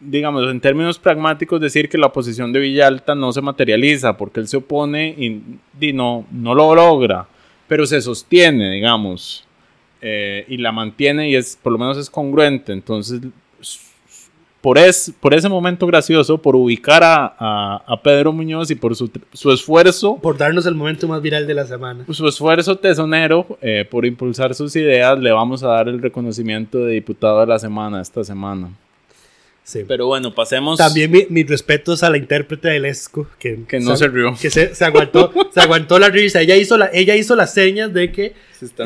digamos, 0.00 0.48
en 0.50 0.60
términos 0.60 0.98
pragmáticos, 0.98 1.60
decir 1.60 1.88
que 1.88 1.98
la 1.98 2.06
oposición 2.06 2.52
de 2.52 2.60
Villalta 2.60 3.14
no 3.14 3.32
se 3.32 3.40
materializa 3.40 4.16
porque 4.16 4.40
él 4.40 4.48
se 4.48 4.56
opone 4.58 5.08
y, 5.18 5.42
y 5.80 5.92
no, 5.92 6.24
no 6.30 6.54
lo 6.54 6.74
logra, 6.74 7.26
pero 7.66 7.84
se 7.86 8.00
sostiene, 8.00 8.70
digamos, 8.72 9.44
eh, 10.00 10.44
y 10.48 10.56
la 10.58 10.70
mantiene 10.72 11.28
y 11.30 11.34
es, 11.36 11.58
por 11.62 11.72
lo 11.72 11.78
menos 11.78 11.98
es 11.98 12.08
congruente. 12.10 12.72
Entonces, 12.72 13.20
por, 14.60 14.76
es, 14.76 15.12
por 15.20 15.34
ese 15.34 15.48
momento 15.48 15.86
gracioso, 15.86 16.38
por 16.38 16.56
ubicar 16.56 17.02
a, 17.04 17.34
a- 17.38 17.82
a 17.86 18.02
Pedro 18.02 18.32
Muñoz 18.32 18.70
y 18.70 18.74
por 18.74 18.94
su, 18.96 19.08
su 19.32 19.52
esfuerzo 19.52 20.16
Por 20.16 20.36
darnos 20.36 20.66
el 20.66 20.74
momento 20.74 21.06
más 21.06 21.22
viral 21.22 21.46
de 21.46 21.54
la 21.54 21.64
semana. 21.64 22.04
su 22.10 22.26
esfuerzo 22.26 22.76
tesonero 22.76 23.58
eh, 23.62 23.86
por 23.88 24.04
impulsar 24.04 24.54
sus 24.54 24.74
ideas, 24.76 25.18
le 25.18 25.30
vamos 25.30 25.62
a 25.62 25.68
dar 25.68 25.88
el 25.88 26.02
reconocimiento 26.02 26.78
de 26.78 26.94
diputado 26.94 27.40
de 27.40 27.46
la 27.46 27.58
semana 27.58 28.00
esta 28.00 28.24
semana. 28.24 28.70
Sí. 29.68 29.84
Pero 29.86 30.06
bueno, 30.06 30.34
pasemos. 30.34 30.78
También 30.78 31.10
mi- 31.10 31.26
mis 31.28 31.46
respetos 31.46 32.02
a 32.02 32.08
la 32.08 32.16
intérprete 32.16 32.68
del 32.68 32.86
ESCO, 32.86 33.28
que, 33.38 33.64
Que 33.68 33.80
no 33.80 33.98
se 33.98 34.08
rió. 34.08 34.34
Que 34.40 34.48
se, 34.48 34.74
se 34.74 34.82
aguantó, 34.82 35.30
se 35.52 35.60
aguantó 35.60 35.98
la 35.98 36.08
risa. 36.08 36.40
Ella 36.40 36.56
hizo, 36.56 36.78
la, 36.78 36.88
ella 36.90 37.14
hizo 37.16 37.36
las 37.36 37.52
señas 37.52 37.92
de 37.92 38.10
que 38.10 38.32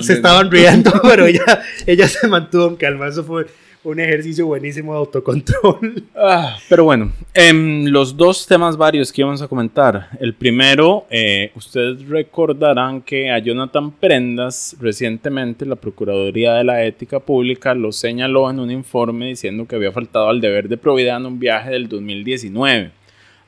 Se 0.00 0.12
estaban 0.12 0.50
riendo, 0.50 0.92
pero 1.04 1.26
ella, 1.26 1.62
ella 1.86 2.08
se 2.08 2.26
mantuvo 2.26 2.66
en 2.66 2.74
calma. 2.74 3.06
Eso 3.06 3.22
fue 3.22 3.46
un 3.84 4.00
ejercicio 4.00 4.46
buenísimo 4.46 4.92
de 4.92 4.98
autocontrol. 4.98 6.04
Ah, 6.14 6.56
pero 6.68 6.84
bueno, 6.84 7.10
em, 7.34 7.86
los 7.86 8.16
dos 8.16 8.46
temas 8.46 8.76
varios 8.76 9.12
que 9.12 9.22
íbamos 9.22 9.42
a 9.42 9.48
comentar. 9.48 10.08
El 10.20 10.34
primero, 10.34 11.06
eh, 11.10 11.50
ustedes 11.56 12.06
recordarán 12.06 13.02
que 13.02 13.30
a 13.30 13.38
Jonathan 13.38 13.90
Prendas 13.90 14.76
recientemente 14.78 15.66
la 15.66 15.74
Procuraduría 15.74 16.54
de 16.54 16.64
la 16.64 16.84
Ética 16.84 17.18
Pública 17.18 17.74
lo 17.74 17.90
señaló 17.90 18.48
en 18.50 18.60
un 18.60 18.70
informe 18.70 19.28
diciendo 19.28 19.66
que 19.66 19.74
había 19.74 19.90
faltado 19.90 20.28
al 20.28 20.40
deber 20.40 20.68
de 20.68 20.76
probidad 20.76 21.16
en 21.16 21.26
un 21.26 21.40
viaje 21.40 21.70
del 21.70 21.88
2019. 21.88 22.92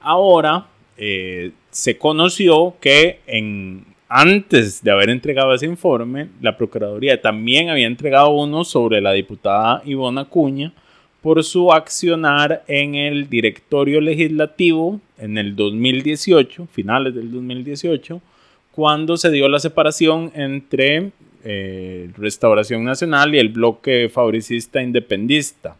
Ahora 0.00 0.66
eh, 0.96 1.52
se 1.70 1.96
conoció 1.96 2.74
que 2.80 3.20
en, 3.26 3.84
antes 4.08 4.82
de 4.82 4.90
haber 4.90 5.10
entregado 5.10 5.54
ese 5.54 5.66
informe, 5.66 6.28
la 6.40 6.56
Procuraduría 6.56 7.20
también 7.20 7.70
había 7.70 7.86
entregado 7.86 8.30
uno 8.30 8.64
sobre 8.64 9.00
la 9.00 9.12
diputada 9.12 9.82
Ivona 9.84 10.22
Acuña 10.22 10.72
por 11.22 11.42
su 11.42 11.72
accionar 11.72 12.64
en 12.68 12.94
el 12.94 13.30
directorio 13.30 14.00
legislativo 14.00 15.00
en 15.16 15.38
el 15.38 15.56
2018, 15.56 16.68
finales 16.70 17.14
del 17.14 17.32
2018, 17.32 18.20
cuando 18.72 19.16
se 19.16 19.30
dio 19.30 19.48
la 19.48 19.58
separación 19.58 20.30
entre 20.34 21.12
eh, 21.42 22.10
Restauración 22.16 22.84
Nacional 22.84 23.34
y 23.34 23.38
el 23.38 23.48
bloque 23.48 24.10
fabricista 24.10 24.82
independista. 24.82 25.76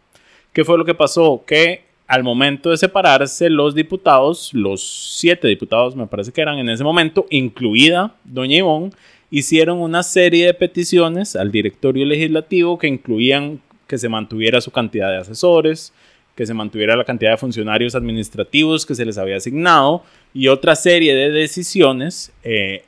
¿Qué 0.51 0.63
fue 0.63 0.77
lo 0.77 0.85
que 0.85 0.95
pasó? 0.95 1.43
Que 1.45 1.83
al 2.07 2.23
momento 2.23 2.69
de 2.69 2.77
separarse 2.77 3.49
los 3.49 3.73
diputados, 3.73 4.53
los 4.53 5.17
siete 5.17 5.47
diputados 5.47 5.95
me 5.95 6.07
parece 6.07 6.31
que 6.31 6.41
eran 6.41 6.59
en 6.59 6.69
ese 6.69 6.83
momento, 6.83 7.25
incluida 7.29 8.15
doña 8.23 8.57
Ivonne, 8.57 8.91
hicieron 9.31 9.79
una 9.79 10.03
serie 10.03 10.45
de 10.45 10.53
peticiones 10.53 11.35
al 11.35 11.51
directorio 11.51 12.05
legislativo 12.05 12.77
que 12.77 12.87
incluían 12.87 13.59
que 13.87 13.97
se 13.97 14.09
mantuviera 14.09 14.61
su 14.61 14.71
cantidad 14.71 15.09
de 15.09 15.17
asesores, 15.17 15.93
que 16.35 16.45
se 16.45 16.53
mantuviera 16.53 16.95
la 16.95 17.05
cantidad 17.05 17.31
de 17.31 17.37
funcionarios 17.37 17.95
administrativos 17.95 18.85
que 18.85 18.93
se 18.93 19.05
les 19.05 19.17
había 19.17 19.37
asignado 19.37 20.03
y 20.33 20.47
otra 20.47 20.75
serie 20.75 21.15
de 21.15 21.31
decisiones 21.31 22.31
eh, 22.43 22.83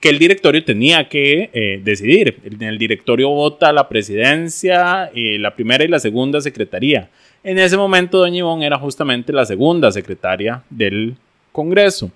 que 0.00 0.08
el 0.08 0.18
directorio 0.18 0.64
tenía 0.64 1.08
que 1.08 1.50
eh, 1.52 1.80
decidir. 1.84 2.38
En 2.44 2.62
el 2.62 2.78
directorio 2.78 3.28
vota 3.28 3.72
la 3.72 3.88
presidencia, 3.88 5.10
y 5.14 5.38
la 5.38 5.54
primera 5.54 5.84
y 5.84 5.88
la 5.88 6.00
segunda 6.00 6.40
secretaría. 6.40 7.10
En 7.42 7.58
ese 7.58 7.76
momento, 7.76 8.18
doña 8.18 8.38
Ivonne 8.38 8.66
era 8.66 8.78
justamente 8.78 9.32
la 9.32 9.46
segunda 9.46 9.90
secretaria 9.90 10.62
del 10.68 11.16
Congreso 11.52 12.10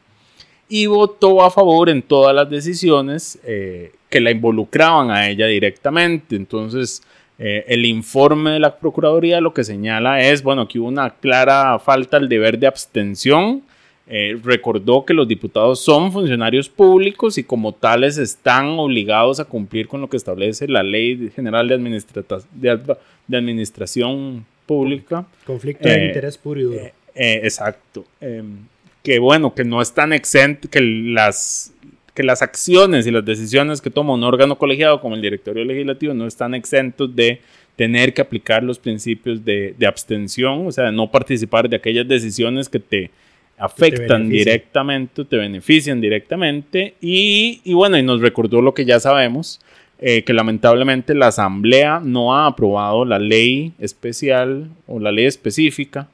y 0.69 0.87
votó 0.87 1.43
a 1.43 1.51
favor 1.51 1.89
en 1.89 2.03
todas 2.03 2.35
las 2.35 2.49
decisiones 2.51 3.39
eh, 3.45 3.93
que 4.11 4.21
la 4.21 4.31
involucraban 4.31 5.11
a 5.11 5.29
ella 5.29 5.47
directamente. 5.47 6.37
Entonces, 6.37 7.03
eh, 7.39 7.65
el 7.69 7.87
informe 7.87 8.51
de 8.53 8.61
la 8.61 8.77
Procuraduría 8.77 9.41
lo 9.41 9.55
que 9.55 9.65
señala 9.65 10.21
es, 10.21 10.43
bueno, 10.43 10.69
que 10.69 10.79
hubo 10.79 10.89
una 10.89 11.11
clara 11.11 11.79
falta 11.79 12.19
al 12.19 12.29
deber 12.29 12.59
de 12.59 12.67
abstención. 12.67 13.63
Eh, 14.07 14.39
recordó 14.45 15.07
que 15.07 15.15
los 15.15 15.27
diputados 15.27 15.81
son 15.81 16.13
funcionarios 16.13 16.69
públicos 16.69 17.39
y 17.39 17.45
como 17.45 17.73
tales 17.73 18.19
están 18.19 18.79
obligados 18.79 19.41
a 19.41 19.47
cumplir 19.47 19.89
con 19.89 20.03
lo 20.03 20.11
que 20.11 20.19
establece 20.19 20.69
la 20.69 20.83
Ley 20.83 21.31
General 21.35 21.67
de, 21.67 21.75
Administrata- 21.75 22.45
de, 22.53 22.79
de 23.27 23.37
Administración 23.39 24.45
Pública. 24.67 25.27
Conflicto 25.45 25.89
de 25.89 25.95
Eh, 25.95 26.07
interés 26.07 26.39
puro 26.39 26.61
y 26.61 26.63
duro. 26.65 26.77
Eh, 26.79 26.93
eh, 27.15 27.41
exacto. 27.45 28.05
Em, 28.21 28.59
que 29.03 29.19
bueno, 29.19 29.55
que 29.55 29.65
no 29.65 29.83
están 29.83 30.13
exentos, 30.13 30.71
que 30.71 30.81
las, 30.81 31.73
que 32.15 32.23
las 32.23 32.43
acciones 32.43 33.07
y 33.07 33.11
las 33.11 33.25
decisiones 33.25 33.81
que 33.81 33.91
toma 33.91 34.15
un 34.15 34.25
órgano 34.25 34.57
colegiado 34.57 35.01
como 35.01 35.15
el 35.15 35.23
directorio 35.23 35.65
legislativo 35.65 36.15
no 36.15 36.27
están 36.27 36.55
exentos 36.55 37.15
de 37.15 37.41
tener 37.77 38.15
que 38.15 38.23
aplicar 38.23 38.63
los 38.63 38.79
principios 38.79 39.45
de, 39.45 39.75
de 39.77 39.87
abstención, 39.87 40.67
o 40.67 40.73
sea, 40.73 40.85
de 40.85 40.93
no 40.93 41.11
participar 41.11 41.69
de 41.69 41.77
aquellas 41.77 42.07
decisiones 42.07 42.69
que 42.69 42.79
te 42.79 43.11
afectan 43.59 44.29
directamente, 44.29 45.25
te 45.25 45.37
benefician 45.37 46.01
directamente. 46.01 46.95
Y, 47.01 47.61
y 47.65 47.75
bueno, 47.75 47.99
y 47.99 48.03
nos 48.03 48.21
recordó 48.21 48.63
lo 48.63 48.75
que 48.75 48.85
ya 48.85 49.01
sabemos, 49.01 49.61
eh, 50.01 50.25
que 50.25 50.33
lamentablemente 50.33 51.15
la 51.15 51.29
Asamblea 51.29 52.01
no 52.03 52.35
ha 52.35 52.47
aprobado 52.47 53.05
la 53.05 53.19
ley 53.19 53.73
especial 53.79 54.69
o 54.87 54.99
la 54.99 55.13
ley 55.13 55.27
específica 55.27 56.09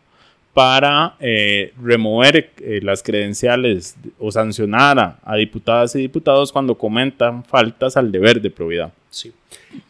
para 0.53 1.17
eh, 1.21 1.73
remover 1.81 2.51
eh, 2.59 2.81
las 2.83 3.03
credenciales 3.03 3.97
o 4.19 4.33
sancionar 4.33 4.99
a, 4.99 5.19
a 5.23 5.37
diputadas 5.37 5.95
y 5.95 6.01
diputados 6.01 6.53
cuando 6.53 6.77
comentan 6.77 7.45
faltas 7.45 7.97
al 7.97 8.11
deber 8.11 8.41
de 8.41 8.51
probidad. 8.51 8.93
Sí. 9.11 9.33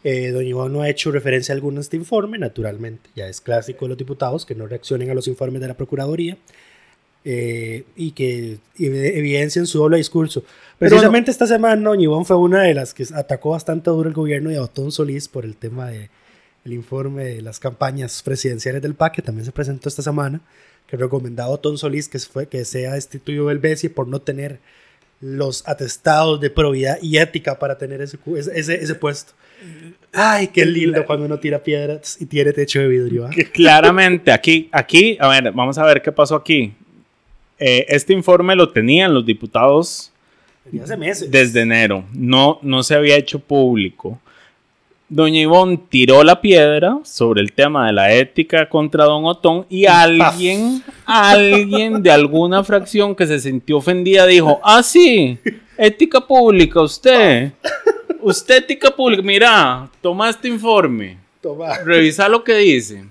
Eh, 0.03 0.29
doña 0.29 0.49
Ivonne 0.49 0.73
no 0.73 0.81
ha 0.81 0.89
hecho 0.89 1.11
referencia 1.11 1.53
alguna 1.53 1.79
a 1.79 1.81
este 1.81 1.97
informe, 1.97 2.37
naturalmente. 2.37 3.09
Ya 3.15 3.27
es 3.27 3.41
clásico 3.41 3.85
de 3.85 3.89
los 3.89 3.97
diputados 3.97 4.45
que 4.45 4.55
no 4.55 4.67
reaccionen 4.67 5.09
a 5.09 5.13
los 5.13 5.27
informes 5.27 5.61
de 5.61 5.67
la 5.67 5.75
Procuraduría 5.75 6.37
eh, 7.25 7.83
y 7.95 8.11
que 8.11 8.57
ev- 8.77 9.17
evidencien 9.17 9.67
su 9.67 9.79
doble 9.79 9.97
discurso. 9.97 10.43
Precisamente 10.79 11.29
esta 11.31 11.45
semana, 11.45 11.91
Ivonne 11.97 12.25
fue 12.25 12.37
una 12.37 12.63
de 12.63 12.73
las 12.73 12.93
que 12.93 13.05
atacó 13.13 13.51
bastante 13.51 13.89
duro 13.91 14.09
el 14.09 14.15
gobierno 14.15 14.49
de 14.49 14.59
Otón 14.59 14.91
Solís 14.91 15.27
por 15.27 15.45
el 15.45 15.55
tema 15.55 15.89
del 15.89 16.09
informe 16.73 17.23
de 17.25 17.41
las 17.41 17.59
campañas 17.59 18.23
presidenciales 18.23 18.81
del 18.81 18.95
PAC, 18.95 19.15
que 19.15 19.21
también 19.21 19.45
se 19.45 19.51
presentó 19.51 19.89
esta 19.89 20.01
semana, 20.01 20.41
que 20.87 20.97
recomendaba 20.97 21.49
a 21.49 21.53
Otón 21.53 21.77
Solís 21.77 22.09
que, 22.09 22.17
fue, 22.19 22.47
que 22.47 22.65
sea 22.65 22.93
destituido 22.95 23.47
del 23.49 23.59
BESI 23.59 23.89
por 23.89 24.07
no 24.07 24.21
tener 24.21 24.59
los 25.19 25.67
atestados 25.67 26.41
de 26.41 26.49
probidad 26.49 26.97
y 26.99 27.17
ética 27.17 27.59
para 27.59 27.77
tener 27.77 28.01
ese, 28.01 28.17
ese, 28.55 28.83
ese- 28.83 28.95
puesto. 28.95 29.33
Ay, 30.11 30.47
qué 30.47 30.65
lindo 30.65 31.05
cuando 31.05 31.27
uno 31.27 31.39
tira 31.39 31.61
piedras 31.61 32.17
y 32.19 32.25
tiene 32.25 32.51
techo 32.51 32.79
de 32.79 32.87
vidrio. 32.87 33.29
Que 33.29 33.45
claramente 33.45 34.31
aquí, 34.31 34.67
aquí, 34.71 35.17
a 35.19 35.27
ver, 35.27 35.51
vamos 35.51 35.77
a 35.77 35.85
ver 35.85 36.01
qué 36.01 36.11
pasó 36.11 36.35
aquí. 36.35 36.73
Eh, 37.63 37.85
este 37.89 38.11
informe 38.13 38.55
lo 38.55 38.69
tenían 38.69 39.13
los 39.13 39.23
diputados 39.25 40.11
Desde 40.65 40.83
hace 40.83 40.97
meses. 40.97 41.31
desde 41.31 41.61
enero. 41.61 42.03
No, 42.13 42.57
no 42.63 42.81
se 42.81 42.95
había 42.95 43.15
hecho 43.17 43.37
público. 43.39 44.19
Doña 45.07 45.41
Ivonne 45.41 45.77
tiró 45.89 46.23
la 46.23 46.39
piedra 46.41 46.99
sobre 47.03 47.41
el 47.41 47.51
tema 47.51 47.85
de 47.87 47.93
la 47.93 48.13
ética 48.13 48.67
contra 48.67 49.03
Don 49.03 49.25
Otón 49.25 49.65
y 49.69 49.85
alguien, 49.85 50.81
alguien 51.05 52.01
de 52.01 52.09
alguna 52.09 52.63
fracción 52.63 53.13
que 53.13 53.27
se 53.27 53.39
sintió 53.39 53.77
ofendida 53.77 54.25
dijo, 54.25 54.59
ah, 54.63 54.81
sí, 54.81 55.37
ética 55.77 56.25
pública, 56.25 56.81
usted, 56.81 57.51
usted 58.21 58.59
ética 58.63 58.89
pública, 58.95 59.21
mira, 59.21 59.89
toma 60.01 60.29
este 60.29 60.47
informe, 60.47 61.17
Toma. 61.41 61.77
revisa 61.79 62.29
lo 62.29 62.41
que 62.43 62.55
dice. 62.55 63.03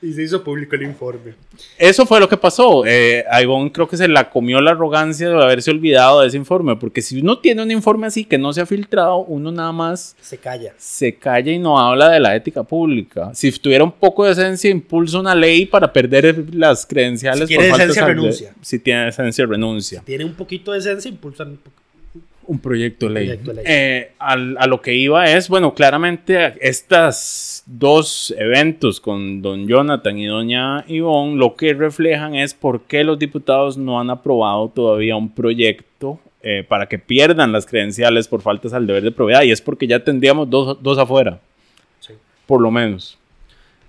Y 0.00 0.12
se 0.12 0.22
hizo 0.22 0.42
público 0.44 0.76
el 0.76 0.82
informe. 0.84 1.34
Eso 1.78 2.06
fue 2.06 2.20
lo 2.20 2.28
que 2.28 2.36
pasó. 2.36 2.84
Eh, 2.86 3.24
a 3.30 3.42
Ivonne 3.42 3.72
creo 3.72 3.88
que 3.88 3.96
se 3.96 4.06
la 4.08 4.30
comió 4.30 4.60
la 4.60 4.72
arrogancia 4.72 5.28
de 5.28 5.42
haberse 5.42 5.70
olvidado 5.70 6.20
de 6.20 6.28
ese 6.28 6.36
informe, 6.36 6.76
porque 6.76 7.02
si 7.02 7.20
uno 7.20 7.38
tiene 7.38 7.62
un 7.62 7.70
informe 7.70 8.06
así 8.06 8.24
que 8.24 8.38
no 8.38 8.52
se 8.52 8.60
ha 8.60 8.66
filtrado, 8.66 9.18
uno 9.18 9.50
nada 9.50 9.72
más 9.72 10.16
Se 10.20 10.38
calla. 10.38 10.74
se 10.76 11.14
calla 11.16 11.52
y 11.52 11.58
no 11.58 11.78
habla 11.78 12.10
de 12.10 12.20
la 12.20 12.36
ética 12.36 12.62
pública. 12.62 13.30
Si 13.34 13.50
tuviera 13.52 13.84
un 13.84 13.92
poco 13.92 14.24
de 14.24 14.32
esencia, 14.32 14.70
impulsa 14.70 15.18
una 15.20 15.34
ley 15.34 15.66
para 15.66 15.92
perder 15.92 16.54
las 16.54 16.84
credenciales. 16.86 17.48
Si 17.48 17.54
tiene 17.56 17.70
por 17.70 17.80
esencia, 17.80 18.04
renuncia. 18.06 18.54
Si 18.60 18.78
tiene 18.78 19.08
esencia, 19.08 19.46
renuncia. 19.46 20.02
Tiene 20.04 20.24
un 20.24 20.34
poquito 20.34 20.72
de 20.72 20.78
esencia, 20.78 21.08
impulsan 21.08 21.48
un 21.50 21.56
poco. 21.56 21.76
Un 22.50 22.58
proyecto 22.58 23.06
de 23.06 23.12
ley. 23.12 23.26
Proyecto 23.26 23.50
de 23.52 23.56
ley. 23.62 23.64
Eh, 23.68 24.12
a 24.18 24.66
lo 24.66 24.80
que 24.82 24.92
iba 24.94 25.30
es, 25.30 25.48
bueno, 25.48 25.72
claramente 25.72 26.54
estos 26.60 27.62
dos 27.66 28.34
eventos 28.36 29.00
con 29.00 29.40
don 29.40 29.68
Jonathan 29.68 30.18
y 30.18 30.26
doña 30.26 30.84
Ivonne 30.88 31.36
lo 31.36 31.54
que 31.54 31.74
reflejan 31.74 32.34
es 32.34 32.52
por 32.54 32.80
qué 32.82 33.04
los 33.04 33.20
diputados 33.20 33.78
no 33.78 34.00
han 34.00 34.10
aprobado 34.10 34.68
todavía 34.68 35.14
un 35.14 35.32
proyecto 35.32 36.18
eh, 36.42 36.64
para 36.68 36.86
que 36.86 36.98
pierdan 36.98 37.52
las 37.52 37.66
credenciales 37.66 38.26
por 38.26 38.42
faltas 38.42 38.72
al 38.72 38.84
deber 38.84 39.04
de 39.04 39.12
probidad 39.12 39.42
y 39.42 39.52
es 39.52 39.60
porque 39.62 39.86
ya 39.86 40.02
tendríamos 40.02 40.50
dos, 40.50 40.82
dos 40.82 40.98
afuera, 40.98 41.38
Sí. 42.00 42.14
por 42.46 42.60
lo 42.60 42.72
menos. 42.72 43.16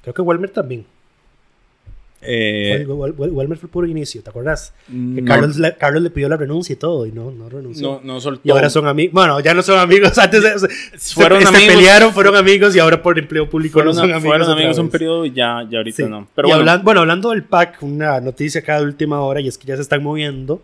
Creo 0.04 0.14
que 0.14 0.22
Walmer 0.22 0.52
también. 0.52 0.86
Eh, 2.24 2.86
Welmer 2.88 3.58
fue 3.58 3.66
el 3.68 3.72
puro 3.72 3.88
inicio, 3.88 4.22
¿te 4.22 4.30
acuerdas? 4.30 4.74
Que 4.88 4.94
no, 4.94 5.26
Carlos, 5.26 5.58
le, 5.58 5.76
Carlos 5.76 6.04
le 6.04 6.10
pidió 6.12 6.30
la 6.30 6.38
renuncia 6.38 6.74
y 6.74 6.76
todo, 6.76 7.06
y 7.08 7.12
no, 7.12 7.32
no 7.32 7.50
renunció. 7.50 8.00
no, 8.04 8.14
no 8.14 8.22
soltó. 8.22 8.42
y 8.44 8.52
ahora 8.52 8.70
son 8.70 8.86
amigos. 8.88 9.14
Bueno, 9.14 9.40
ya 9.40 9.54
no 9.56 9.64
son 9.64 9.80
amigos. 9.80 10.18
Antes 10.20 10.44
se, 10.98 11.14
Fueron 11.16 11.42
se 11.42 11.48
amigos. 11.48 11.76
pelearon, 11.76 12.14
fueron 12.14 12.36
amigos 12.36 12.76
y 12.76 12.80
ahora 12.80 13.02
por 13.02 13.18
empleo 13.18 13.50
público 13.50 13.74
fueron, 13.74 13.96
no 13.96 14.02
son 14.02 14.12
amigos. 14.12 14.24
fueron 14.28 14.50
amigos 14.52 14.78
un 14.78 14.90
periodo 14.90 15.26
y 15.26 15.32
ya, 15.32 15.66
ya 15.70 15.80
ahorita 15.80 15.96
Sí. 15.98 16.04
no. 16.10 16.28
Pero 16.36 16.48
y 16.48 16.52
bueno, 16.52 16.62
hablan- 16.72 16.84
bueno, 16.84 17.00
hablando 17.02 17.32
del 17.32 17.44
PAC, 17.44 17.78
una 17.82 18.20
noticia 18.22 18.62
acá 18.62 18.78
de 18.80 18.86
última 18.86 19.20
hora 19.22 19.42
y 19.42 19.48
es 19.48 19.58
que 19.58 19.66
ya 19.68 19.76
se 19.76 19.82
están 19.82 20.04
moviendo 20.04 20.62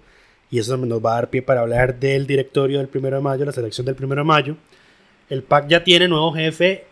y 0.52 0.60
eso 0.60 0.78
nos 0.78 1.04
va 1.04 1.14
a 1.14 1.16
dar 1.16 1.30
pie 1.30 1.42
para 1.42 1.62
hablar 1.62 2.00
del 2.00 2.28
directorio 2.28 2.78
del 2.78 2.88
primero 2.88 3.18
de 3.18 3.24
mayo, 3.24 3.44
la 3.46 3.52
selección 3.52 3.86
del 3.86 3.96
primero 3.96 4.22
de 4.22 4.26
mayo. 4.28 4.56
El 5.30 5.42
PAC 5.44 5.68
ya 5.68 5.84
tiene 5.84 6.08
nuevo 6.08 6.32
jefe, 6.34 6.86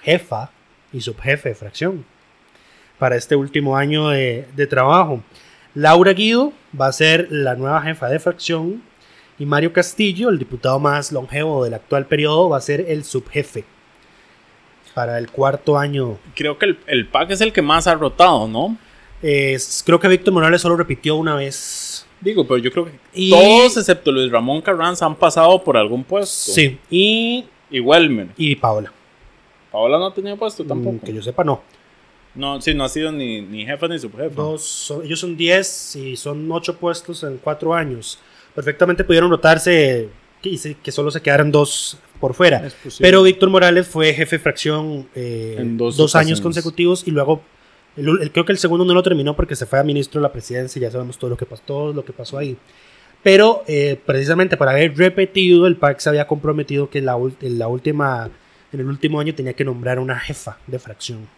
jefa 0.00 0.50
y 0.92 1.00
subjefe 1.00 1.50
de 1.50 1.54
fracción. 1.54 2.04
Para 3.00 3.16
este 3.16 3.34
último 3.34 3.76
año 3.76 4.10
de, 4.10 4.46
de 4.54 4.66
trabajo. 4.68 5.20
Laura 5.74 6.12
Guido 6.12 6.52
va 6.80 6.86
a 6.86 6.92
ser 6.92 7.26
la 7.30 7.56
nueva 7.56 7.82
jefa 7.82 8.08
de 8.08 8.20
fracción 8.20 8.82
y 9.38 9.46
Mario 9.46 9.72
Castillo, 9.72 10.28
el 10.28 10.38
diputado 10.38 10.78
más 10.78 11.10
longevo 11.10 11.64
del 11.64 11.74
actual 11.74 12.06
periodo, 12.06 12.48
va 12.50 12.58
a 12.58 12.60
ser 12.60 12.84
el 12.88 13.02
subjefe 13.04 13.64
para 14.94 15.18
el 15.18 15.30
cuarto 15.30 15.78
año. 15.78 16.18
Creo 16.34 16.58
que 16.58 16.66
el, 16.66 16.78
el 16.86 17.06
PAC 17.08 17.30
es 17.30 17.40
el 17.40 17.52
que 17.52 17.62
más 17.62 17.86
ha 17.86 17.94
rotado, 17.94 18.46
¿no? 18.48 18.76
Es- 19.22 19.82
creo 19.84 19.98
que 20.00 20.08
Víctor 20.08 20.34
Morales 20.34 20.60
solo 20.60 20.76
repitió 20.76 21.16
una 21.16 21.34
vez. 21.36 22.06
Digo, 22.20 22.46
pero 22.46 22.58
yo 22.58 22.70
creo 22.70 22.84
que 22.86 22.92
Y- 23.14 23.30
todos, 23.30 23.76
excepto 23.78 24.12
Luis 24.12 24.30
Ramón 24.30 24.60
Carranza, 24.60 25.06
han 25.06 25.14
pasado 25.14 25.62
por 25.64 25.76
algún 25.76 26.04
puesto. 26.04 26.52
Sí, 26.52 26.78
y, 26.90 27.46
Y 27.70 27.80
Welmer. 27.80 28.28
y 28.36 28.56
Paola. 28.56 28.92
Paola 29.70 29.98
no 29.98 30.06
ha 30.06 30.14
tenido 30.14 30.36
puesto 30.36 30.64
tampoco. 30.64 30.96
Mm, 30.96 30.98
Que 31.06 31.14
yo 31.14 31.22
sepa, 31.22 31.44
no. 31.44 31.62
No, 32.34 32.60
sí, 32.60 32.74
no 32.74 32.84
ha 32.84 32.88
sido 32.88 33.10
ni, 33.12 33.40
ni 33.40 33.64
jefa 33.66 33.88
ni 33.88 33.98
subjefa. 33.98 34.34
Dos, 34.34 34.62
son- 34.64 35.04
ellos 35.04 35.18
son 35.20 35.36
10 35.36 35.96
y 35.96 36.16
son 36.16 36.50
8 36.50 36.76
puestos 36.76 37.22
en 37.24 37.38
4 37.38 37.74
años. 37.74 38.18
Perfectamente 38.54 39.04
pudieron 39.04 39.30
rotarse 39.30 40.08
y 40.42 40.56
se- 40.58 40.74
que 40.74 40.92
solo 40.92 41.10
se 41.10 41.20
quedaran 41.20 41.50
dos 41.50 41.98
por 42.20 42.34
fuera. 42.34 42.68
Pero 43.00 43.22
Víctor 43.22 43.50
Morales 43.50 43.86
fue 43.88 44.12
jefe 44.14 44.36
de 44.36 44.42
fracción 44.42 45.08
eh, 45.14 45.56
En 45.58 45.76
dos 45.76 45.96
dos, 45.96 46.14
años 46.14 46.40
consecutivos 46.44 47.02
y 47.06 47.10
luego 47.10 47.42
el, 47.96 48.08
el- 48.22 48.30
creo 48.32 48.44
que 48.44 48.52
el 48.52 48.58
segundo 48.58 48.84
no 48.84 48.94
lo 48.94 49.02
terminó 49.02 49.34
porque 49.34 49.56
se 49.56 49.66
fue 49.66 49.78
a 49.78 49.82
ministro 49.82 50.20
de 50.20 50.22
la 50.22 50.32
presidencia 50.32 50.78
y 50.78 50.82
ya 50.82 50.90
sabemos 50.90 51.18
todo 51.18 51.30
lo 51.30 51.36
que 51.36 51.46
pasó, 51.46 51.62
todo 51.66 51.92
lo 51.92 52.04
que 52.04 52.12
pasó 52.12 52.38
ahí. 52.38 52.56
Pero 53.22 53.64
eh, 53.66 54.00
precisamente 54.06 54.56
por 54.56 54.68
haber 54.68 54.96
repetido, 54.96 55.66
el 55.66 55.76
PAC 55.76 55.98
se 55.98 56.08
había 56.08 56.26
comprometido 56.26 56.88
que 56.88 57.00
la, 57.02 57.18
en 57.42 57.58
la 57.58 57.68
última, 57.68 58.30
en 58.72 58.80
el 58.80 58.86
último 58.86 59.20
año 59.20 59.34
tenía 59.34 59.52
que 59.52 59.64
nombrar 59.64 59.98
una 59.98 60.18
jefa 60.18 60.58
de 60.66 60.78
fracción. 60.78 61.28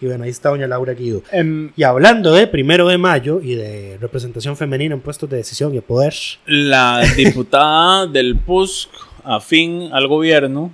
Y 0.00 0.06
bueno, 0.06 0.24
ahí 0.24 0.30
está 0.30 0.48
doña 0.48 0.66
Laura 0.66 0.94
Guido. 0.94 1.22
Em, 1.30 1.70
Y 1.76 1.82
hablando 1.82 2.32
de 2.32 2.46
primero 2.46 2.88
de 2.88 2.96
mayo 2.96 3.40
y 3.42 3.54
de 3.54 3.98
representación 4.00 4.56
femenina 4.56 4.94
en 4.94 5.00
puestos 5.00 5.28
de 5.28 5.36
decisión 5.36 5.72
y 5.72 5.76
de 5.76 5.82
poder, 5.82 6.14
la 6.46 7.02
diputada 7.16 8.06
del 8.06 8.36
PUSC 8.36 8.88
afín 9.24 9.90
al 9.92 10.08
gobierno. 10.08 10.72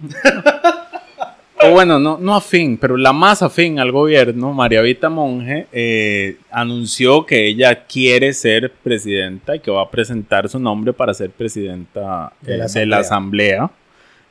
o 1.61 1.71
bueno, 1.71 1.99
no, 1.99 2.19
no 2.19 2.37
afín, 2.37 2.79
pero 2.79 2.97
la 2.97 3.13
más 3.13 3.43
afín 3.43 3.81
al 3.81 3.91
gobierno, 3.91 4.53
María 4.53 4.81
Vita 4.81 5.09
Monge, 5.09 5.67
eh, 5.73 6.37
anunció 6.51 7.27
que 7.27 7.49
ella 7.49 7.85
quiere 7.87 8.33
ser 8.33 8.73
presidenta 8.83 9.57
y 9.57 9.61
que 9.61 9.71
va 9.71 9.83
a 9.83 9.91
presentar 9.91 10.49
su 10.49 10.61
nombre 10.61 10.93
para 10.93 11.13
ser 11.15 11.31
presidenta 11.31 12.33
De 12.43 12.55
eh, 12.55 12.59
la 12.59 12.67
de 12.67 12.87
la 12.87 12.99
asamblea 12.99 13.71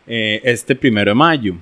eh, 0.07 0.41
este 0.43 0.75
primero 0.75 1.11
de 1.11 1.15
mayo. 1.15 1.55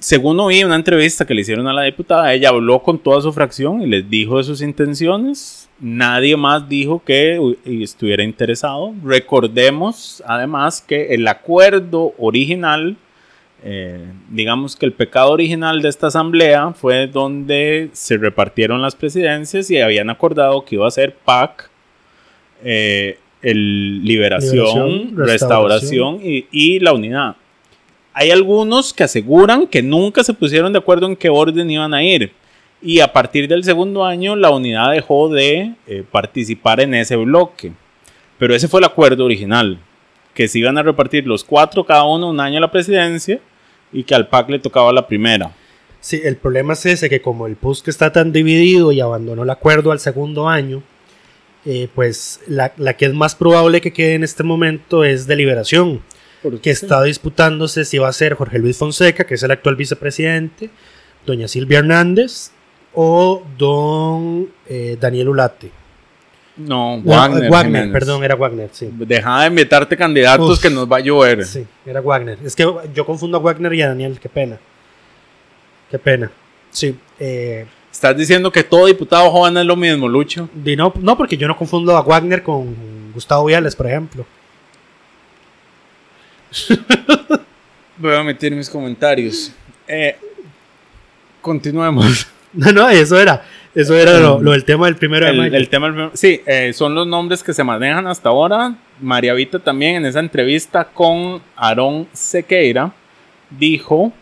Según 0.00 0.40
oí 0.40 0.64
una 0.64 0.76
entrevista 0.76 1.26
que 1.26 1.34
le 1.34 1.42
hicieron 1.42 1.68
a 1.68 1.74
la 1.74 1.82
diputada, 1.82 2.32
ella 2.32 2.48
habló 2.48 2.82
con 2.82 2.98
toda 2.98 3.20
su 3.20 3.34
fracción 3.34 3.82
y 3.82 3.86
les 3.86 4.08
dijo 4.08 4.38
de 4.38 4.44
sus 4.44 4.62
intenciones. 4.62 5.68
Nadie 5.78 6.38
más 6.38 6.66
dijo 6.70 7.02
que 7.04 7.38
estuviera 7.66 8.22
interesado. 8.22 8.94
Recordemos 9.04 10.22
además 10.26 10.80
que 10.80 11.14
el 11.14 11.28
acuerdo 11.28 12.14
original, 12.16 12.96
eh, 13.62 14.06
digamos 14.30 14.74
que 14.74 14.86
el 14.86 14.94
pecado 14.94 15.32
original 15.32 15.82
de 15.82 15.90
esta 15.90 16.06
asamblea 16.06 16.72
fue 16.72 17.06
donde 17.06 17.90
se 17.92 18.16
repartieron 18.16 18.80
las 18.80 18.96
presidencias 18.96 19.70
y 19.70 19.80
habían 19.80 20.08
acordado 20.08 20.64
que 20.64 20.76
iba 20.76 20.88
a 20.88 20.90
ser 20.90 21.14
PAC, 21.14 21.68
eh, 22.64 23.18
el 23.42 24.02
liberación, 24.02 24.54
Liberación, 24.54 25.26
restauración, 25.26 26.20
y, 26.22 26.46
y 26.50 26.78
la 26.78 26.94
unidad. 26.94 27.36
Hay 28.12 28.30
algunos 28.30 28.92
que 28.92 29.04
aseguran 29.04 29.66
que 29.66 29.82
nunca 29.82 30.24
se 30.24 30.34
pusieron 30.34 30.72
de 30.72 30.78
acuerdo 30.78 31.06
en 31.06 31.16
qué 31.16 31.28
orden 31.28 31.70
iban 31.70 31.94
a 31.94 32.02
ir. 32.02 32.32
Y 32.82 33.00
a 33.00 33.12
partir 33.12 33.46
del 33.46 33.62
segundo 33.62 34.04
año 34.04 34.34
la 34.36 34.50
unidad 34.50 34.92
dejó 34.92 35.28
de 35.28 35.74
eh, 35.86 36.02
participar 36.10 36.80
en 36.80 36.94
ese 36.94 37.16
bloque. 37.16 37.72
Pero 38.38 38.54
ese 38.54 38.68
fue 38.68 38.80
el 38.80 38.86
acuerdo 38.86 39.24
original. 39.24 39.78
Que 40.34 40.48
se 40.48 40.58
iban 40.58 40.78
a 40.78 40.82
repartir 40.82 41.26
los 41.26 41.44
cuatro, 41.44 41.84
cada 41.84 42.04
uno 42.04 42.30
un 42.30 42.40
año 42.40 42.58
a 42.58 42.62
la 42.62 42.70
presidencia 42.70 43.40
y 43.92 44.02
que 44.04 44.14
al 44.14 44.28
PAC 44.28 44.48
le 44.50 44.58
tocaba 44.58 44.92
la 44.92 45.06
primera. 45.06 45.52
sí, 46.00 46.20
el 46.24 46.36
problema 46.36 46.72
es 46.72 46.86
ese, 46.86 47.10
que 47.10 47.20
como 47.20 47.46
el 47.46 47.56
PUSC 47.56 47.88
está 47.88 48.12
tan 48.12 48.32
dividido 48.32 48.92
y 48.92 49.00
abandonó 49.00 49.42
el 49.42 49.50
acuerdo 49.50 49.92
al 49.92 50.00
segundo 50.00 50.48
año, 50.48 50.82
eh, 51.66 51.88
pues 51.94 52.40
la, 52.46 52.72
la 52.78 52.94
que 52.94 53.04
es 53.04 53.12
más 53.12 53.34
probable 53.34 53.82
que 53.82 53.92
quede 53.92 54.14
en 54.14 54.24
este 54.24 54.42
momento 54.42 55.04
es 55.04 55.26
deliberación, 55.26 56.00
que 56.62 56.70
está 56.70 57.02
disputándose 57.02 57.84
si 57.84 57.98
va 57.98 58.08
a 58.08 58.12
ser 58.12 58.34
Jorge 58.34 58.58
Luis 58.58 58.76
Fonseca, 58.76 59.24
que 59.24 59.34
es 59.34 59.42
el 59.42 59.50
actual 59.50 59.76
vicepresidente, 59.76 60.70
doña 61.26 61.48
Silvia 61.48 61.80
Hernández 61.80 62.50
o 62.94 63.42
don 63.58 64.48
eh, 64.66 64.96
Daniel 65.00 65.28
Ulate. 65.30 65.70
No, 66.56 66.96
No, 66.98 67.02
Wagner. 67.04 67.50
Wagner, 67.50 67.64
Jiménez. 67.82 67.92
perdón, 67.92 68.24
era 68.24 68.34
Wagner, 68.34 68.68
sí. 68.72 68.90
Deja 68.92 69.40
de 69.42 69.46
invitarte 69.46 69.96
candidatos 69.96 70.50
Uf. 70.58 70.62
que 70.62 70.68
nos 70.70 70.90
va 70.90 70.96
a 70.96 71.00
llover. 71.00 71.44
Sí, 71.44 71.64
era 71.86 72.00
Wagner. 72.00 72.38
Es 72.44 72.54
que 72.56 72.66
yo 72.94 73.06
confundo 73.06 73.38
a 73.38 73.40
Wagner 73.40 73.72
y 73.74 73.82
a 73.82 73.88
Daniel, 73.88 74.18
qué 74.20 74.28
pena. 74.28 74.58
Qué 75.90 75.98
pena. 75.98 76.30
Sí. 76.70 76.96
Eh, 77.18 77.66
Estás 77.90 78.16
diciendo 78.16 78.52
que 78.52 78.62
todo 78.62 78.86
diputado 78.86 79.30
joven 79.30 79.56
es 79.56 79.64
lo 79.66 79.74
mismo, 79.76 80.08
Lucho. 80.08 80.48
no, 80.54 80.92
no, 81.00 81.16
porque 81.16 81.36
yo 81.36 81.48
no 81.48 81.56
confundo 81.56 81.96
a 81.96 82.02
Wagner 82.02 82.42
con 82.42 83.12
Gustavo 83.12 83.46
Viales, 83.46 83.74
por 83.74 83.86
ejemplo. 83.86 84.24
Voy 87.96 88.14
a 88.14 88.20
omitir 88.20 88.54
mis 88.54 88.68
comentarios. 88.68 89.52
Eh, 89.86 90.16
continuemos. 91.40 92.26
No, 92.52 92.72
no, 92.72 92.88
eso 92.90 93.16
era. 93.16 93.44
Eso 93.76 93.94
era 93.94 94.18
lo, 94.18 94.40
lo 94.40 94.50
del 94.50 94.64
tema 94.64 94.86
del 94.86 94.96
primero 94.96 95.24
de 95.24 95.30
El, 95.30 95.38
mayo. 95.38 95.56
el 95.56 95.68
tema, 95.68 96.10
sí, 96.14 96.40
eh, 96.44 96.72
son 96.72 96.96
los 96.96 97.06
nombres 97.06 97.44
que 97.44 97.54
se 97.54 97.62
manejan 97.62 98.08
hasta 98.08 98.28
ahora. 98.28 98.74
María 99.00 99.32
Vita 99.34 99.60
también 99.60 99.94
en 99.94 100.06
esa 100.06 100.18
entrevista 100.18 100.84
con 100.84 101.40
Aarón 101.54 102.08
Sequeira 102.12 102.92
dijo 103.50 104.12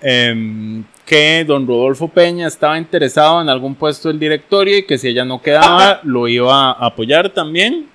em, 0.00 0.84
que 1.04 1.44
don 1.46 1.66
Rodolfo 1.66 2.08
Peña 2.08 2.46
estaba 2.46 2.78
interesado 2.78 3.42
en 3.42 3.50
algún 3.50 3.74
puesto 3.74 4.08
del 4.08 4.18
directorio 4.18 4.78
y 4.78 4.84
que 4.84 4.96
si 4.96 5.08
ella 5.08 5.26
no 5.26 5.42
quedaba 5.42 6.00
lo 6.02 6.28
iba 6.28 6.70
a 6.70 6.86
apoyar 6.86 7.28
también. 7.28 7.86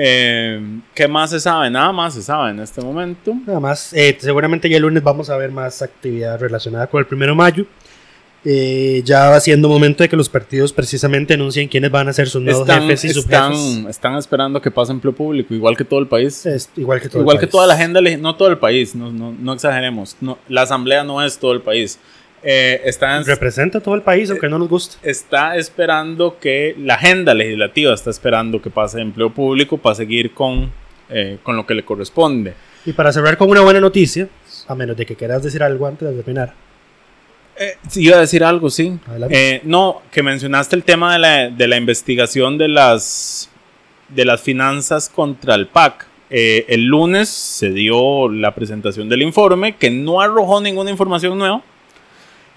Em, 0.00 0.80
¿Qué 0.94 1.08
más 1.08 1.30
se 1.30 1.40
sabe? 1.40 1.70
Nada 1.70 1.90
más 1.90 2.14
se 2.14 2.22
sabe 2.22 2.50
en 2.52 2.60
este 2.60 2.80
momento. 2.80 3.34
Nada 3.46 3.58
más, 3.58 3.92
eh, 3.92 4.16
seguramente 4.20 4.68
ya 4.70 4.76
el 4.76 4.82
lunes 4.82 5.02
vamos 5.02 5.28
a 5.28 5.36
ver 5.36 5.50
más 5.50 5.82
actividad 5.82 6.38
relacionada 6.38 6.86
con 6.86 7.00
el 7.00 7.06
primero 7.06 7.32
de 7.32 7.36
mayo. 7.36 7.66
Eh, 8.44 9.02
ya 9.04 9.28
va 9.30 9.40
siendo 9.40 9.68
momento 9.68 10.04
de 10.04 10.08
que 10.08 10.14
los 10.16 10.28
partidos 10.28 10.72
precisamente 10.72 11.34
anuncien 11.34 11.66
quiénes 11.66 11.90
van 11.90 12.06
a 12.08 12.12
ser 12.12 12.28
sus 12.28 12.40
nuevos 12.40 12.62
Están, 12.62 12.82
jefes 12.82 13.04
y 13.04 13.18
están, 13.18 13.52
subjefes. 13.52 13.90
están 13.90 14.14
esperando 14.14 14.62
que 14.62 14.70
pase 14.70 14.92
empleo 14.92 15.12
público, 15.12 15.52
igual 15.52 15.76
que 15.76 15.84
todo 15.84 15.98
el 15.98 16.06
país. 16.06 16.46
Es 16.46 16.70
igual 16.76 17.00
que 17.00 17.08
todo 17.08 17.18
el 17.18 17.22
Igual 17.24 17.38
que 17.38 17.46
país. 17.46 17.50
toda 17.50 17.66
la 17.66 17.74
agenda, 17.74 18.00
no 18.00 18.36
todo 18.36 18.48
el 18.48 18.58
país, 18.58 18.94
no, 18.94 19.10
no, 19.10 19.32
no 19.32 19.52
exageremos. 19.52 20.16
No, 20.20 20.38
la 20.48 20.62
asamblea 20.62 21.02
no 21.02 21.20
es 21.24 21.38
todo 21.38 21.52
el 21.52 21.62
país. 21.62 21.98
Eh, 22.42 22.82
está, 22.84 23.20
Representa 23.22 23.80
todo 23.80 23.94
el 23.94 24.02
país, 24.02 24.30
aunque 24.30 24.48
no 24.48 24.58
nos 24.58 24.68
guste. 24.68 24.96
está 25.08 25.56
esperando 25.56 26.38
que 26.38 26.74
la 26.78 26.94
agenda 26.94 27.34
legislativa 27.34 27.92
está 27.94 28.10
esperando 28.10 28.62
que 28.62 28.70
pase 28.70 29.00
empleo 29.00 29.30
público 29.30 29.78
para 29.78 29.94
seguir 29.94 30.32
con, 30.32 30.70
eh, 31.10 31.38
con 31.42 31.56
lo 31.56 31.66
que 31.66 31.74
le 31.74 31.84
corresponde. 31.84 32.54
Y 32.86 32.92
para 32.92 33.12
cerrar 33.12 33.36
con 33.36 33.50
una 33.50 33.60
buena 33.60 33.80
noticia, 33.80 34.28
a 34.66 34.74
menos 34.74 34.96
de 34.96 35.04
que 35.04 35.16
quieras 35.16 35.42
decir 35.42 35.62
algo 35.62 35.86
antes 35.86 36.08
de 36.08 36.14
terminar. 36.14 36.54
Eh, 37.58 37.76
iba 37.96 38.16
a 38.16 38.20
decir 38.20 38.44
algo, 38.44 38.70
sí. 38.70 38.98
Eh, 39.30 39.60
no, 39.64 40.02
que 40.12 40.22
mencionaste 40.22 40.76
el 40.76 40.84
tema 40.84 41.14
de 41.14 41.18
la, 41.18 41.50
de 41.50 41.66
la 41.66 41.76
investigación 41.76 42.56
de 42.56 42.68
las, 42.68 43.50
de 44.08 44.24
las 44.24 44.40
finanzas 44.40 45.08
contra 45.08 45.56
el 45.56 45.66
PAC. 45.66 46.06
Eh, 46.30 46.66
el 46.68 46.84
lunes 46.84 47.28
se 47.28 47.70
dio 47.70 48.28
la 48.28 48.54
presentación 48.54 49.08
del 49.08 49.22
informe 49.22 49.76
que 49.76 49.90
no 49.90 50.20
arrojó 50.20 50.60
ninguna 50.60 50.90
información 50.90 51.36
nueva. 51.36 51.62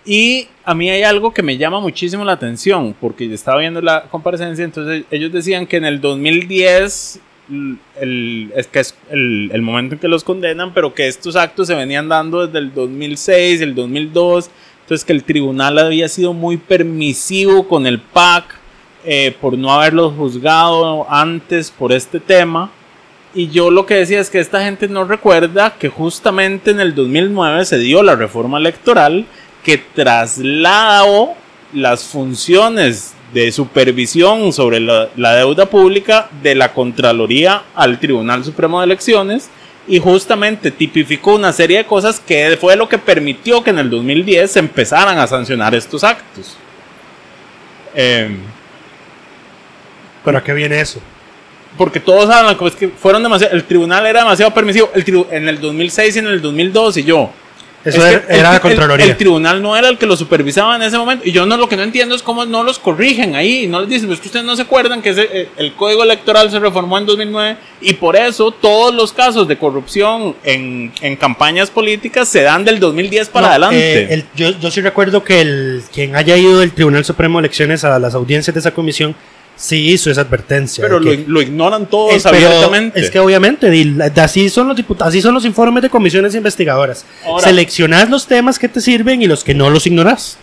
Y 0.05 0.47
a 0.65 0.73
mí 0.73 0.89
hay 0.89 1.03
algo 1.03 1.31
que 1.33 1.43
me 1.43 1.57
llama 1.57 1.79
muchísimo 1.79 2.25
la 2.25 2.31
atención, 2.33 2.95
porque 2.99 3.27
yo 3.27 3.35
estaba 3.35 3.59
viendo 3.59 3.81
la 3.81 4.03
comparecencia, 4.03 4.65
entonces 4.65 5.03
ellos 5.11 5.31
decían 5.31 5.67
que 5.67 5.77
en 5.77 5.85
el 5.85 6.01
2010 6.01 7.19
l- 7.51 7.75
el, 7.99 8.51
es 8.55 8.65
que 8.67 8.79
es 8.79 8.95
el, 9.11 9.51
el 9.53 9.61
momento 9.61 9.95
en 9.95 9.99
que 10.01 10.07
los 10.07 10.23
condenan, 10.23 10.73
pero 10.73 10.93
que 10.95 11.07
estos 11.07 11.35
actos 11.35 11.67
se 11.67 11.75
venían 11.75 12.09
dando 12.09 12.45
desde 12.47 12.57
el 12.59 12.73
2006, 12.73 13.61
el 13.61 13.75
2002, 13.75 14.49
entonces 14.83 15.05
que 15.05 15.13
el 15.13 15.23
tribunal 15.23 15.77
había 15.77 16.09
sido 16.09 16.33
muy 16.33 16.57
permisivo 16.57 17.67
con 17.67 17.85
el 17.85 17.99
PAC 17.99 18.45
eh, 19.05 19.35
por 19.39 19.57
no 19.57 19.71
haberlos 19.71 20.13
juzgado 20.15 21.05
antes 21.11 21.69
por 21.71 21.91
este 21.91 22.19
tema. 22.19 22.71
Y 23.33 23.47
yo 23.47 23.71
lo 23.71 23.85
que 23.85 23.93
decía 23.95 24.19
es 24.19 24.29
que 24.29 24.39
esta 24.39 24.61
gente 24.63 24.89
no 24.89 25.05
recuerda 25.05 25.75
que 25.79 25.87
justamente 25.87 26.71
en 26.71 26.81
el 26.81 26.93
2009 26.93 27.63
se 27.65 27.79
dio 27.79 28.03
la 28.03 28.15
reforma 28.17 28.57
electoral 28.57 29.25
que 29.63 29.77
trasladó 29.77 31.33
las 31.73 32.03
funciones 32.03 33.13
de 33.33 33.51
supervisión 33.51 34.51
sobre 34.51 34.79
la, 34.79 35.09
la 35.15 35.35
deuda 35.35 35.67
pública 35.67 36.29
de 36.43 36.55
la 36.55 36.73
Contraloría 36.73 37.63
al 37.75 37.99
Tribunal 37.99 38.43
Supremo 38.43 38.79
de 38.79 38.85
Elecciones 38.85 39.49
y 39.87 39.99
justamente 39.99 40.71
tipificó 40.71 41.35
una 41.35 41.53
serie 41.53 41.79
de 41.79 41.85
cosas 41.85 42.19
que 42.19 42.57
fue 42.59 42.75
lo 42.75 42.89
que 42.89 42.97
permitió 42.97 43.63
que 43.63 43.69
en 43.69 43.79
el 43.79 43.89
2010 43.89 44.51
se 44.51 44.59
empezaran 44.59 45.17
a 45.17 45.27
sancionar 45.27 45.73
estos 45.73 46.03
actos. 46.03 46.57
Eh, 47.95 48.29
¿Pero 50.23 50.37
a 50.37 50.43
qué 50.43 50.53
viene 50.53 50.79
eso? 50.79 51.01
porque 51.77 51.99
todos 51.99 52.29
es 52.65 52.75
que 52.75 52.89
fueron 52.89 53.23
demasiado, 53.23 53.55
el 53.55 53.63
tribunal 53.63 54.05
era 54.05 54.21
demasiado 54.21 54.53
permisivo, 54.53 54.91
el 54.93 55.25
en 55.31 55.47
el 55.47 55.59
2006 55.59 56.15
y 56.15 56.19
en 56.19 56.27
el 56.27 56.41
2002 56.41 56.97
y 56.97 57.03
yo. 57.03 57.31
Eso 57.83 58.05
Es 58.05 58.11
era, 58.13 58.21
que 58.27 58.33
era 58.33 58.47
el- 58.49 58.53
la 58.55 58.59
Contraloría. 58.59 59.05
El, 59.05 59.11
el 59.11 59.17
tribunal 59.17 59.61
no 59.61 59.75
era 59.75 59.89
el 59.89 59.97
que 59.97 60.05
lo 60.05 60.15
supervisaba 60.15 60.75
en 60.75 60.83
ese 60.83 60.97
momento. 60.97 61.27
Y 61.27 61.31
yo 61.31 61.45
no 61.45 61.57
lo 61.57 61.67
que 61.67 61.75
no 61.77 61.83
entiendo 61.83 62.13
es 62.13 62.21
cómo 62.21 62.45
no 62.45 62.63
los 62.63 62.77
corrigen 62.77 63.35
ahí. 63.35 63.67
No 63.67 63.81
les 63.81 63.89
dicen, 63.89 64.07
pues 64.07 64.19
que 64.19 64.27
ustedes 64.27 64.45
no 64.45 64.55
se 64.55 64.61
acuerdan 64.61 65.01
que 65.01 65.09
ese- 65.09 65.29
eh, 65.31 65.49
el 65.57 65.73
código 65.73 66.03
electoral 66.03 66.51
se 66.51 66.59
reformó 66.59 66.97
en 66.99 67.05
2009 67.07 67.57
y 67.81 67.93
por 67.93 68.15
eso 68.15 68.51
todos 68.51 68.93
los 68.93 69.13
casos 69.13 69.47
de 69.47 69.57
corrupción 69.57 70.35
en, 70.43 70.91
en 71.01 71.15
campañas 71.15 71.71
políticas 71.71 72.27
se 72.27 72.41
dan 72.43 72.63
del 72.65 72.79
2010 72.79 73.29
para 73.29 73.47
No, 73.47 73.51
adelante. 73.51 74.03
eh, 74.03 74.07
el- 74.13 74.25
yo, 74.35 74.49
yo 74.59 74.69
sí 74.69 74.81
recuerdo 74.81 75.23
que 75.23 75.41
el, 75.41 75.83
quien 75.91 76.15
haya 76.15 76.37
ido 76.37 76.59
del 76.59 76.71
Tribunal 76.73 77.03
Supremo 77.03 77.39
de 77.39 77.47
Elecciones 77.47 77.83
a 77.83 77.97
las 77.97 78.13
audiencias 78.13 78.53
de 78.53 78.59
esa 78.59 78.71
comisión 78.73 79.15
sí 79.61 79.91
hizo 79.91 80.09
esa 80.09 80.21
advertencia. 80.21 80.81
pero 80.83 80.99
lo, 80.99 81.41
ignoran 81.41 81.85
todos 81.85 82.13
Es, 82.15 82.23
pero 82.23 82.35
abiertamente. 82.47 82.99
Es 82.99 83.11
que 83.11 83.19
obviamente, 83.19 83.69
así 84.17 84.49
son 84.49 84.67
los 84.67 84.77
diput- 84.77 85.01
así 85.05 85.21
son 85.21 85.33
los 85.35 85.45
informes 85.45 85.83
de 85.83 85.89
comisiones 85.89 86.33
investigadoras. 86.35 87.05
Ahora- 87.25 87.43
Seleccionás 87.47 88.09
los 88.09 88.25
temas 88.25 88.57
que 88.57 88.67
te 88.67 88.81
sirven 88.81 89.21
y 89.21 89.27
los 89.27 89.43
que 89.43 89.53
no 89.53 89.69
los 89.69 89.85
ignorás. 89.85 90.37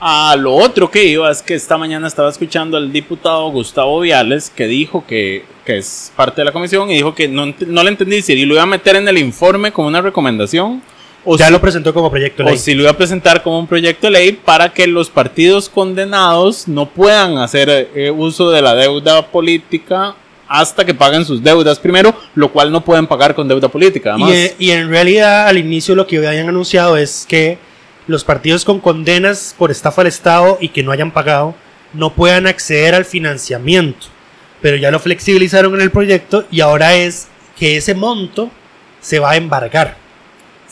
A 0.00 0.34
lo 0.36 0.54
otro 0.54 0.90
que 0.90 1.04
iba 1.04 1.30
es 1.30 1.42
que 1.42 1.54
esta 1.54 1.78
mañana 1.78 2.08
estaba 2.08 2.28
escuchando 2.28 2.76
al 2.76 2.90
diputado 2.92 3.48
Gustavo 3.50 4.00
Viales 4.00 4.50
que 4.50 4.66
dijo 4.66 5.04
que, 5.06 5.44
que 5.64 5.78
es 5.78 6.10
parte 6.16 6.40
de 6.40 6.46
la 6.46 6.52
comisión 6.52 6.90
y 6.90 6.94
dijo 6.94 7.14
que 7.14 7.28
no, 7.28 7.54
no 7.68 7.82
le 7.84 7.90
entendí 7.90 8.20
si 8.20 8.44
lo 8.44 8.54
iba 8.54 8.62
a 8.64 8.66
meter 8.66 8.96
en 8.96 9.06
el 9.06 9.18
informe 9.18 9.70
como 9.70 9.86
una 9.86 10.00
recomendación 10.00 10.82
o, 11.24 11.36
ya 11.36 11.46
si, 11.46 11.52
lo 11.52 11.60
presentó 11.60 11.94
como 11.94 12.10
proyecto 12.10 12.42
de 12.42 12.48
o 12.48 12.52
ley. 12.52 12.58
si 12.58 12.74
lo 12.74 12.82
iba 12.82 12.90
a 12.90 12.96
presentar 12.96 13.42
como 13.42 13.58
un 13.58 13.66
proyecto 13.66 14.06
de 14.06 14.12
ley 14.12 14.32
para 14.32 14.72
que 14.72 14.86
los 14.86 15.10
partidos 15.10 15.68
condenados 15.68 16.68
no 16.68 16.88
puedan 16.88 17.38
hacer 17.38 17.90
eh, 17.94 18.10
uso 18.10 18.50
de 18.50 18.62
la 18.62 18.74
deuda 18.74 19.26
política 19.26 20.16
hasta 20.48 20.84
que 20.84 20.92
paguen 20.92 21.24
sus 21.24 21.42
deudas 21.42 21.78
primero, 21.78 22.14
lo 22.34 22.52
cual 22.52 22.70
no 22.70 22.82
pueden 22.82 23.06
pagar 23.06 23.34
con 23.34 23.48
deuda 23.48 23.68
política. 23.68 24.10
Además, 24.10 24.30
Y, 24.58 24.66
y 24.66 24.70
en 24.72 24.90
realidad 24.90 25.48
al 25.48 25.56
inicio 25.56 25.94
lo 25.94 26.06
que 26.06 26.18
habían 26.18 26.48
anunciado 26.48 26.96
es 26.96 27.24
que 27.26 27.56
los 28.06 28.24
partidos 28.24 28.64
con 28.64 28.80
condenas 28.80 29.54
por 29.56 29.70
estafa 29.70 30.02
al 30.02 30.08
Estado 30.08 30.58
y 30.60 30.68
que 30.68 30.82
no 30.82 30.92
hayan 30.92 31.10
pagado 31.10 31.54
no 31.92 32.12
puedan 32.12 32.46
acceder 32.46 32.94
al 32.94 33.04
financiamiento. 33.04 34.08
Pero 34.60 34.76
ya 34.76 34.90
lo 34.90 34.98
flexibilizaron 34.98 35.74
en 35.74 35.80
el 35.80 35.90
proyecto 35.90 36.44
y 36.50 36.60
ahora 36.60 36.94
es 36.96 37.28
que 37.58 37.76
ese 37.76 37.94
monto 37.94 38.50
se 39.00 39.18
va 39.18 39.32
a 39.32 39.36
embargar. 39.36 40.01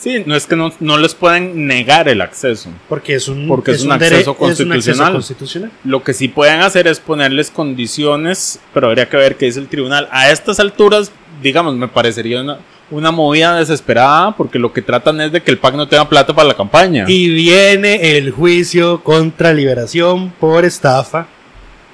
Sí, 0.01 0.23
no 0.25 0.35
es 0.35 0.47
que 0.47 0.55
no, 0.55 0.73
no 0.79 0.97
les 0.97 1.13
pueden 1.13 1.67
negar 1.67 2.09
el 2.09 2.21
acceso. 2.21 2.69
Porque 2.89 3.15
es 3.15 3.27
un, 3.27 3.47
Porque 3.47 3.71
es 3.71 3.83
un 3.83 3.91
acceso 3.91 4.15
es 4.15 4.27
un 4.27 4.31
acceso 4.31 4.37
constitucional. 4.37 5.13
constitucional. 5.13 5.71
Lo 5.83 6.03
que 6.03 6.13
sí 6.13 6.27
pueden 6.27 6.61
hacer 6.61 6.87
es 6.87 6.99
ponerles 6.99 7.51
condiciones, 7.51 8.59
pero 8.73 8.87
habría 8.87 9.07
que 9.07 9.17
ver 9.17 9.37
qué 9.37 9.45
dice 9.45 9.59
el 9.59 9.67
tribunal. 9.67 10.07
A 10.11 10.31
estas 10.31 10.59
alturas, 10.59 11.11
digamos, 11.41 11.75
me 11.75 11.87
parecería 11.87 12.41
una, 12.41 12.57
una 12.89 13.11
movida 13.11 13.57
desesperada 13.57 14.35
porque 14.35 14.59
lo 14.59 14.73
que 14.73 14.81
tratan 14.81 15.21
es 15.21 15.31
de 15.31 15.41
que 15.41 15.51
el 15.51 15.57
PAC 15.57 15.75
no 15.75 15.87
tenga 15.87 16.09
plata 16.09 16.33
para 16.33 16.47
la 16.47 16.55
campaña. 16.55 17.05
Y 17.07 17.29
viene 17.29 18.17
el 18.17 18.31
juicio 18.31 19.03
contra 19.03 19.53
liberación 19.53 20.31
por 20.39 20.65
estafa. 20.65 21.27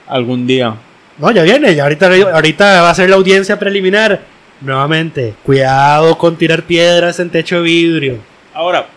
Algún 0.08 0.48
día. 0.48 0.76
No, 1.18 1.32
ya 1.32 1.44
viene, 1.44 1.76
ya 1.76 1.84
ahorita, 1.84 2.10
ahorita 2.34 2.82
va 2.82 2.90
a 2.90 2.96
ser 2.96 3.10
la 3.10 3.16
audiencia 3.18 3.60
preliminar. 3.60 4.37
Nuevamente, 4.62 5.36
cuidado 5.44 6.18
con 6.18 6.36
tirar 6.36 6.64
piedras 6.64 7.20
en 7.20 7.30
techo 7.30 7.58
de 7.58 7.62
vidrio. 7.62 8.18
Ahora, 8.54 8.88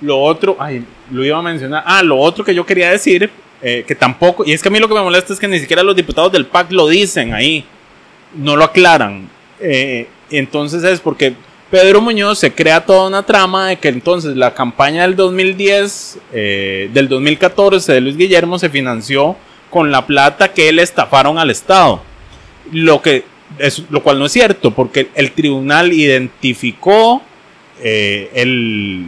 lo 0.00 0.20
otro, 0.20 0.56
ay, 0.58 0.84
lo 1.10 1.24
iba 1.24 1.38
a 1.38 1.42
mencionar. 1.42 1.84
Ah, 1.86 2.02
lo 2.02 2.18
otro 2.18 2.44
que 2.44 2.54
yo 2.54 2.66
quería 2.66 2.90
decir, 2.90 3.30
eh, 3.62 3.84
que 3.86 3.94
tampoco, 3.94 4.44
y 4.44 4.52
es 4.52 4.60
que 4.60 4.68
a 4.68 4.72
mí 4.72 4.78
lo 4.78 4.88
que 4.88 4.94
me 4.94 5.02
molesta 5.02 5.32
es 5.32 5.38
que 5.38 5.48
ni 5.48 5.60
siquiera 5.60 5.82
los 5.82 5.94
diputados 5.94 6.32
del 6.32 6.46
PAC 6.46 6.72
lo 6.72 6.88
dicen 6.88 7.32
ahí, 7.32 7.64
no 8.34 8.56
lo 8.56 8.64
aclaran. 8.64 9.28
Eh, 9.60 10.08
entonces 10.30 10.82
es 10.82 11.00
porque 11.00 11.34
Pedro 11.70 12.00
Muñoz 12.00 12.38
se 12.38 12.52
crea 12.52 12.84
toda 12.84 13.08
una 13.08 13.24
trama 13.24 13.68
de 13.68 13.76
que 13.76 13.88
entonces 13.88 14.36
la 14.36 14.52
campaña 14.52 15.02
del 15.02 15.16
2010, 15.16 16.18
eh, 16.32 16.90
del 16.92 17.08
2014 17.08 17.92
de 17.92 18.00
Luis 18.00 18.16
Guillermo 18.16 18.58
se 18.58 18.68
financió 18.68 19.36
con 19.70 19.90
la 19.90 20.06
plata 20.06 20.52
que 20.52 20.72
le 20.72 20.82
estafaron 20.82 21.38
al 21.38 21.50
Estado. 21.50 22.02
Lo 22.70 23.00
que 23.00 23.24
es, 23.58 23.82
lo 23.90 24.02
cual 24.02 24.18
no 24.18 24.26
es 24.26 24.32
cierto, 24.32 24.70
porque 24.72 25.08
el 25.14 25.32
tribunal 25.32 25.92
identificó 25.92 27.22
eh, 27.82 28.30
el, 28.34 29.06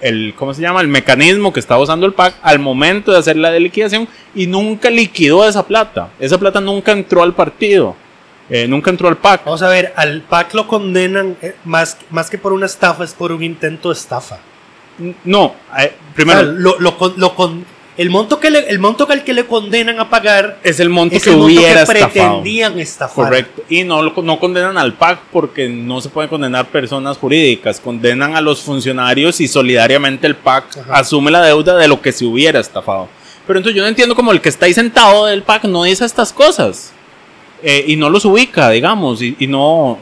el, 0.00 0.34
¿cómo 0.36 0.54
se 0.54 0.62
llama? 0.62 0.80
El 0.80 0.88
mecanismo 0.88 1.52
que 1.52 1.60
estaba 1.60 1.80
usando 1.82 2.06
el 2.06 2.12
PAC 2.12 2.34
al 2.42 2.58
momento 2.58 3.12
de 3.12 3.18
hacer 3.18 3.36
la 3.36 3.50
de 3.50 3.60
liquidación 3.60 4.08
y 4.34 4.46
nunca 4.46 4.90
liquidó 4.90 5.46
esa 5.48 5.66
plata. 5.66 6.10
Esa 6.18 6.38
plata 6.38 6.60
nunca 6.60 6.92
entró 6.92 7.22
al 7.22 7.34
partido, 7.34 7.96
eh, 8.50 8.66
nunca 8.68 8.90
entró 8.90 9.08
al 9.08 9.16
PAC. 9.16 9.44
Vamos 9.44 9.62
a 9.62 9.68
ver, 9.68 9.92
al 9.96 10.22
PAC 10.22 10.54
lo 10.54 10.66
condenan 10.68 11.36
eh, 11.42 11.54
más, 11.64 11.98
más 12.10 12.30
que 12.30 12.38
por 12.38 12.52
una 12.52 12.66
estafa, 12.66 13.04
es 13.04 13.12
por 13.14 13.32
un 13.32 13.42
intento 13.42 13.88
de 13.88 13.94
estafa. 13.94 14.38
No, 15.24 15.54
eh, 15.78 15.92
O 16.10 16.14
primero 16.14 16.40
sea, 16.40 16.48
lo, 16.48 16.78
lo 16.80 16.96
con- 16.98 17.14
lo 17.16 17.34
con- 17.34 17.64
el 17.98 18.10
monto 18.10 18.38
que 18.38 18.48
le, 18.48 18.60
el 18.70 18.78
monto 18.78 19.08
que 19.08 19.12
al 19.12 19.24
que 19.24 19.34
le 19.34 19.44
condenan 19.44 19.98
a 19.98 20.08
pagar 20.08 20.60
es 20.62 20.78
el 20.78 20.88
monto 20.88 21.16
es 21.16 21.24
que 21.24 21.30
el 21.30 21.36
monto 21.36 21.46
hubiera 21.52 21.84
que 21.84 21.92
estafado. 21.92 22.12
pretendían 22.12 22.78
estafar. 22.78 23.24
Correcto. 23.24 23.62
Y 23.68 23.82
no, 23.82 24.00
no 24.02 24.38
condenan 24.38 24.78
al 24.78 24.94
PAC 24.94 25.18
porque 25.32 25.68
no 25.68 26.00
se 26.00 26.08
pueden 26.08 26.30
condenar 26.30 26.66
personas 26.68 27.18
jurídicas. 27.18 27.80
Condenan 27.80 28.36
a 28.36 28.40
los 28.40 28.62
funcionarios 28.62 29.40
y 29.40 29.48
solidariamente 29.48 30.28
el 30.28 30.36
PAC 30.36 30.78
Ajá. 30.78 30.94
asume 30.94 31.32
la 31.32 31.42
deuda 31.42 31.76
de 31.76 31.88
lo 31.88 32.00
que 32.00 32.12
se 32.12 32.24
hubiera 32.24 32.60
estafado. 32.60 33.08
Pero 33.48 33.58
entonces 33.58 33.76
yo 33.76 33.82
no 33.82 33.88
entiendo 33.88 34.14
cómo 34.14 34.30
el 34.30 34.40
que 34.40 34.48
está 34.48 34.66
ahí 34.66 34.74
sentado 34.74 35.26
del 35.26 35.42
PAC 35.42 35.64
no 35.64 35.82
dice 35.82 36.04
estas 36.04 36.32
cosas. 36.32 36.92
Eh, 37.64 37.84
y 37.88 37.96
no 37.96 38.08
los 38.10 38.24
ubica, 38.24 38.70
digamos. 38.70 39.20
Y, 39.22 39.34
y 39.40 39.48
no. 39.48 39.98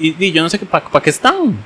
Y, 0.00 0.14
y 0.18 0.32
yo 0.32 0.42
no 0.42 0.48
sé 0.48 0.58
para 0.60 1.02
qué 1.02 1.10
están. 1.10 1.58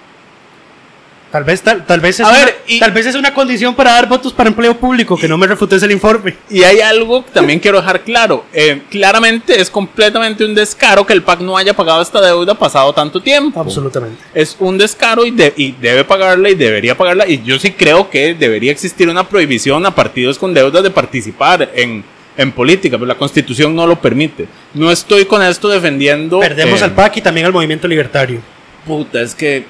Tal 1.32 1.44
vez, 1.44 1.62
tal, 1.62 1.86
tal 1.86 1.98
vez 2.00 2.20
es 2.20 2.26
A 2.26 2.28
una, 2.28 2.44
ver, 2.44 2.62
y- 2.66 2.78
tal 2.78 2.92
vez 2.92 3.06
es 3.06 3.14
una 3.14 3.32
condición 3.32 3.74
para 3.74 3.92
dar 3.92 4.06
votos 4.06 4.34
para 4.34 4.50
empleo 4.50 4.76
público, 4.76 5.16
que 5.16 5.26
no 5.26 5.38
me 5.38 5.46
refutes 5.46 5.82
el 5.82 5.90
informe. 5.90 6.36
Y 6.50 6.62
hay 6.62 6.80
algo 6.80 7.24
que 7.24 7.30
también 7.30 7.58
quiero 7.58 7.78
dejar 7.80 8.02
claro. 8.02 8.44
Eh, 8.52 8.82
claramente 8.90 9.58
es 9.58 9.70
completamente 9.70 10.44
un 10.44 10.54
descaro 10.54 11.06
que 11.06 11.14
el 11.14 11.22
PAC 11.22 11.40
no 11.40 11.56
haya 11.56 11.72
pagado 11.74 12.02
esta 12.02 12.20
deuda 12.20 12.54
pasado 12.54 12.92
tanto 12.92 13.20
tiempo. 13.22 13.58
Absolutamente. 13.58 14.22
es 14.34 14.56
un 14.60 14.76
descaro 14.76 15.24
y, 15.24 15.30
de- 15.30 15.54
y 15.56 15.72
debe 15.72 16.04
pagarla 16.04 16.50
y 16.50 16.54
debería 16.54 16.96
pagarla. 16.98 17.26
Y 17.26 17.42
yo 17.42 17.58
sí 17.58 17.70
creo 17.72 18.10
que 18.10 18.34
debería 18.34 18.70
existir 18.70 19.08
una 19.08 19.26
prohibición 19.26 19.86
a 19.86 19.94
partidos 19.94 20.38
con 20.38 20.52
deudas 20.52 20.82
de 20.82 20.90
participar 20.90 21.70
en, 21.74 22.04
en 22.36 22.52
política, 22.52 22.98
pero 22.98 23.06
la 23.06 23.14
constitución 23.16 23.74
no 23.74 23.86
lo 23.86 23.98
permite. 23.98 24.48
No 24.74 24.90
estoy 24.90 25.24
con 25.24 25.42
esto 25.42 25.68
defendiendo. 25.68 26.40
Perdemos 26.40 26.82
eh, 26.82 26.84
al 26.84 26.92
PAC 26.92 27.16
y 27.16 27.20
también 27.22 27.46
al 27.46 27.52
movimiento 27.54 27.88
libertario. 27.88 28.40
Puta, 28.86 29.22
es 29.22 29.34
que 29.34 29.64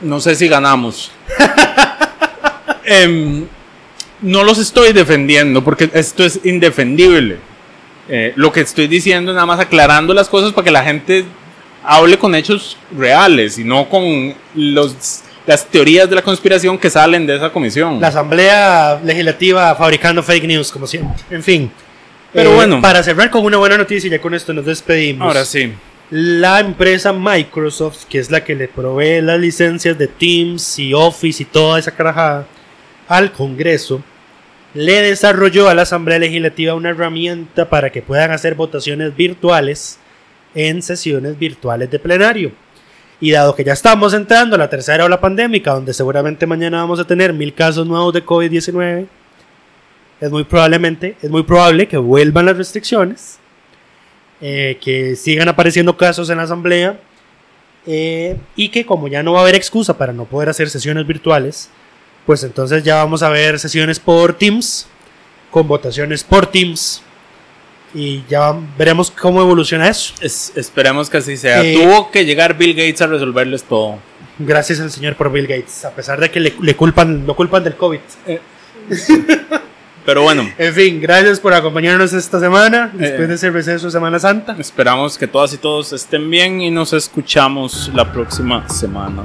no 0.00 0.20
sé 0.20 0.34
si 0.34 0.48
ganamos. 0.48 1.10
Em, 2.88 3.46
no 4.22 4.44
los 4.44 4.58
estoy 4.58 4.92
defendiendo 4.92 5.62
porque 5.64 5.90
esto 5.92 6.24
es 6.24 6.40
indefendible. 6.44 7.38
Eh, 8.08 8.32
lo 8.36 8.52
que 8.52 8.60
estoy 8.60 8.86
diciendo 8.86 9.32
es 9.32 9.34
nada 9.34 9.46
más 9.46 9.58
aclarando 9.58 10.14
las 10.14 10.28
cosas 10.28 10.52
para 10.52 10.64
que 10.64 10.70
la 10.70 10.84
gente 10.84 11.24
hable 11.84 12.16
con 12.18 12.34
hechos 12.36 12.76
reales 12.96 13.58
y 13.58 13.64
no 13.64 13.88
con 13.88 14.34
los, 14.54 15.22
las 15.46 15.66
teorías 15.66 16.08
de 16.08 16.14
la 16.14 16.22
conspiración 16.22 16.78
que 16.78 16.88
salen 16.90 17.26
de 17.26 17.36
esa 17.36 17.50
comisión. 17.50 18.00
La 18.00 18.08
Asamblea 18.08 19.00
Legislativa 19.04 19.74
fabricando 19.74 20.22
fake 20.22 20.44
news, 20.44 20.70
como 20.70 20.86
siempre. 20.86 21.16
En 21.30 21.42
fin. 21.42 21.70
Pero 22.32 22.52
Eh, 22.52 22.54
bueno. 22.54 22.80
Para 22.80 23.02
cerrar 23.02 23.30
con 23.30 23.44
una 23.44 23.56
buena 23.56 23.76
noticia, 23.76 24.06
y 24.06 24.10
ya 24.10 24.20
con 24.20 24.34
esto 24.34 24.52
nos 24.52 24.64
despedimos. 24.64 25.26
Ahora 25.26 25.44
sí. 25.44 25.72
La 26.10 26.60
empresa 26.60 27.12
Microsoft, 27.12 28.04
que 28.08 28.20
es 28.20 28.30
la 28.30 28.44
que 28.44 28.54
le 28.54 28.68
provee 28.68 29.20
las 29.20 29.40
licencias 29.40 29.98
de 29.98 30.06
Teams 30.06 30.78
y 30.78 30.94
Office 30.94 31.42
y 31.42 31.46
toda 31.46 31.80
esa 31.80 31.90
carajada 31.90 32.46
al 33.08 33.32
Congreso, 33.32 34.00
le 34.72 35.02
desarrolló 35.02 35.68
a 35.68 35.74
la 35.74 35.82
Asamblea 35.82 36.20
Legislativa 36.20 36.74
una 36.74 36.90
herramienta 36.90 37.68
para 37.68 37.90
que 37.90 38.02
puedan 38.02 38.30
hacer 38.30 38.54
votaciones 38.54 39.16
virtuales 39.16 39.98
en 40.54 40.80
sesiones 40.80 41.36
virtuales 41.36 41.90
de 41.90 41.98
plenario. 41.98 42.52
Y 43.20 43.32
dado 43.32 43.56
que 43.56 43.64
ya 43.64 43.72
estamos 43.72 44.14
entrando 44.14 44.54
a 44.54 44.60
la 44.60 44.70
tercera 44.70 45.06
ola 45.06 45.20
pandémica, 45.20 45.72
donde 45.72 45.92
seguramente 45.92 46.46
mañana 46.46 46.82
vamos 46.82 47.00
a 47.00 47.06
tener 47.06 47.32
mil 47.32 47.52
casos 47.52 47.84
nuevos 47.84 48.14
de 48.14 48.24
COVID-19, 48.24 49.08
es 50.20 50.30
muy 50.30 50.44
probablemente, 50.44 51.16
es 51.20 51.30
muy 51.30 51.42
probable 51.42 51.88
que 51.88 51.96
vuelvan 51.96 52.46
las 52.46 52.56
restricciones, 52.56 53.40
eh, 54.40 54.78
que 54.82 55.16
sigan 55.16 55.48
apareciendo 55.48 55.96
casos 55.96 56.28
en 56.30 56.36
la 56.38 56.42
asamblea 56.44 56.98
eh, 57.86 58.36
y 58.56 58.68
que 58.70 58.84
como 58.84 59.08
ya 59.08 59.22
no 59.22 59.32
va 59.32 59.38
a 59.40 59.42
haber 59.42 59.54
excusa 59.54 59.96
para 59.96 60.12
no 60.12 60.24
poder 60.24 60.48
hacer 60.48 60.68
sesiones 60.70 61.06
virtuales, 61.06 61.70
pues 62.26 62.42
entonces 62.44 62.82
ya 62.82 62.96
vamos 62.96 63.22
a 63.22 63.28
ver 63.28 63.58
sesiones 63.58 64.00
por 64.00 64.34
Teams, 64.34 64.88
con 65.50 65.68
votaciones 65.68 66.24
por 66.24 66.46
Teams 66.48 67.02
y 67.94 68.24
ya 68.28 68.54
veremos 68.76 69.10
cómo 69.10 69.40
evoluciona 69.40 69.88
eso. 69.88 70.12
Es- 70.20 70.52
esperemos 70.56 71.08
que 71.08 71.18
así 71.18 71.36
sea. 71.36 71.62
Eh, 71.62 71.74
Tuvo 71.74 72.10
que 72.10 72.24
llegar 72.24 72.58
Bill 72.58 72.74
Gates 72.74 73.00
a 73.02 73.06
resolverles 73.06 73.62
todo. 73.64 73.98
Gracias 74.38 74.80
al 74.80 74.90
señor 74.90 75.16
por 75.16 75.32
Bill 75.32 75.46
Gates, 75.46 75.84
a 75.86 75.92
pesar 75.92 76.20
de 76.20 76.30
que 76.30 76.40
le, 76.40 76.52
le 76.60 76.74
culpan, 76.76 77.24
lo 77.26 77.34
culpan 77.36 77.64
del 77.64 77.76
COVID. 77.76 78.00
Pero 80.06 80.22
bueno, 80.22 80.48
En 80.56 80.72
fin, 80.72 81.00
gracias 81.00 81.40
por 81.40 81.52
acompañarnos 81.52 82.12
esta 82.12 82.38
semana, 82.40 82.90
después 82.94 83.22
Eh. 83.22 83.26
de 83.26 83.34
ese 83.34 83.50
receso 83.50 83.90
Semana 83.90 84.18
Santa. 84.20 84.56
esperamos 84.58 85.18
que 85.18 85.26
todas 85.26 85.52
y 85.52 85.58
todos 85.58 85.92
estén 85.92 86.30
bien 86.30 86.60
y 86.60 86.70
nos 86.70 86.92
escuchamos 86.92 87.90
la 87.92 88.10
próxima 88.12 88.66
semana. 88.68 89.24